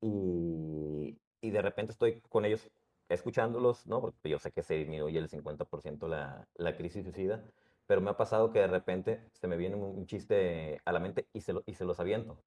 y, 0.00 1.16
y, 1.40 1.50
de 1.50 1.62
repente 1.62 1.92
estoy 1.92 2.20
con 2.28 2.44
ellos 2.44 2.70
escuchándolos, 3.08 3.86
¿no? 3.86 4.00
Porque 4.00 4.28
yo 4.28 4.38
sé 4.38 4.52
que 4.52 4.62
se 4.62 4.74
disminuye 4.74 5.18
el 5.18 5.30
50% 5.30 6.06
la, 6.08 6.46
la 6.56 6.76
crisis 6.76 7.04
suicida, 7.04 7.42
pero 7.86 8.00
me 8.02 8.10
ha 8.10 8.16
pasado 8.16 8.52
que 8.52 8.60
de 8.60 8.66
repente 8.66 9.22
se 9.32 9.46
me 9.48 9.56
viene 9.56 9.76
un, 9.76 10.06
chiste 10.06 10.80
a 10.84 10.92
la 10.92 11.00
mente 11.00 11.26
y 11.32 11.40
se, 11.40 11.54
lo, 11.54 11.62
y 11.66 11.74
se 11.74 11.84
los 11.86 12.00
aviento. 12.00 12.38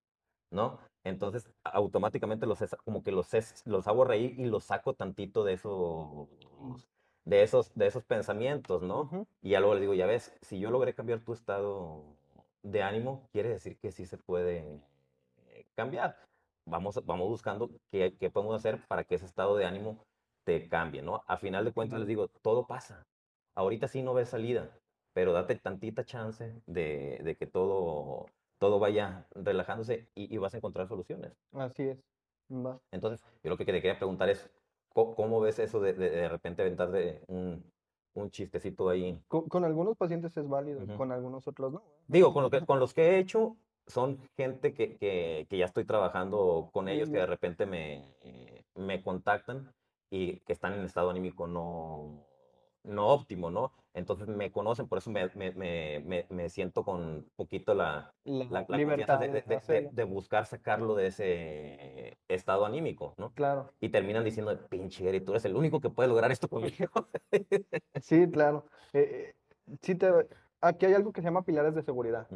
¿No? 0.52 0.80
Entonces, 1.04 1.50
automáticamente 1.64 2.46
los, 2.46 2.60
como 2.86 3.04
que 3.04 3.12
los, 3.12 3.28
los 3.66 3.88
hago 3.88 4.06
reír 4.06 4.40
y 4.40 4.46
los 4.46 4.66
saco 4.66 4.94
tantito 4.94 5.44
de 5.44 5.54
esos, 5.54 6.30
de 7.26 7.44
esos, 7.44 7.74
de 7.76 7.88
esos 7.88 8.04
pensamientos, 8.04 8.84
¿no? 8.84 9.10
Y 9.42 9.52
ya 9.52 9.60
luego 9.60 9.76
le 9.76 9.82
digo, 9.82 9.94
ya 9.94 10.06
ves, 10.06 10.34
si 10.42 10.60
yo 10.60 10.70
logré 10.70 10.94
cambiar 10.94 11.22
tu 11.22 11.34
estado 11.34 12.04
de 12.64 12.84
ánimo, 12.84 13.28
quiere 13.32 13.50
decir 13.50 13.78
que 13.80 13.92
sí 13.92 14.06
se 14.06 14.18
puede 14.18 14.80
cambiar. 15.76 16.16
Vamos, 16.66 17.00
vamos 17.06 17.28
buscando 17.28 17.70
qué, 17.92 18.16
qué 18.20 18.30
podemos 18.30 18.56
hacer 18.56 18.80
para 18.88 19.04
que 19.04 19.16
ese 19.16 19.26
estado 19.26 19.56
de 19.56 19.66
ánimo 19.66 20.06
te 20.44 20.68
cambie, 20.70 21.02
¿no? 21.02 21.24
A 21.28 21.38
final 21.38 21.66
de 21.66 21.72
cuentas 21.74 22.00
les 22.00 22.08
digo, 22.08 22.28
todo 22.28 22.68
pasa. 22.68 23.06
Ahorita 23.56 23.88
sí 23.88 24.02
no 24.02 24.14
ves 24.14 24.30
salida, 24.30 24.70
pero 25.14 25.34
date 25.34 25.56
tantita 25.56 26.06
chance 26.06 26.62
de, 26.68 27.20
de 27.24 27.36
que 27.36 27.48
todo, 27.48 28.28
todo 28.62 28.78
vaya 28.78 29.26
relajándose 29.34 30.08
y, 30.14 30.32
y 30.32 30.38
vas 30.38 30.54
a 30.54 30.58
encontrar 30.58 30.88
soluciones. 30.88 31.34
Así 31.52 31.82
es. 31.82 31.98
Va. 32.52 32.80
Entonces, 32.92 33.26
yo 33.44 33.50
lo 33.50 33.58
que 33.58 33.66
te 33.66 33.72
quería 33.72 33.98
preguntar 33.98 34.30
es, 34.30 34.52
¿cómo, 34.94 35.16
cómo 35.16 35.40
ves 35.42 35.58
eso 35.58 35.80
de, 35.80 35.94
de, 35.94 36.12
de 36.12 36.30
repente 36.30 36.62
aventar 36.62 36.92
de 36.92 37.24
un, 37.28 37.64
un 38.14 38.30
chistecito 38.30 38.88
ahí? 38.88 39.20
Con, 39.28 39.50
con 39.50 39.66
algunos 39.66 39.98
pacientes 39.98 40.38
es 40.38 40.48
válido, 40.48 40.86
con 40.96 41.12
algunos 41.12 41.48
otros 41.48 41.74
no. 41.74 41.82
Digo, 42.08 42.36
con, 42.36 42.44
lo 42.44 42.52
que, 42.52 42.64
con 42.64 42.80
los 42.80 42.94
que 42.94 43.10
he 43.10 43.18
hecho, 43.18 43.58
son 43.88 44.20
gente 44.38 44.76
que, 44.76 44.96
que, 44.96 45.48
que 45.50 45.58
ya 45.58 45.66
estoy 45.66 45.86
trabajando 45.86 46.70
con 46.72 46.88
ellos, 46.88 47.10
que 47.10 47.18
de 47.18 47.26
repente 47.26 47.66
me, 47.66 48.14
eh, 48.22 48.64
me 48.76 49.02
contactan 49.02 49.74
y 50.12 50.38
que 50.42 50.54
están 50.54 50.74
en 50.74 50.82
estado 50.82 51.10
anímico 51.10 51.48
no, 51.48 52.28
no 52.84 53.08
óptimo, 53.08 53.52
¿no? 53.52 53.72
Entonces 53.94 54.28
me 54.28 54.52
conocen, 54.52 54.88
por 54.88 54.98
eso 54.98 55.12
me, 55.12 55.28
me, 55.36 55.52
me, 55.52 56.26
me, 56.30 56.50
siento 56.50 56.84
con 56.84 57.28
poquito 57.36 57.74
la, 57.74 58.14
La, 58.24 58.46
la, 58.46 58.66
la 58.68 58.78
libertad 58.78 59.20
confianza 59.20 59.74
de, 59.74 59.90
de- 59.92 60.04
buscar 60.04 60.46
sacarlo 60.46 60.96
de 60.96 61.08
ese 61.08 62.18
estado 62.28 62.66
anímico, 62.66 63.14
¿no? 63.18 63.32
Claro, 63.34 63.70
Y 63.82 63.90
terminan 63.90 64.24
diciendo, 64.24 64.58
pinche 64.70 65.04
Gary, 65.04 65.22
tú 65.22 65.32
eres 65.32 65.46
el 65.46 65.56
único 65.56 65.80
que 65.82 65.90
puede 65.90 66.10
lograr 66.10 66.32
esto 66.32 66.48
conmigo. 66.48 66.88
sí, 68.02 68.30
claro. 68.32 68.66
Eh, 68.94 69.34
eh, 69.68 69.76
sí 69.82 69.96
te, 69.96 70.10
aquí 70.62 70.86
hay 70.86 70.94
algo 70.94 71.12
que 71.12 71.22
se 71.22 71.26
llama 71.26 71.44
pilares 71.44 71.76
de 71.76 71.84
seguridad. 71.84 72.28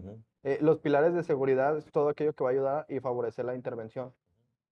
Eh, 0.44 0.60
los 0.62 0.80
pilares 0.80 1.14
de 1.14 1.24
seguridad 1.24 1.78
es 1.78 1.86
todo 1.86 2.10
aquello 2.10 2.34
que 2.34 2.44
va 2.44 2.50
a 2.50 2.54
ayudar 2.54 2.86
y 2.90 3.00
favorecer 3.00 3.46
la 3.46 3.56
intervención. 3.56 4.14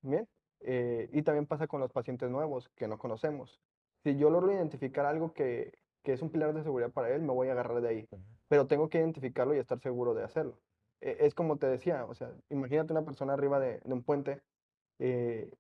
Bien. 0.01 0.27
Eh, 0.59 1.09
y 1.11 1.23
también 1.23 1.45
pasa 1.45 1.67
con 1.67 1.81
los 1.81 1.91
pacientes 1.91 2.29
nuevos 2.29 2.69
que 2.75 2.87
no 2.87 2.97
conocemos. 2.97 3.59
Si 4.03 4.17
yo 4.17 4.29
logro 4.29 4.51
identificar 4.51 5.05
algo 5.05 5.33
que, 5.33 5.73
que 6.03 6.13
es 6.13 6.21
un 6.21 6.31
pilar 6.31 6.53
de 6.53 6.63
seguridad 6.63 6.91
para 6.91 7.09
él, 7.15 7.21
me 7.21 7.33
voy 7.33 7.49
a 7.49 7.53
agarrar 7.53 7.81
de 7.81 7.89
ahí. 7.89 8.09
Pero 8.49 8.67
tengo 8.67 8.89
que 8.89 8.99
identificarlo 8.99 9.55
y 9.55 9.59
estar 9.59 9.79
seguro 9.79 10.13
de 10.13 10.23
hacerlo. 10.23 10.59
Eh, 11.01 11.17
es 11.21 11.35
como 11.35 11.57
te 11.57 11.67
decía, 11.67 12.05
o 12.05 12.13
sea, 12.15 12.33
imagínate 12.49 12.93
una 12.93 13.05
persona 13.05 13.33
arriba 13.33 13.59
de, 13.59 13.79
de 13.79 13.93
un 13.93 14.03
puente. 14.03 14.41
eh, 14.99 15.51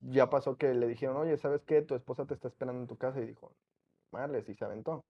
ya 0.00 0.28
pasó 0.30 0.56
que 0.56 0.74
le 0.74 0.86
dijeron, 0.88 1.16
oye, 1.16 1.36
¿sabes 1.38 1.62
qué? 1.64 1.82
Tu 1.82 1.94
esposa 1.94 2.26
te 2.26 2.34
está 2.34 2.48
esperando 2.48 2.80
en 2.82 2.88
tu 2.88 2.96
casa 2.98 3.20
y 3.20 3.26
dijo, 3.26 3.52
madre, 4.12 4.44
y 4.46 4.54
se 4.54 4.64
aventó. 4.64 5.04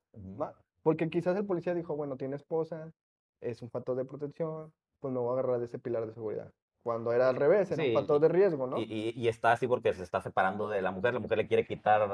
Porque 0.82 1.08
quizás 1.10 1.36
el 1.36 1.46
policía 1.46 1.74
dijo, 1.74 1.96
bueno, 1.96 2.16
tiene 2.16 2.36
esposa, 2.36 2.92
es 3.40 3.62
un 3.62 3.70
factor 3.70 3.96
de 3.96 4.04
protección, 4.04 4.72
pues 5.00 5.12
me 5.12 5.20
voy 5.20 5.30
a 5.30 5.32
agarrar 5.34 5.58
de 5.60 5.66
ese 5.66 5.78
pilar 5.78 6.06
de 6.06 6.14
seguridad. 6.14 6.52
Cuando 6.82 7.12
era 7.12 7.28
al 7.28 7.36
revés, 7.36 7.70
era 7.70 7.82
Sí, 7.82 7.88
un 7.90 7.94
factor 7.94 8.20
de 8.20 8.28
riesgo, 8.28 8.66
¿no? 8.66 8.78
Y, 8.78 8.82
y- 8.82 9.12
y 9.16 9.28
está 9.28 9.52
así 9.52 9.68
porque 9.68 9.92
se 9.94 10.02
está 10.02 10.20
separando 10.20 10.68
de 10.68 10.82
la 10.82 10.90
mujer, 10.90 11.14
la 11.14 11.20
mujer 11.20 11.38
le 11.38 11.46
quiere 11.46 11.64
quitar 11.66 12.08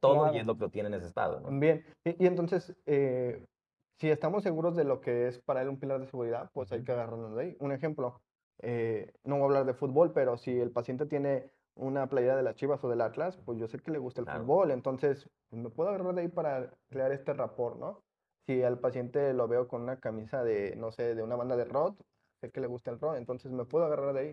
todo 0.00 0.14
y 0.16 0.20
Claro. 0.20 0.36
es 0.38 0.46
lo 0.46 0.54
que 0.56 0.64
lo 0.64 0.70
tiene 0.70 0.88
en 0.88 0.94
ese 0.94 1.06
estado, 1.06 1.40
¿no? 1.40 1.58
Bien, 1.58 1.84
y, 2.04 2.22
y 2.22 2.26
entonces, 2.26 2.76
eh, 2.86 3.46
si 3.98 4.10
estamos 4.10 4.42
seguros 4.42 4.76
de 4.76 4.84
lo 4.84 5.00
que 5.00 5.28
es 5.28 5.40
para 5.40 5.62
él 5.62 5.68
un 5.68 5.78
pilar 5.78 6.00
de 6.00 6.06
seguridad, 6.06 6.50
pues 6.52 6.72
hay 6.72 6.84
que 6.84 6.92
agarrarnos 6.92 7.34
de 7.36 7.42
ahí. 7.42 7.56
Un 7.60 7.72
ejemplo, 7.72 8.20
eh, 8.62 9.12
no 9.24 9.36
voy 9.36 9.42
a 9.42 9.46
hablar 9.46 9.64
de 9.66 9.74
fútbol, 9.74 10.12
pero 10.12 10.36
si 10.36 10.58
el 10.58 10.70
paciente 10.70 11.06
tiene 11.06 11.50
una 11.74 12.08
playera 12.08 12.36
de 12.36 12.42
las 12.42 12.56
Chivas 12.56 12.82
o 12.84 12.88
del 12.88 13.00
Atlas, 13.00 13.38
pues 13.44 13.58
yo 13.58 13.68
sé 13.68 13.78
que 13.78 13.90
le 13.90 13.98
gusta 13.98 14.20
el 14.20 14.26
Claro. 14.26 14.44
fútbol, 14.44 14.70
entonces 14.70 15.28
pues, 15.48 15.62
me 15.62 15.70
puedo 15.70 15.88
agarrar 15.90 16.14
de 16.14 16.22
ahí 16.22 16.28
para 16.28 16.70
crear 16.90 17.12
este 17.12 17.32
rapport, 17.32 17.78
¿no? 17.78 18.02
Si 18.46 18.62
al 18.62 18.78
paciente 18.80 19.32
lo 19.32 19.48
veo 19.48 19.68
con 19.68 19.82
una 19.82 19.98
camisa 20.00 20.42
de, 20.42 20.74
no 20.76 20.90
sé, 20.90 21.14
de 21.14 21.22
una 21.22 21.36
banda 21.36 21.56
de 21.56 21.64
rock, 21.64 22.00
sé 22.40 22.50
que 22.50 22.60
le 22.60 22.66
gusta 22.66 22.90
el 22.90 22.98
rock, 23.00 23.16
entonces 23.16 23.50
me 23.52 23.64
puedo 23.64 23.84
agarrar 23.84 24.14
de 24.14 24.20
ahí, 24.20 24.30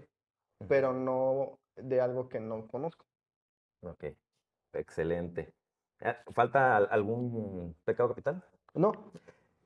Ujú. 0.62 0.70
pero 0.70 0.94
no 0.94 1.60
de 1.76 2.02
algo 2.02 2.30
que 2.30 2.40
no 2.40 2.68
conozco. 2.68 3.06
Ok, 3.82 4.06
excelente. 4.74 5.54
Ah, 6.02 6.18
¿Falta 6.34 6.78
al- 6.78 6.88
algún 6.92 7.76
pecado 7.86 8.10
capital? 8.10 8.44
No, 8.74 8.92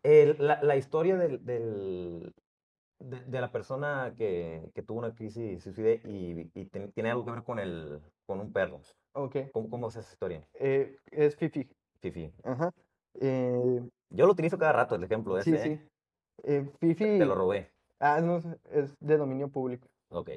El- 0.04 0.36
la, 0.40 0.62
la 0.64 0.76
historia 0.78 1.16
del, 1.18 1.46
del- 1.46 2.34
de, 3.00 3.20
de 3.26 3.42
la 3.42 3.52
persona 3.52 4.14
que, 4.18 4.70
que 4.74 4.82
tuvo 4.82 5.00
una 5.00 5.14
crisis 5.14 5.64
suicida 5.64 5.92
y, 5.92 6.50
y 6.54 6.66
ten- 6.66 6.92
tiene 6.92 7.12
algo 7.12 7.26
que 7.26 7.32
ver 7.32 7.44
con, 7.44 7.60
el, 7.60 8.02
con 8.26 8.40
un 8.40 8.52
perro. 8.52 8.82
ok. 9.14 9.36
¿Cómo, 9.52 9.70
cómo 9.70 9.88
es 9.90 9.96
esa 9.98 10.12
historia? 10.12 10.48
Eh, 10.56 10.98
es 11.12 11.36
Fifi. 11.36 11.70
Fifi. 12.00 12.34
Ajá. 12.44 12.72
Eh, 13.20 13.82
Yo 14.10 14.26
lo 14.26 14.32
utilizo 14.32 14.58
cada 14.58 14.74
rato, 14.74 14.96
el 14.96 15.04
ejemplo 15.04 15.40
sí, 15.42 15.52
ese, 15.54 15.74
¿eh? 15.74 15.78
sí. 15.78 15.88
Eh, 16.44 16.72
Fifi. 16.80 17.20
Te 17.20 17.26
lo 17.26 17.36
robé. 17.36 17.72
Ah, 18.04 18.20
no, 18.20 18.38
es- 18.72 18.98
de 19.00 19.18
dominio 19.18 19.50
público. 19.50 19.88
Ok. 20.10 20.30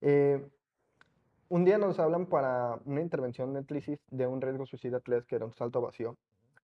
Eh, 0.00 0.50
un 1.48 1.64
día 1.64 1.78
nos 1.78 2.00
hablan 2.00 2.26
para 2.26 2.80
una 2.84 3.00
intervención 3.00 3.54
de 3.54 3.64
crisis 3.64 3.98
de 4.10 4.26
un 4.26 4.40
riesgo 4.40 4.66
suicida 4.66 4.98
3 4.98 5.24
que 5.24 5.36
era 5.36 5.44
un 5.46 5.54
salto 5.54 5.80
vacío. 5.80 6.16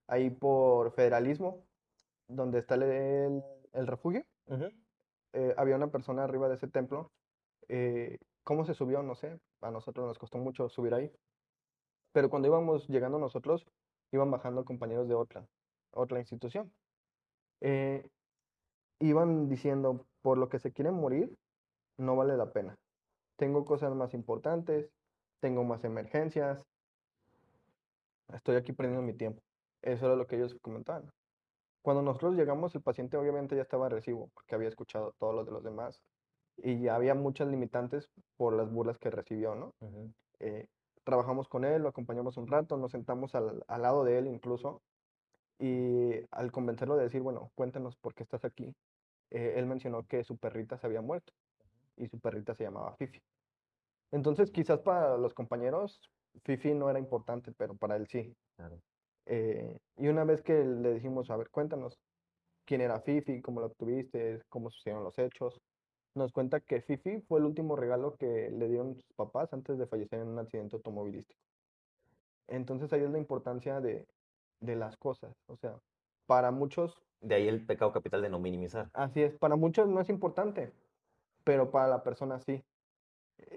Ahí 0.09 0.31
por 0.31 0.91
federalismo, 0.91 1.65
donde 2.27 2.59
está 2.59 2.75
el, 2.75 2.83
el- 2.83 3.45
el 3.73 3.87
refugio, 3.87 4.25
eh, 5.33 5.55
había 5.57 5.77
una 5.77 5.93
persona 5.93 6.25
arriba 6.25 6.49
de 6.49 6.57
ese 6.57 6.67
templo. 6.69 7.13
eh, 7.69 8.19
¿cómo 8.43 8.65
se 8.65 8.75
subió? 8.75 9.01
No 9.05 9.15
sé. 9.15 9.39
A 9.61 9.71
nosotros 9.71 10.05
nos 10.05 10.19
costó 10.19 10.39
mucho 10.39 10.69
subir 10.69 10.93
ahí. 10.93 11.13
Pero 12.13 12.29
cuando 12.31 12.49
íbamos 12.49 12.89
llegando 12.89 13.21
nosotros, 13.21 13.65
iban 14.11 14.29
bajando 14.29 14.65
compañeros 14.65 15.07
de 15.07 15.15
otra, 15.15 15.47
otra 15.93 16.19
institución. 16.19 16.73
Eh, 17.61 18.09
iban 19.01 19.49
diciendo, 19.49 20.07
por 20.23 20.39
lo 20.39 20.49
que 20.49 20.59
se 20.59 20.73
quieren 20.73 20.95
morir, 20.95 21.37
no 21.97 22.17
vale 22.17 22.37
la 22.37 22.53
pena. 22.53 22.79
Tengo 23.37 23.65
cosas 23.65 23.95
más 23.95 24.15
importantes, 24.15 24.91
tengo 25.41 25.65
más 25.65 25.83
emergencias, 25.85 26.67
estoy 28.33 28.57
aquí 28.57 28.73
perdiendo 28.73 29.03
mi 29.03 29.15
tiempo. 29.15 29.43
Eso 29.83 30.07
era 30.07 30.17
lo 30.17 30.27
que 30.27 30.37
ellos 30.37 30.57
comentaban. 30.61 31.11
Cuando 31.83 32.03
nosotros 32.03 32.35
llegamos, 32.35 32.75
el 32.75 32.83
paciente 32.83 33.17
obviamente 33.17 33.57
ya 33.57 33.63
estaba 33.63 33.89
recibo, 33.89 34.29
porque 34.35 34.55
había 34.55 34.69
escuchado 34.69 35.15
todo 35.19 35.33
lo 35.33 35.45
de 35.45 35.53
los 35.53 35.65
demás. 35.65 36.03
Y 36.59 36.83
ya 36.83 36.95
había 36.95 37.15
muchas 37.15 37.49
limitantes 37.49 38.11
por 38.37 38.53
las 38.55 38.71
burlas 38.71 38.99
que 38.99 39.11
recibió, 39.11 39.55
¿no? 39.55 39.73
Ujú. 39.81 40.13
eh, 40.41 40.67
trabajamos 41.05 41.49
con 41.49 41.65
él, 41.65 41.83
lo 41.83 41.89
acompañamos 41.89 42.37
un 42.37 42.47
rato, 42.47 42.77
nos 42.77 42.93
sentamos 42.93 43.35
al, 43.35 43.65
al 43.67 43.83
lado 43.83 44.05
de 44.05 44.19
él 44.19 44.27
incluso, 44.27 44.83
y 45.59 46.13
al 46.31 46.53
convencerlo 46.53 46.97
de 46.97 47.05
decir, 47.05 47.23
bueno, 47.23 47.51
cuéntanos 47.55 47.97
por 47.97 48.15
qué 48.15 48.23
estás 48.23 48.45
aquí, 48.45 48.75
eh, 49.31 49.55
él 49.57 49.67
mencionó 49.67 50.07
que 50.07 50.25
su 50.25 50.37
perrita 50.37 50.79
se 50.79 50.87
había 50.87 51.01
muerto, 51.01 51.33
y 51.97 52.09
su 52.09 52.19
perrita 52.19 52.55
se 52.55 52.65
llamaba 52.65 52.97
Fifi. 52.97 53.21
Entonces, 54.11 54.51
quizás 54.51 54.81
para 54.81 55.17
los 55.17 55.35
compañeros, 55.35 56.01
Fifi 56.45 56.75
no 56.75 56.91
era 56.91 56.99
importante, 56.99 57.53
pero 57.53 57.77
para 57.77 57.97
él 57.97 58.07
sí. 58.07 58.35
Claro. 58.57 58.81
Eh, 59.27 59.79
y 59.97 60.09
una 60.09 60.25
vez 60.25 60.43
que 60.43 60.65
le 60.65 60.95
dijimos, 60.95 61.31
a 61.31 61.37
ver, 61.37 61.51
cuéntanos 61.51 62.01
quién 62.65 62.81
era 62.81 63.01
Fifi, 63.01 63.41
cómo 63.43 63.61
lo 63.61 63.67
obtuviste, 63.67 64.43
cómo 64.49 64.71
sucedieron 64.71 65.05
los 65.05 65.19
hechos, 65.19 65.61
nos 66.15 66.33
cuenta 66.33 66.61
que 66.61 66.81
Fifi 66.81 67.21
fue 67.29 67.39
el 67.39 67.47
último 67.47 67.77
regalo 67.77 68.17
que 68.17 68.51
le 68.51 68.69
dieron 68.69 68.95
sus 68.97 69.13
papás 69.15 69.53
antes 69.53 69.79
de 69.79 69.87
fallecer 69.87 70.21
en 70.21 70.29
un 70.29 70.39
accidente 70.39 70.77
automovilístico. 70.77 71.41
Entonces 72.49 72.93
ahí 72.93 73.03
es 73.03 73.11
la 73.11 73.19
importancia 73.19 73.81
de, 73.81 74.09
de 74.61 74.77
las 74.77 74.97
cosas. 74.97 75.37
O 75.47 75.57
sea, 75.57 75.79
para 76.27 76.51
muchos, 76.51 77.01
De 77.21 77.35
ahí 77.35 77.49
el 77.49 77.67
pecado 77.67 77.93
capital 77.93 78.23
de 78.23 78.31
no 78.31 78.39
minimizar. 78.39 78.91
así 78.93 79.23
es, 79.23 79.37
para 79.39 79.57
muchos 79.57 79.89
no 79.89 80.01
es 80.01 80.09
importante, 80.09 80.73
pero 81.45 81.71
para 81.71 81.89
la 81.89 82.03
persona 82.03 82.41
sí. 82.41 82.63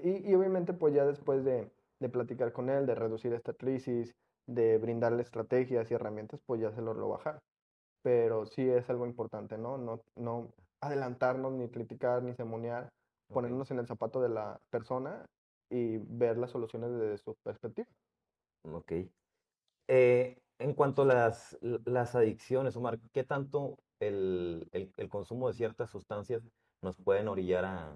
Y, 0.03 0.29
y 0.29 0.35
obviamente 0.35 0.73
pues 0.73 0.93
ya 0.93 1.05
después 1.05 1.43
de, 1.43 1.71
de 1.99 2.09
platicar 2.09 2.53
con 2.53 2.69
él, 2.69 2.85
de 2.85 2.95
reducir 2.95 3.33
esta 3.33 3.53
crisis, 3.53 4.13
de 4.47 4.77
brindarle 4.77 5.23
estrategias 5.23 5.89
y 5.89 5.93
herramientas, 5.93 6.39
pues 6.45 6.61
ya 6.61 6.71
se 6.71 6.81
logró 6.81 7.09
bajar. 7.09 7.39
Pero 8.01 8.45
sí 8.45 8.69
es 8.69 8.89
algo 8.89 9.05
importante, 9.05 9.57
¿no? 9.57 9.77
No, 9.77 10.01
no 10.15 10.53
adelantarnos, 10.81 11.53
ni 11.53 11.69
criticar, 11.69 12.23
ni 12.23 12.33
semonear, 12.35 12.89
ponernos 13.29 13.71
en 13.71 13.79
el 13.79 13.87
zapato 13.87 14.21
de 14.21 14.29
la 14.29 14.59
persona 14.69 15.25
y 15.69 15.97
ver 15.97 16.37
las 16.37 16.51
soluciones 16.51 16.91
desde 16.91 17.17
su 17.17 17.35
perspectiva. 17.43 17.87
Ok. 18.63 18.91
Eh, 19.87 20.42
en 20.59 20.73
cuanto 20.73 21.01
a 21.03 21.05
las, 21.05 21.57
las 21.61 22.15
adicciones, 22.15 22.75
Omar, 22.75 22.99
¿qué 23.11 23.23
tanto 23.23 23.77
el, 23.99 24.67
el- 24.71 24.91
el 24.97 25.09
consumo 25.09 25.47
de 25.47 25.53
ciertas 25.53 25.89
sustancias 25.89 26.43
nos 26.81 26.97
pueden 26.97 27.27
orillar 27.27 27.65
a, 27.65 27.93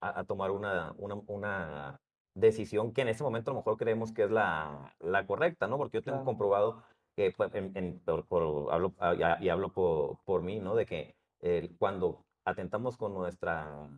a- 0.00 0.20
a 0.20 0.24
tomar 0.24 0.50
una, 0.50 0.92
una, 0.96 1.14
una 1.26 2.00
decisión 2.34 2.92
que 2.92 3.02
en 3.02 3.08
ese 3.08 3.24
momento 3.24 3.50
a 3.50 3.54
lo 3.54 3.60
mejor 3.60 3.76
creemos 3.76 4.12
que 4.12 4.24
es 4.24 4.30
la, 4.30 4.94
la 5.00 5.26
correcta, 5.26 5.66
¿no? 5.66 5.76
Porque 5.76 5.98
yo 5.98 6.02
tengo 6.02 6.18
Claro. 6.18 6.26
comprobado 6.26 6.82
que, 7.16 7.32
pues, 7.36 7.54
en- 7.54 7.72
en- 7.76 7.98
por- 8.00 8.26
por- 8.26 8.72
hablo, 8.72 8.94
ah, 9.00 9.38
y 9.40 9.48
hablo 9.48 9.72
por, 9.72 10.18
por 10.24 10.42
mí, 10.42 10.60
¿no? 10.60 10.74
De 10.74 10.86
que 10.86 11.16
eh, 11.40 11.70
cuando 11.78 12.24
atentamos 12.44 12.96
con 12.96 13.14
nuestra 13.14 13.88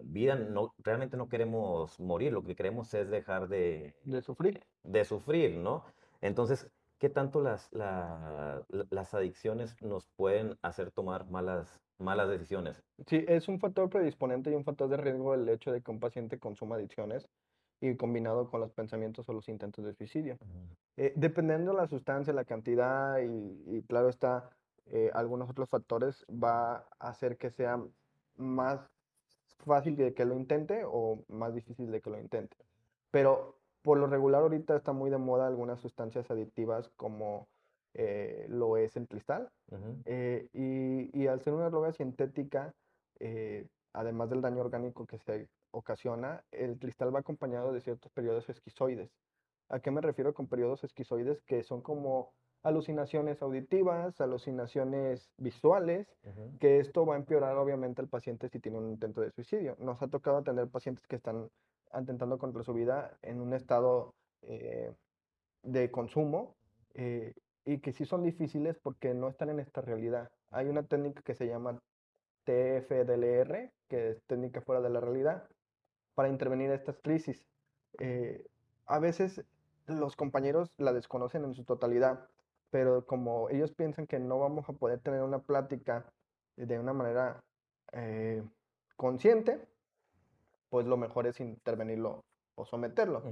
vida, 0.00 0.34
no, 0.34 0.74
realmente 0.78 1.16
no 1.16 1.28
queremos 1.28 1.98
morir, 2.00 2.32
lo 2.32 2.42
que 2.42 2.56
queremos 2.56 2.92
es 2.94 3.10
dejar 3.10 3.48
de, 3.48 3.94
De 4.04 4.22
sufrir. 4.22 4.60
de 4.82 5.04
sufrir, 5.04 5.56
¿no? 5.56 5.84
Entonces, 6.20 6.68
¿qué 7.04 7.10
tanto 7.10 7.42
las, 7.42 7.70
la- 7.70 8.64
la- 8.70 8.86
las 8.88 9.12
adicciones 9.12 9.76
nos 9.82 10.08
pueden 10.16 10.56
hacer 10.62 10.90
tomar 10.90 11.28
malas 11.28 11.78
malas 11.98 12.30
decisiones. 12.30 12.82
Sí, 13.06 13.22
es 13.28 13.46
un 13.46 13.60
factor 13.60 13.90
predisponente 13.90 14.50
y 14.50 14.54
un 14.54 14.64
factor 14.64 14.88
de 14.88 14.96
riesgo 14.96 15.34
el 15.34 15.46
hecho 15.50 15.70
de 15.70 15.82
que 15.82 15.90
un 15.90 16.00
paciente 16.00 16.38
consuma 16.38 16.76
adicciones 16.76 17.28
y 17.82 17.94
combinado 17.96 18.50
con 18.50 18.60
los 18.60 18.72
pensamientos 18.72 19.28
o 19.28 19.34
los 19.34 19.50
intentos 19.50 19.84
de 19.84 19.92
suicidio. 19.92 20.38
Eh, 20.96 21.12
dependiendo 21.14 21.72
de 21.72 21.76
la 21.76 21.88
sustancia, 21.88 22.32
la 22.32 22.46
cantidad 22.46 23.18
y, 23.18 23.76
y 23.76 23.82
claro 23.82 24.08
está, 24.08 24.56
eh, 24.86 25.10
algunos 25.12 25.50
otros 25.50 25.68
factores, 25.68 26.24
va 26.30 26.86
a 26.98 27.08
hacer 27.10 27.36
que 27.36 27.50
sea 27.50 27.82
más 28.36 28.80
fácil 29.58 29.94
de 29.96 30.14
que 30.14 30.24
lo 30.24 30.36
intente 30.36 30.84
o 30.86 31.22
más 31.28 31.54
difícil 31.54 31.90
de 31.90 32.00
que 32.00 32.08
lo 32.08 32.18
intente. 32.18 32.56
Pero 33.10 33.58
por 33.84 33.98
lo 33.98 34.06
regular 34.06 34.40
ahorita 34.40 34.74
está 34.76 34.92
muy 34.92 35.10
de 35.10 35.18
moda 35.18 35.46
algunas 35.46 35.78
sustancias 35.78 36.30
adictivas 36.30 36.88
como 36.96 37.48
eh, 37.92 38.46
lo 38.48 38.78
es 38.78 38.96
el 38.96 39.06
cristal. 39.06 39.50
Eh, 40.06 40.48
y, 40.54 41.22
y, 41.22 41.26
al 41.26 41.42
ser 41.42 41.52
una 41.52 41.68
droga 41.68 41.92
sintética, 41.92 42.74
eh, 43.20 43.68
además 43.92 44.30
del 44.30 44.40
daño 44.40 44.62
orgánico 44.62 45.06
que 45.06 45.18
se 45.18 45.50
ocasiona, 45.70 46.42
el 46.50 46.78
cristal 46.78 47.14
va 47.14 47.20
acompañado 47.20 47.74
de 47.74 47.82
ciertos 47.82 48.10
periodos 48.12 48.48
esquizoides. 48.48 49.10
¿A 49.68 49.80
qué 49.80 49.90
me 49.90 50.00
refiero 50.00 50.32
con 50.32 50.48
periodos 50.48 50.82
esquizoides? 50.82 51.42
Que 51.42 51.62
son 51.62 51.82
como 51.82 52.32
alucinaciones 52.62 53.42
auditivas, 53.42 54.18
alucinaciones 54.18 55.30
visuales, 55.36 56.08
que 56.58 56.78
esto 56.78 57.04
va 57.04 57.16
a 57.16 57.18
empeorar 57.18 57.58
obviamente 57.58 58.00
al 58.00 58.08
paciente 58.08 58.48
si 58.48 58.60
tiene 58.60 58.78
un 58.78 58.88
intento 58.88 59.20
de 59.20 59.30
suicidio. 59.30 59.76
Nos 59.78 60.00
ha 60.00 60.08
tocado 60.08 60.38
atender 60.38 60.68
pacientes 60.68 61.06
que 61.06 61.16
están 61.16 61.50
atentando 61.94 62.38
contra 62.38 62.62
su 62.62 62.74
vida 62.74 63.16
en 63.22 63.40
un 63.40 63.54
estado 63.54 64.14
de 65.62 65.90
consumo 65.90 66.56
y 67.64 67.78
que 67.78 67.92
sí 67.92 68.04
son 68.04 68.22
difíciles 68.22 68.78
porque 68.78 69.14
no 69.14 69.28
están 69.28 69.50
en 69.50 69.60
esta 69.60 69.80
realidad. 69.80 70.30
Hay 70.50 70.68
una 70.68 70.82
técnica 70.82 71.22
que 71.22 71.34
se 71.34 71.46
llama 71.46 71.80
TFDLR, 72.44 73.72
que 73.88 74.10
es 74.10 74.22
técnica 74.26 74.60
fuera 74.60 74.80
de 74.80 74.90
la 74.90 75.00
realidad, 75.00 75.48
para 76.14 76.28
intervenir 76.28 76.70
estas 76.70 76.98
crisis. 76.98 77.44
Eh, 77.98 78.46
a 78.86 78.98
veces 78.98 79.42
los 79.86 80.16
compañeros 80.16 80.70
la 80.76 80.92
desconocen 80.92 81.44
en 81.44 81.54
su 81.54 81.64
totalidad, 81.64 82.28
pero 82.70 83.06
como 83.06 83.48
ellos 83.50 83.72
piensan 83.72 84.06
que 84.06 84.18
no 84.18 84.38
vamos 84.38 84.68
a 84.68 84.74
poder 84.74 85.00
tener 85.00 85.22
una 85.22 85.40
plática 85.40 86.12
de 86.56 86.78
una 86.78 86.92
manera 86.92 87.42
eh, 87.92 88.42
consciente, 88.96 89.66
pues 90.74 90.86
lo 90.88 90.96
mejor 90.96 91.28
es 91.28 91.38
intervenirlo 91.38 92.24
o 92.56 92.66
someterlo. 92.66 93.22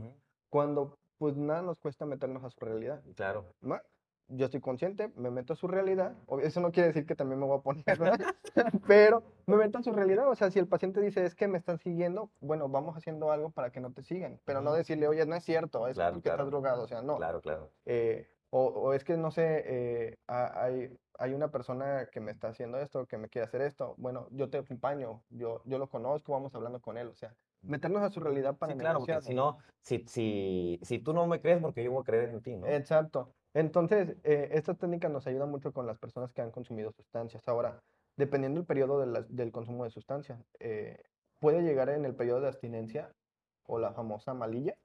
Cuando 0.48 0.94
pues 1.18 1.36
nada 1.36 1.60
nos 1.60 1.76
cuesta 1.76 2.06
meternos 2.06 2.44
a 2.44 2.50
su 2.50 2.60
realidad. 2.60 3.02
Claro. 3.16 3.52
¿no? 3.60 3.80
yo 4.28 4.44
estoy 4.44 4.60
consciente, 4.60 5.10
me 5.16 5.28
meto 5.28 5.54
a 5.54 5.56
su 5.56 5.66
realidad. 5.66 6.14
Eso 6.40 6.60
no 6.60 6.70
quiere 6.70 6.86
decir 6.86 7.04
que 7.04 7.16
también 7.16 7.40
me 7.40 7.46
voy 7.46 7.58
a 7.58 7.62
poner, 7.62 7.84
pero 8.86 9.24
me 9.46 9.56
meto 9.56 9.78
a 9.78 9.82
su 9.82 9.90
realidad. 9.90 10.28
O 10.28 10.36
sea, 10.36 10.52
si 10.52 10.60
el 10.60 10.68
paciente 10.68 11.00
dice, 11.00 11.24
es 11.24 11.34
que 11.34 11.48
me 11.48 11.58
están 11.58 11.80
siguiendo, 11.80 12.30
bueno, 12.38 12.68
vamos 12.68 12.96
haciendo 12.96 13.32
algo 13.32 13.50
para 13.50 13.72
que 13.72 13.80
no 13.80 13.92
te 13.92 14.04
sigan. 14.04 14.38
Pero 14.44 14.60
no 14.60 14.72
decirle, 14.72 15.08
oye, 15.08 15.26
no 15.26 15.34
es 15.34 15.42
cierto, 15.42 15.88
es 15.88 15.98
porque 15.98 16.28
estás 16.28 16.46
drogado. 16.46 16.84
O 16.84 16.86
sea, 16.86 17.02
no. 17.02 17.16
Claro, 17.16 17.40
claro. 17.40 17.72
Eh, 17.86 18.28
o, 18.54 18.66
o, 18.66 18.92
es 18.92 19.02
que, 19.02 19.16
no 19.16 19.30
sé, 19.30 19.62
eh, 19.64 20.18
hay, 20.26 20.94
hay 21.18 21.32
una 21.32 21.50
persona 21.50 22.08
que 22.12 22.20
me 22.20 22.30
está 22.30 22.48
haciendo 22.48 22.78
esto, 22.78 23.06
que 23.06 23.16
me 23.16 23.28
quiere 23.28 23.46
hacer 23.46 23.62
esto. 23.62 23.94
Bueno, 23.96 24.28
yo 24.30 24.50
te 24.50 24.58
acompaño, 24.58 25.22
yo, 25.30 25.62
yo 25.64 25.78
lo 25.78 25.88
conozco, 25.88 26.32
vamos 26.32 26.54
hablando 26.54 26.80
con 26.80 26.98
él. 26.98 27.08
O 27.08 27.14
sea, 27.14 27.34
meternos 27.62 28.02
a 28.02 28.10
su 28.10 28.20
realidad 28.20 28.58
para 28.58 28.74
sí, 28.74 28.78
claro, 28.78 28.98
porque 28.98 29.22
si 29.22 29.34
no, 29.34 29.56
si, 29.80 30.04
si, 30.06 30.78
si 30.82 30.98
tú 30.98 31.14
no 31.14 31.26
me 31.26 31.40
crees, 31.40 31.60
porque 31.62 31.82
yo 31.82 31.92
voy 31.92 32.02
a 32.02 32.04
creer 32.04 32.28
en 32.28 32.42
ti, 32.42 32.56
¿no? 32.56 32.66
Exacto. 32.66 33.32
Entonces, 33.54 34.16
eh, 34.24 34.50
esta 34.52 34.74
técnica 34.74 35.08
nos 35.08 35.26
ayuda 35.26 35.46
mucho 35.46 35.72
con 35.72 35.86
las 35.86 35.98
personas 35.98 36.32
que 36.32 36.42
han 36.42 36.50
consumido 36.50 36.92
sustancias. 36.92 37.46
Ahora, 37.46 37.82
dependiendo 38.16 38.60
del 38.60 38.66
periodo 38.66 39.00
del 39.00 39.52
consumo 39.52 39.84
de 39.84 39.90
sustancias, 39.90 40.38
eh, 40.60 41.02
puede 41.38 41.62
llegar 41.62 41.88
en 41.88 42.04
el 42.04 42.14
periodo 42.14 42.42
de 42.42 42.48
abstinencia 42.48 43.12
o 43.64 43.78
la 43.78 43.92
famosa 43.92 44.34
malilla, 44.34 44.76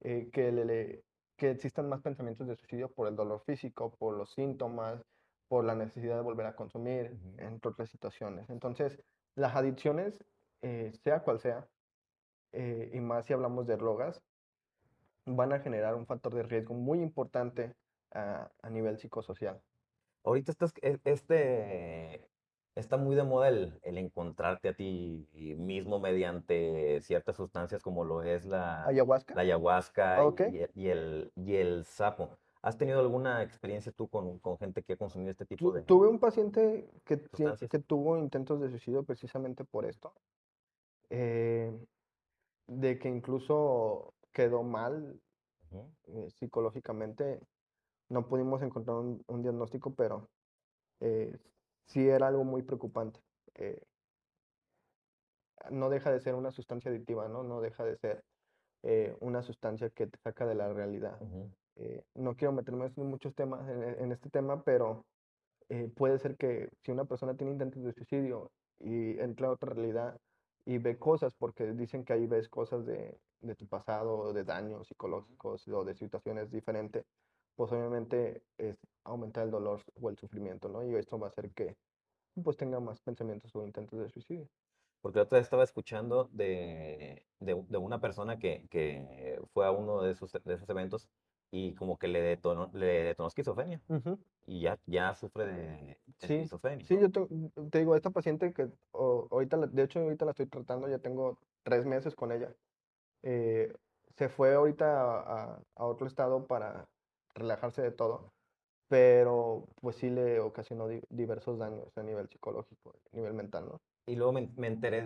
eh, 0.00 0.28
que, 0.32 0.52
le, 0.52 1.04
que 1.36 1.50
existan 1.50 1.88
más 1.88 2.00
pensamientos 2.02 2.46
de 2.46 2.56
suicidio 2.56 2.90
por 2.90 3.08
el 3.08 3.16
dolor 3.16 3.42
físico, 3.44 3.94
por 3.96 4.16
los 4.16 4.32
síntomas, 4.32 5.02
por 5.48 5.64
la 5.64 5.74
necesidad 5.74 6.16
de 6.16 6.22
volver 6.22 6.46
a 6.46 6.56
consumir, 6.56 7.16
entre 7.38 7.70
otras 7.70 7.90
situaciones. 7.90 8.50
Entonces, 8.50 9.00
las 9.34 9.54
adicciones, 9.54 10.24
sea 11.02 11.20
cual 11.22 11.38
sea, 11.38 11.68
y 12.52 12.98
más 13.00 13.26
si 13.26 13.32
hablamos 13.32 13.66
de 13.66 13.76
drogas, 13.76 14.22
van 15.26 15.52
a 15.52 15.60
generar 15.60 15.94
un 15.94 16.06
factor 16.06 16.34
de 16.34 16.42
riesgo 16.44 16.74
muy 16.74 17.00
importante 17.00 17.74
a, 18.12 18.50
nivel 18.70 18.98
psicosocial. 18.98 19.60
Ahorita 20.24 20.52
estás, 20.52 20.72
e, 20.82 20.98
este, 21.04 22.26
está 22.76 22.96
muy 22.96 23.16
de 23.16 23.24
moda 23.24 23.48
el, 23.48 23.80
encontrarte 23.82 24.68
a 24.68 24.74
ti 24.74 25.26
mismo 25.58 25.98
mediante 25.98 27.00
ciertas 27.00 27.36
sustancias 27.36 27.82
como 27.82 28.04
lo 28.04 28.22
es 28.22 28.46
la 28.46 28.86
ayahuasca, 28.86 29.34
la 29.34 29.42
ayahuasca 29.42 30.18
y, 30.74 30.88
el, 30.88 31.32
y 31.34 31.56
el 31.56 31.84
sapo. 31.84 32.38
¿Has 32.62 32.78
tenido 32.78 33.00
alguna 33.00 33.42
experiencia 33.42 33.92
tú 33.92 34.08
con, 34.08 34.38
con, 34.38 34.58
gente 34.58 34.82
que 34.82 34.94
ha 34.94 34.96
consumido 34.96 35.30
este 35.30 35.46
tipo 35.46 35.72
de 35.72 35.82
Tuve 35.82 36.08
un 36.08 36.18
paciente 36.18 36.88
que, 37.04 37.20
que 37.70 37.78
tuvo 37.78 38.18
intentos 38.18 38.60
de 38.60 38.68
suicidio 38.70 39.04
precisamente 39.04 39.64
por 39.64 39.84
esto. 39.84 40.12
Eh, 41.10 41.72
de 42.66 42.98
que 42.98 43.08
incluso 43.08 44.14
quedó 44.32 44.64
mal 44.64 45.20
eh, 45.70 46.30
psicológicamente 46.30 47.40
no 48.08 48.28
pudimos 48.28 48.62
encontrar 48.62 48.96
un, 48.96 49.42
diagnóstico, 49.42 49.94
pero 49.94 50.28
eh, 51.00 51.36
sí 51.86 52.08
era 52.08 52.28
algo 52.28 52.44
muy 52.44 52.62
preocupante. 52.62 53.20
Eh, 53.54 53.82
no 55.70 55.88
deja 55.88 56.12
de 56.12 56.20
ser 56.20 56.34
una 56.34 56.50
sustancia 56.50 56.90
adictiva, 56.90 57.28
¿no? 57.28 57.42
No 57.42 57.60
deja 57.60 57.84
de 57.84 57.96
ser 57.96 58.24
eh, 58.82 59.16
una 59.20 59.42
sustancia 59.42 59.90
que 59.90 60.06
te 60.06 60.18
saca 60.18 60.46
de 60.46 60.54
la 60.54 60.72
realidad. 60.72 61.18
no 62.14 62.36
quiero 62.36 62.52
meterme 62.52 62.86
en 62.96 63.06
muchos 63.06 63.34
temas 63.34 63.68
en, 63.68 64.12
este 64.12 64.30
tema, 64.30 64.62
pero 64.62 65.04
puede 65.96 66.18
ser 66.18 66.36
que 66.36 66.70
si 66.82 66.92
una 66.92 67.04
persona 67.04 67.36
tiene 67.36 67.52
intentos 67.52 67.82
de 67.82 67.92
suicidio 67.92 68.50
y 68.78 69.18
entra 69.18 69.48
a 69.48 69.52
otra 69.52 69.74
realidad 69.74 70.18
y 70.64 70.78
ve 70.78 70.98
cosas, 70.98 71.34
porque 71.34 71.72
dicen 71.72 72.04
que 72.04 72.12
ahí 72.12 72.26
ves 72.26 72.48
cosas 72.48 72.86
de, 72.86 73.18
de 73.40 73.54
tu 73.54 73.66
pasado, 73.66 74.32
de 74.32 74.44
daños 74.44 74.88
psicológicos 74.88 75.66
o 75.68 75.84
de 75.84 75.94
situaciones 75.94 76.50
diferentes, 76.50 77.04
pues 77.56 77.72
obviamente 77.72 78.42
es 78.58 78.76
aumentar 79.04 79.44
el 79.44 79.50
dolor 79.50 79.80
o 80.00 80.10
el 80.10 80.18
sufrimiento, 80.18 80.68
¿no? 80.68 80.84
Y 80.84 80.94
esto 80.94 81.18
va 81.18 81.26
a 81.26 81.30
hacer 81.30 81.50
que 81.50 81.76
pues 82.42 82.56
tenga 82.56 82.80
más 82.80 83.00
pensamientos 83.00 83.54
o 83.56 83.64
intentos 83.64 83.98
de 83.98 84.10
suicidio. 84.10 84.48
Porque 85.00 85.20
otra 85.20 85.38
vez 85.38 85.46
estaba 85.46 85.64
escuchando 85.64 86.28
de, 86.32 87.24
de, 87.40 87.54
una 87.54 88.00
persona 88.00 88.38
que, 88.38 88.66
que, 88.70 89.40
fue 89.52 89.66
a 89.66 89.70
uno 89.70 90.02
de 90.02 90.12
esos, 90.12 90.32
de 90.32 90.54
esos 90.54 90.68
eventos 90.68 91.08
y 91.50 91.74
como 91.74 91.96
que 91.96 92.08
le 92.08 92.20
detonó, 92.20 92.70
le 92.72 93.04
detonó 93.04 93.28
esquizofrenia. 93.28 93.80
Y 94.46 94.62
ya, 94.62 94.78
ya 94.86 95.14
sufre 95.14 95.46
de, 95.46 95.98
esquizofrenia. 96.20 96.84
Sí, 96.84 96.98
yo 96.98 97.10
te, 97.10 97.78
digo, 97.78 97.94
esta 97.94 98.10
paciente 98.10 98.52
que 98.52 98.68
ahorita, 98.92 99.58
de 99.58 99.82
hecho 99.82 100.00
ahorita 100.00 100.24
la 100.24 100.32
estoy 100.32 100.46
tratando, 100.46 100.88
ya 100.88 100.98
tengo 100.98 101.38
tres 101.62 101.86
meses 101.86 102.14
con 102.14 102.32
ella. 102.32 102.52
Eh, 103.22 103.72
se 104.16 104.28
fue 104.28 104.54
ahorita 104.54 105.20
a, 105.20 105.62
a, 105.74 105.86
otro 105.86 106.06
estado 106.06 106.46
para 106.46 106.88
relajarse 107.36 107.82
de 107.82 107.92
todo, 107.92 108.32
pero 108.88 109.68
pues 109.80 109.96
sí 109.96 110.10
le 110.10 110.40
ocasionó 110.40 110.88
diversos 111.08 111.58
daños 111.58 111.96
a 111.96 112.02
nivel 112.02 112.28
psicológico, 112.28 112.94
a 113.12 113.16
nivel 113.16 113.34
mental, 113.34 113.66
¿no? 113.66 113.80
Y 114.06 114.14
luego 114.14 114.32
me, 114.32 114.66
enteré 114.66 115.02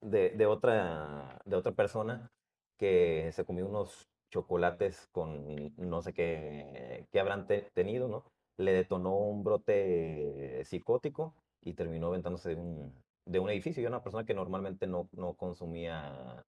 de, 0.00 0.30
de, 0.36 0.46
otra, 0.46 1.40
de 1.46 1.56
otra 1.56 1.72
persona 1.72 2.30
que 2.78 3.30
se 3.32 3.44
comió 3.44 3.66
unos 3.66 4.08
chocolates 4.30 5.08
con 5.12 5.72
no 5.76 6.02
sé 6.02 6.12
qué, 6.12 7.06
qué 7.10 7.20
habrán 7.20 7.46
tenido, 7.46 8.08
¿no? 8.08 8.24
Le 8.58 8.72
detonó 8.72 9.16
un 9.16 9.42
brote 9.44 10.62
psicótico 10.64 11.34
y 11.62 11.72
terminó 11.74 12.08
aventándose 12.08 12.50
de 12.50 12.56
un, 12.56 12.92
de 13.24 13.38
un 13.38 13.48
edificio. 13.50 13.82
Y 13.82 13.86
una 13.86 14.02
persona 14.02 14.24
que 14.24 14.34
normalmente 14.34 14.86
no, 14.86 15.08
no 15.12 15.34
consumía 15.34 16.44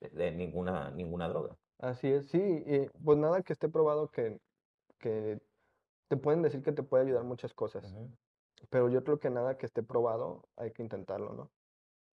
de 0.00 0.32
ninguna, 0.32 0.90
ninguna 0.90 1.28
droga. 1.28 1.56
Así 1.78 2.08
es, 2.08 2.28
sí, 2.28 2.40
pues 3.02 3.18
nada 3.18 3.42
que 3.42 3.52
esté 3.52 3.68
probado 3.68 4.08
que, 4.10 4.38
que 4.98 5.40
te 6.08 6.16
pueden 6.16 6.42
decir 6.42 6.62
que 6.62 6.72
te 6.72 6.82
puede 6.82 7.04
ayudar 7.04 7.24
muchas 7.24 7.54
cosas, 7.54 7.94
pero 8.70 8.88
yo 8.90 9.04
creo 9.04 9.18
que 9.20 9.30
nada 9.30 9.58
que 9.58 9.66
esté 9.66 9.82
probado 9.82 10.42
hay 10.56 10.72
que 10.72 10.82
intentarlo, 10.82 11.34
¿no? 11.34 11.52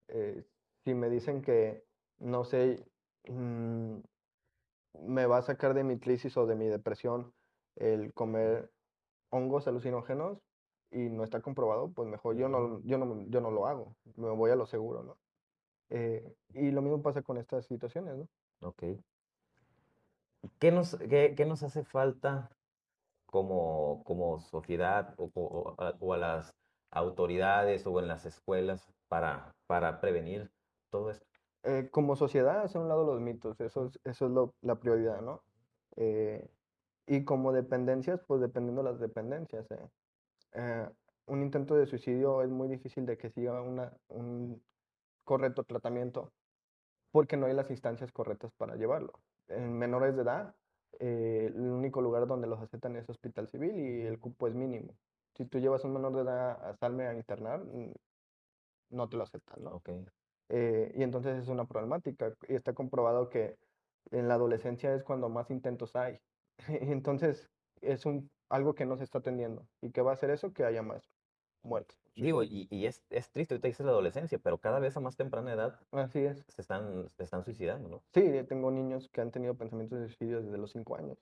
Eh, 0.10 0.46
si 0.86 0.96
me 0.96 1.10
dicen 1.10 1.42
que, 1.42 1.84
no 2.20 2.46
sé, 2.46 2.86
mm, 3.30 4.00
me 5.02 5.26
va 5.26 5.38
a 5.40 5.42
sacar 5.42 5.74
de 5.74 5.84
mi 5.84 6.00
crisis 6.00 6.38
o 6.38 6.46
de 6.46 6.56
mi 6.56 6.68
depresión 6.68 7.34
el 7.76 8.14
comer 8.14 8.72
hongos 9.32 9.68
alucinógenos 9.68 10.40
y 10.92 11.10
no 11.10 11.24
está 11.24 11.42
comprobado, 11.42 11.92
pues 11.94 12.08
mejor 12.10 12.38
yo 12.38 12.50
no, 12.50 12.82
yo 12.84 12.98
no, 12.98 13.26
yo 13.30 13.42
no 13.42 13.52
lo 13.52 13.68
hago, 13.68 13.96
me 14.16 14.30
voy 14.32 14.52
a 14.52 14.56
lo 14.56 14.66
seguro, 14.66 15.04
¿no? 15.04 15.18
Eh, 15.90 16.36
y 16.54 16.72
lo 16.72 16.82
mismo 16.82 17.02
pasa 17.02 17.22
con 17.24 17.38
estas 17.38 17.66
situaciones, 17.68 18.18
¿no? 18.18 18.28
Ok. 18.62 18.84
¿Qué 20.60 20.72
nos, 20.72 20.96
qué, 21.10 21.34
qué 21.36 21.46
nos 21.46 21.64
hace 21.64 21.84
falta 21.84 22.50
como, 23.26 24.04
como 24.04 24.40
sociedad 24.40 25.14
o, 25.18 25.30
o, 25.36 26.14
a, 26.14 26.18
las, 26.18 26.52
autoridades 26.92 27.86
o 27.86 28.00
en 28.00 28.08
las 28.08 28.26
escuelas 28.26 28.94
para, 29.08 29.52
para 29.68 30.00
prevenir 30.00 30.50
todo 30.90 31.12
esto? 31.12 31.26
Eh, 31.64 31.90
como 31.92 32.16
sociedad, 32.16 32.62
hacer 32.62 32.82
un 32.82 32.88
lado 32.88 33.06
los 33.06 33.20
mitos, 33.20 33.60
eso 33.60 33.88
es, 33.88 34.00
eso 34.04 34.26
es 34.26 34.32
lo- 34.32 34.54
la 34.62 34.76
prioridad, 34.80 35.22
¿no? 35.22 35.42
Eh, 35.98 36.48
y 37.08 37.24
como 37.26 37.52
dependencias, 37.52 38.22
pues 38.28 38.42
dependiendo 38.42 38.84
de 38.84 38.92
las 38.92 39.00
dependencias. 39.00 39.70
eh. 39.72 39.90
Eh, 40.54 40.90
un 41.28 41.42
intento 41.42 41.76
de 41.76 41.86
suicidio 41.88 42.42
es 42.42 42.50
muy 42.50 42.68
difícil 42.70 43.06
de 43.06 43.18
que 43.18 43.30
siga 43.30 43.62
una, 43.62 43.92
un 44.08 44.62
correcto 45.26 45.64
tratamiento 45.64 46.32
porque 47.12 47.38
no 47.38 47.48
hay 47.48 47.54
las 47.54 47.70
instancias 47.70 48.12
correctas 48.12 48.52
para 48.58 48.76
llevarlo. 48.76 49.14
En 49.50 49.74
menores 49.78 50.16
de 50.16 50.24
edad, 50.24 50.56
eh, 51.00 51.52
el 51.54 51.62
único 51.62 52.02
lugar 52.02 52.28
donde 52.28 52.48
los 52.48 52.60
aceptan 52.62 52.96
es 52.96 53.10
hospital 53.10 53.48
civil 53.48 53.80
y 53.80 54.02
el 54.06 54.20
cupo 54.20 54.48
es 54.48 54.56
mínimo. 54.56 54.96
Si 55.36 55.46
tú 55.46 55.60
llevas 55.60 55.84
a 55.84 55.88
un 55.88 55.94
menor 55.94 56.16
de 56.16 56.22
edad 56.24 56.70
a 56.70 56.76
Salme 56.78 57.08
a 57.08 57.14
internar, 57.14 57.64
no 58.90 59.10
te 59.10 59.18
lo 59.18 59.24
aceptan, 59.24 59.64
¿no? 59.64 59.72
Ok. 59.76 59.90
Eh, 60.50 60.92
y 60.96 61.04
entonces 61.04 61.38
es 61.38 61.48
una 61.50 61.66
problemática. 61.66 62.34
Y 62.48 62.56
está 62.56 62.74
comprobado 62.74 63.30
que 63.30 63.58
en 64.12 64.28
la 64.28 64.36
adolescencia 64.36 64.94
es 64.94 65.04
cuando 65.04 65.30
más 65.30 65.52
intentos 65.52 65.96
hay. 65.96 66.20
Entonces 66.68 67.50
es 67.82 68.06
un, 68.06 68.32
algo 68.50 68.76
que 68.76 68.86
no 68.86 68.98
se 68.98 69.04
está 69.04 69.20
atendiendo. 69.20 69.68
¿Y 69.82 69.92
qué 69.92 70.02
va 70.02 70.12
a 70.12 70.14
hacer 70.16 70.30
eso? 70.32 70.54
Que 70.54 70.66
haya 70.66 70.82
más 70.82 71.04
muertes. 71.64 71.98
Por 72.18 72.26
Digo, 72.26 72.44
y, 72.44 72.68
y 72.70 72.86
es, 72.86 73.04
es 73.10 73.32
triste, 73.32 73.54
ahorita 73.54 73.68
dices 73.68 73.86
la 73.86 73.92
adolescencia, 73.92 74.40
pero 74.40 74.58
cada 74.58 74.80
vez 74.80 74.98
a 74.98 75.00
más 75.00 75.16
temprana 75.16 75.54
edad 75.54 75.80
Así 75.92 76.20
es. 76.20 76.44
se 76.48 76.62
están, 76.62 77.10
se 77.10 77.24
están 77.24 77.44
suicidando, 77.44 77.90
¿no? 77.90 78.04
Sí, 78.14 78.22
tengo 78.48 78.72
niños 78.72 79.10
que 79.10 79.22
han 79.22 79.32
tenido 79.32 79.56
pensamientos 79.56 80.00
de 80.00 80.08
suicidio 80.08 80.42
desde 80.42 80.58
los 80.58 80.72
5 80.72 80.96
años. 80.96 81.18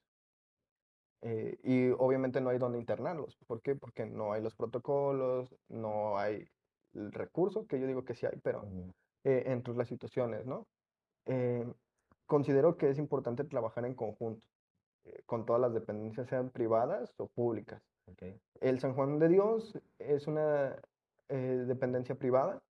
Eh, 1.21 1.57
y 1.63 1.89
obviamente 1.89 2.39
no 2.39 2.49
hay 2.49 2.59
dónde 2.59 2.77
internarlos. 2.77 3.37
¿Por 3.47 3.61
qué? 3.61 3.75
Porque 3.75 4.05
no 4.05 4.33
hay 4.33 4.41
los 4.41 4.55
protocolos, 4.55 5.55
no 5.69 6.17
hay 6.17 6.45
el 6.93 7.11
recurso, 7.11 7.67
que 7.67 7.79
yo 7.79 7.87
digo 7.87 8.05
que 8.05 8.15
sí 8.15 8.25
hay, 8.25 8.39
pero 8.41 8.63
eh, 9.23 9.43
entre 9.47 9.73
las 9.73 9.87
situaciones, 9.87 10.45
¿no? 10.45 10.67
Eh, 11.25 11.65
considero 12.25 12.77
que 12.77 12.89
es 12.89 12.99
importante 12.99 13.43
trabajar 13.43 13.85
en 13.85 13.95
conjunto 13.95 14.45
eh, 15.05 15.23
con 15.25 15.45
todas 15.45 15.61
las 15.61 15.73
dependencias, 15.73 16.27
sean 16.27 16.49
privadas 16.49 17.13
o 17.17 17.27
públicas. 17.27 17.81
Ok. 18.07 18.23
El 18.61 18.79
San 18.79 18.93
Juan 18.93 19.19
de 19.19 19.27
Dios 19.29 19.77
es 19.99 20.27
una 20.27 20.75
eh, 21.29 21.63
dependencia 21.67 22.15
privada 22.15 22.61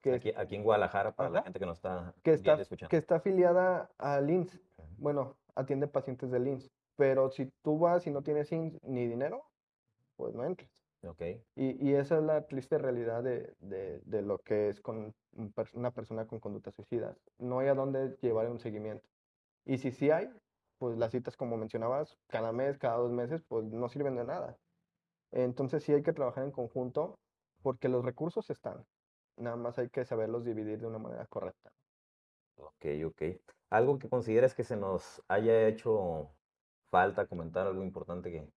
que, 0.00 0.14
es- 0.14 0.36
Aquí, 0.36 0.54
en 0.54 0.62
Guadalajara, 0.62 1.14
para 1.16 1.30
la 1.30 1.42
gente 1.42 1.58
que 1.58 1.66
nos 1.66 1.78
está 1.78 2.14
que, 2.22 2.32
está, 2.32 2.54
escuchando. 2.60 2.90
que 2.90 2.96
está 2.96 3.16
afiliada 3.16 3.90
al 3.98 4.30
INS. 4.30 4.54
Ujú. 4.78 4.88
Bueno, 4.98 5.36
atiende 5.54 5.88
pacientes 5.88 6.30
del 6.30 6.46
INS. 6.46 6.70
Pero 6.96 7.30
si 7.30 7.50
tú 7.62 7.78
vas 7.78 8.06
y 8.06 8.10
no 8.10 8.22
tienes 8.22 8.50
INS 8.52 8.78
ni 8.82 9.06
dinero, 9.06 9.44
pues 10.16 10.34
no 10.34 10.44
entras. 10.44 10.70
Ok. 11.06 11.20
Y, 11.56 11.86
y 11.88 11.94
esa 11.94 12.16
es 12.18 12.22
la 12.22 12.46
triste 12.46 12.78
realidad 12.78 13.22
de, 13.22 13.54
de- 13.58 14.00
de 14.00 14.22
lo 14.22 14.38
que 14.38 14.68
es 14.68 14.80
con 14.80 15.14
una 15.74 15.90
persona 15.90 16.26
con 16.26 16.40
conductas 16.40 16.74
suicidas. 16.74 17.16
No 17.38 17.58
hay 17.58 17.68
a 17.68 17.74
dónde 17.74 18.16
llevar 18.22 18.48
un 18.48 18.58
seguimiento. 18.60 19.06
Y 19.64 19.78
si 19.78 19.90
sí 19.90 20.10
hay, 20.10 20.30
pues 20.78 20.96
las 20.96 21.10
citas, 21.10 21.36
como 21.36 21.56
mencionabas, 21.56 22.16
cada 22.28 22.52
mes, 22.52 22.78
cada 22.78 22.96
dos 22.98 23.10
meses, 23.12 23.42
pues 23.42 23.64
no 23.66 23.88
sirven 23.88 24.14
de 24.16 24.24
nada. 24.24 24.56
Entonces 25.32 25.84
sí 25.84 25.92
hay 25.92 26.02
que 26.02 26.12
trabajar 26.12 26.44
en 26.44 26.50
conjunto 26.50 27.18
porque 27.62 27.88
los 27.88 28.04
recursos 28.04 28.48
están. 28.50 28.84
Nada 29.36 29.56
más 29.56 29.78
hay 29.78 29.88
que 29.88 30.04
saberlos 30.04 30.44
dividir 30.44 30.78
de 30.78 30.86
una 30.86 30.98
manera 30.98 31.26
correcta. 31.26 31.70
Ok, 32.56 32.86
ok. 33.06 33.22
¿Algo 33.70 33.98
que 33.98 34.08
consideres 34.08 34.54
que 34.54 34.64
se 34.64 34.76
nos 34.76 35.22
haya 35.28 35.66
hecho 35.68 36.30
falta 36.90 37.26
comentar, 37.26 37.66
algo 37.66 37.82
importante 37.82 38.30
que, 38.30 38.48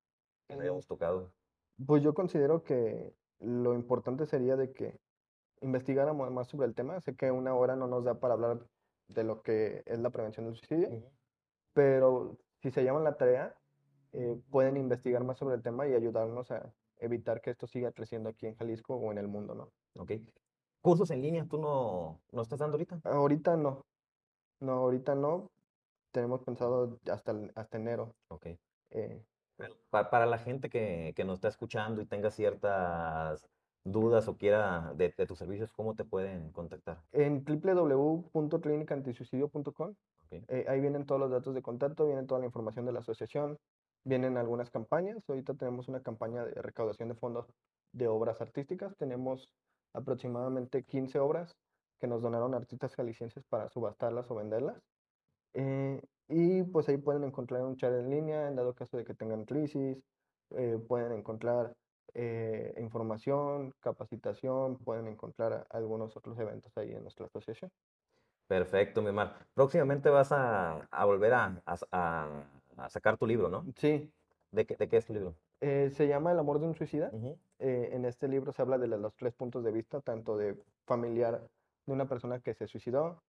que 0.48 0.56
no 0.56 0.62
hayamos 0.62 0.88
tocado? 0.88 1.32
Pues 1.86 2.04
yo 2.04 2.14
considero 2.14 2.64
que 2.64 3.14
lo 3.40 3.74
importante 3.74 4.26
sería 4.26 4.56
de 4.56 4.72
que 4.72 5.00
investigáramos 5.62 6.32
más 6.32 6.48
sobre 6.48 6.68
el 6.68 6.76
tema. 6.76 7.02
Sé 7.02 7.16
que 7.16 7.32
una 7.32 7.56
hora 7.56 7.76
no 7.76 7.88
nos 7.88 8.04
da 8.04 8.20
para 8.20 8.36
hablar 8.36 8.60
de 9.08 9.24
lo 9.24 9.42
que 9.42 9.84
es 9.86 10.00
la 10.00 10.12
prevención 10.12 10.46
del 10.46 10.56
suicidio, 10.56 10.90
pero 11.74 12.38
si 12.62 12.72
se 12.72 12.84
llaman 12.84 13.04
la 13.04 13.18
tarea, 13.18 13.56
eh, 14.14 14.38
pueden 14.50 14.78
investigar 14.78 15.24
más 15.24 15.38
sobre 15.38 15.56
el 15.56 15.62
tema 15.62 15.88
y 15.88 15.94
ayudarnos 15.94 16.52
a 16.52 16.74
evitar 17.00 17.42
que 17.42 17.52
esto 17.52 17.68
siga 17.68 17.92
creciendo 17.92 18.30
aquí 18.30 18.48
en 18.48 18.56
Jalisco 18.56 18.96
o 18.96 19.12
en 19.12 19.18
el 19.18 19.28
mundo, 19.28 19.56
¿no? 19.56 19.70
Ok. 20.02 20.14
¿Cursos 20.82 21.12
en 21.12 21.22
línea 21.22 21.46
tú 21.46 21.60
no, 21.60 22.20
no 22.32 22.42
estás 22.42 22.60
dando 22.60 22.76
ahorita? 22.76 23.00
Ahorita 23.04 23.58
no, 23.58 23.86
no, 24.60 24.72
ahorita 24.74 25.16
no. 25.16 25.50
Tenemos 26.12 26.42
pensado 26.42 26.98
hasta, 27.12 27.36
hasta 27.56 27.78
enero. 27.78 28.14
Ok. 28.30 28.48
eh, 28.92 29.22
Pa- 29.90 30.10
Para, 30.10 30.26
la 30.26 30.38
gente 30.38 30.70
que, 30.70 31.14
que 31.16 31.26
nos 31.26 31.36
está 31.36 31.50
escuchando 31.50 32.02
y 32.02 32.06
tenga 32.06 32.32
ciertas 32.32 33.46
dudas 33.84 34.28
o 34.28 34.38
quiera 34.38 34.94
de, 34.96 35.14
de 35.18 35.26
tus 35.26 35.38
servicios, 35.38 35.74
¿cómo 35.74 35.96
te 35.96 36.06
pueden 36.06 36.52
contactar? 36.52 37.00
en 37.12 37.44
www.clinicaantisuicidio.com 37.44 39.90
Ok. 39.92 39.96
Eh, 40.48 40.66
ahí 40.68 40.80
vienen 40.80 41.06
todos 41.06 41.20
los 41.20 41.32
datos 41.32 41.54
de 41.56 41.62
contacto, 41.62 42.06
viene 42.06 42.24
toda 42.24 42.40
la 42.40 42.46
información 42.46 42.86
de 42.86 42.94
la 42.94 43.00
asociación, 43.00 43.58
vienen 44.04 44.38
algunas 44.38 44.70
campañas. 44.72 45.18
Ahorita 45.28 45.54
tenemos 45.56 45.88
una 45.88 46.02
campaña 46.02 46.46
de 46.46 46.62
recaudación 46.62 47.10
de 47.10 47.16
fondos 47.16 47.48
de 47.94 48.08
obras 48.08 48.42
artísticas. 48.42 48.96
Tenemos 48.98 49.50
aproximadamente 49.94 50.84
15 50.84 51.20
obras 51.20 51.56
que 52.00 52.08
nos 52.08 52.22
donaron 52.22 52.54
artistas 52.56 52.96
jaliscienses 52.96 53.44
para 53.50 53.70
subastarlas 53.70 54.30
o 54.32 54.36
venderlas. 54.36 54.82
Eh, 55.54 56.02
y 56.28 56.64
pues 56.64 56.88
ahí 56.90 56.98
pueden 56.98 57.24
encontrar 57.24 57.64
un 57.64 57.76
chat 57.76 57.92
en 57.94 58.10
línea 58.10 58.48
en 58.48 58.56
dado 58.56 58.74
caso 58.74 58.98
de 58.98 59.04
que 59.06 59.14
tengan 59.16 59.46
crisis. 59.46 59.98
eh, 60.52 60.80
pueden 60.88 61.14
encontrar 61.14 61.76
eh, 62.16 62.74
información, 62.80 63.72
capacitación, 63.82 64.78
pueden 64.78 65.08
encontrar 65.08 65.68
algunos 65.70 66.18
otros 66.18 66.40
eventos 66.40 66.76
ahí 66.78 66.92
en 66.92 67.04
nuestra 67.04 67.28
asociación. 67.28 67.72
Perfecto, 68.48 69.02
mi 69.04 69.12
Mar. 69.12 69.48
Próximamente 69.54 70.10
vas 70.10 70.32
a, 70.32 70.88
a 70.90 71.06
volver 71.06 71.34
a- 71.36 71.62
a- 71.92 72.59
a 72.86 72.90
sacar 72.90 73.18
tu 73.18 73.26
libro, 73.28 73.50
¿no? 73.50 73.66
Sí, 73.76 74.12
¿De 74.52 74.66
qué, 74.66 74.76
de 74.76 74.88
qué 74.88 74.98
es 74.98 75.06
tu 75.06 75.14
libro? 75.14 75.36
eh, 75.62 75.90
se 75.92 76.08
llama 76.08 76.32
El 76.32 76.40
amor 76.40 76.60
de 76.60 76.68
un 76.68 76.76
suicida. 76.76 77.12
Eh, 77.60 77.90
en 77.92 78.06
este 78.06 78.28
libro 78.28 78.52
se 78.54 78.62
habla 78.62 78.78
de 78.78 78.88
los 78.88 79.14
tres 79.16 79.34
puntos 79.34 79.64
de 79.64 79.72
vista, 79.72 80.00
tanto 80.02 80.38
de 80.38 80.58
familiar 80.86 81.42
de 81.86 81.94
una 81.94 82.08
persona 82.08 82.40
que 82.40 82.54
se 82.54 82.68
suicidó, 82.68 83.22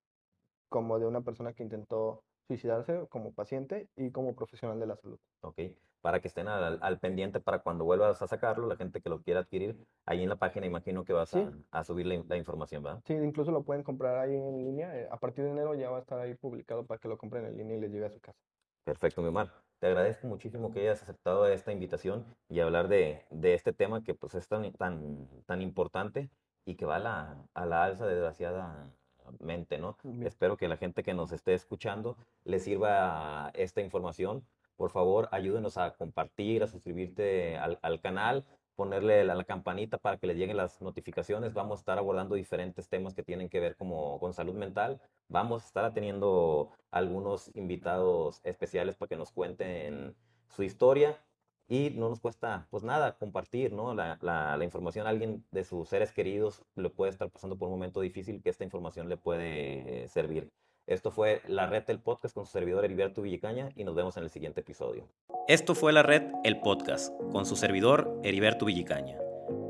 como 0.69 0.99
de 0.99 1.07
una 1.07 1.21
persona 1.23 1.53
que 1.53 1.63
intentó 1.65 2.23
suicidarse 2.47 3.07
como 3.09 3.33
paciente 3.33 3.89
y 3.97 4.11
como 4.11 4.35
profesional 4.35 4.79
de 4.79 4.87
la 4.87 4.97
salud. 4.97 5.19
Ok, 5.43 5.59
para 6.01 6.21
que 6.21 6.29
estén 6.29 6.49
al, 6.49 6.79
al 6.83 6.99
pendiente 6.99 7.41
para 7.41 7.61
cuando 7.61 7.85
vuelvas 7.85 8.23
a 8.23 8.27
sacarlo, 8.27 8.67
la 8.67 8.77
gente 8.77 9.01
que 9.01 9.09
lo 9.09 9.21
quiera 9.23 9.41
adquirir, 9.41 9.77
ahí 10.07 10.23
en 10.23 10.29
la 10.29 10.37
página 10.37 10.67
imagino 10.67 11.05
que 11.05 11.13
vas 11.13 11.31
Sí. 11.31 11.41
a, 11.73 11.79
a 11.81 11.85
subir 11.85 12.07
la, 12.07 12.23
la 12.29 12.37
información, 12.37 12.83
¿verdad? 12.83 13.01
Sí, 13.07 13.15
incluso 13.15 13.51
lo 13.51 13.63
pueden 13.65 13.83
comprar 13.83 14.19
ahí 14.19 14.35
en 14.35 14.59
línea. 14.65 14.97
eh, 14.97 15.09
a 15.11 15.17
partir 15.19 15.45
de 15.45 15.51
enero 15.51 15.75
ya 15.75 15.91
va 15.91 15.99
a 15.99 16.01
estar 16.01 16.19
ahí 16.21 16.35
publicado 16.35 16.87
para 16.87 16.99
que 17.01 17.09
lo 17.09 17.19
compren 17.19 17.47
en 17.47 17.57
línea 17.57 17.77
y 17.77 17.81
les 17.81 17.91
llegue 17.93 18.07
a 18.07 18.11
su 18.11 18.21
casa. 18.21 18.39
Perfecto, 18.85 19.23
mi 19.23 19.29
Omar. 19.29 19.53
Te 19.79 19.87
agradezco 19.87 20.27
muchísimo 20.27 20.73
que 20.73 20.81
hayas 20.81 21.03
aceptado 21.03 21.47
esta 21.47 21.73
invitación 21.73 22.25
y 22.49 22.61
hablar 22.61 22.89
de, 22.89 23.25
de 23.31 23.55
este 23.55 23.73
tema 23.73 24.03
que 24.03 24.15
pues 24.15 24.35
es 24.35 24.49
tan, 24.49 24.71
tan, 24.73 25.27
tan 25.47 25.63
importante 25.63 26.29
y 26.67 26.75
que 26.75 26.85
va 26.87 26.97
a 26.97 26.99
la, 26.99 27.45
a 27.55 27.67
la 27.67 27.85
alza 27.85 28.07
desgraciadamente, 28.07 29.79
¿no? 29.79 29.97
Bien. 30.03 30.27
Espero 30.27 30.57
que 30.57 30.69
la 30.69 30.77
gente 30.77 31.03
que 31.03 31.15
nos 31.15 31.33
esté 31.33 31.55
escuchando 31.55 32.17
le 32.45 32.59
sirva 32.59 33.51
esta 33.55 33.81
información. 33.81 34.45
Por 34.77 34.91
favor, 34.91 35.29
ayúdenos 35.33 35.79
a 35.79 35.93
compartir, 35.93 36.63
a 36.63 36.67
suscribirte 36.67 37.57
al, 37.57 37.79
al 37.83 38.01
canal, 38.01 38.45
ponerle 38.77 39.25
la, 39.25 39.35
la 39.35 39.45
campanita 39.45 39.99
para 39.99 40.17
que 40.19 40.27
les 40.27 40.37
lleguen 40.37 40.57
las 40.57 40.81
notificaciones. 40.83 41.55
Vamos 41.55 41.79
a 41.79 41.83
estar 41.83 41.99
abordando 41.99 42.35
diferentes 42.35 42.89
temas 42.89 43.15
que 43.15 43.23
tienen 43.23 43.49
que 43.49 43.61
ver 43.61 43.77
como 43.77 44.19
con 44.21 44.33
salud 44.35 44.55
mental. 44.55 45.01
Vamos 45.31 45.63
a 45.63 45.67
estar 45.67 45.95
teniendo 45.95 46.71
algunos 46.91 47.51
invitados 47.55 48.41
especiales 48.45 48.97
para 48.97 49.09
que 49.09 49.17
nos 49.17 49.31
cuenten 49.31 50.15
su 50.49 50.65
historia 50.65 51.17
y 51.69 51.91
no 51.91 52.09
nos 52.09 52.19
cuesta 52.19 52.67
pues 52.71 52.83
nada 52.83 53.17
compartir 53.17 53.73
¿no? 53.73 53.95
la, 53.95 54.19
la- 54.23 54.57
la 54.57 54.65
información 54.65 55.07
alguien 55.07 55.45
de 55.53 55.63
sus 55.63 55.89
seres 55.89 56.11
queridos 56.13 56.65
le 56.75 56.91
puede 56.91 57.13
estar 57.13 57.31
pasando 57.31 57.57
por 57.57 57.69
un 57.69 57.75
momento 57.75 58.01
difícil 58.01 58.43
que 58.43 58.51
esta 58.51 58.65
información 58.65 59.09
le 59.09 59.17
puede 59.17 60.09
servir. 60.09 60.51
Esto 60.89 61.13
fue 61.13 61.41
La 61.47 61.67
Red 61.67 61.85
del 61.85 62.01
Podcast 62.01 62.35
con 62.35 62.45
su 62.45 62.51
servidor 62.51 62.85
Heriberto 62.85 63.23
Villicaña 63.23 63.69
y 63.77 63.85
nos 63.85 63.95
vemos 63.95 64.17
en 64.17 64.25
el 64.25 64.31
siguiente 64.31 64.63
episodio. 64.63 65.07
Esto 65.47 65.77
fue 65.77 65.93
La 65.93 66.03
Red, 66.03 66.25
el 66.43 66.61
podcast, 66.61 67.15
con 67.31 67.47
su 67.47 67.55
servidor 67.55 68.19
Heriberto 68.25 68.65
Villicaña. 68.65 69.17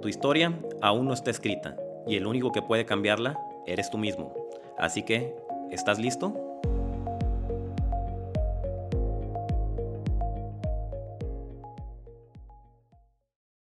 Tu 0.00 0.08
historia 0.08 0.58
aún 0.80 1.06
no 1.06 1.12
está 1.12 1.30
escrita 1.30 1.76
y 2.06 2.16
el 2.16 2.26
único 2.26 2.50
que 2.52 2.62
puede 2.62 2.86
cambiarla 2.86 3.38
eres 3.66 3.90
tú 3.90 3.98
mismo. 3.98 4.32
Así 4.78 5.02
que, 5.02 5.34
¿estás 5.70 5.98
listo? 5.98 6.49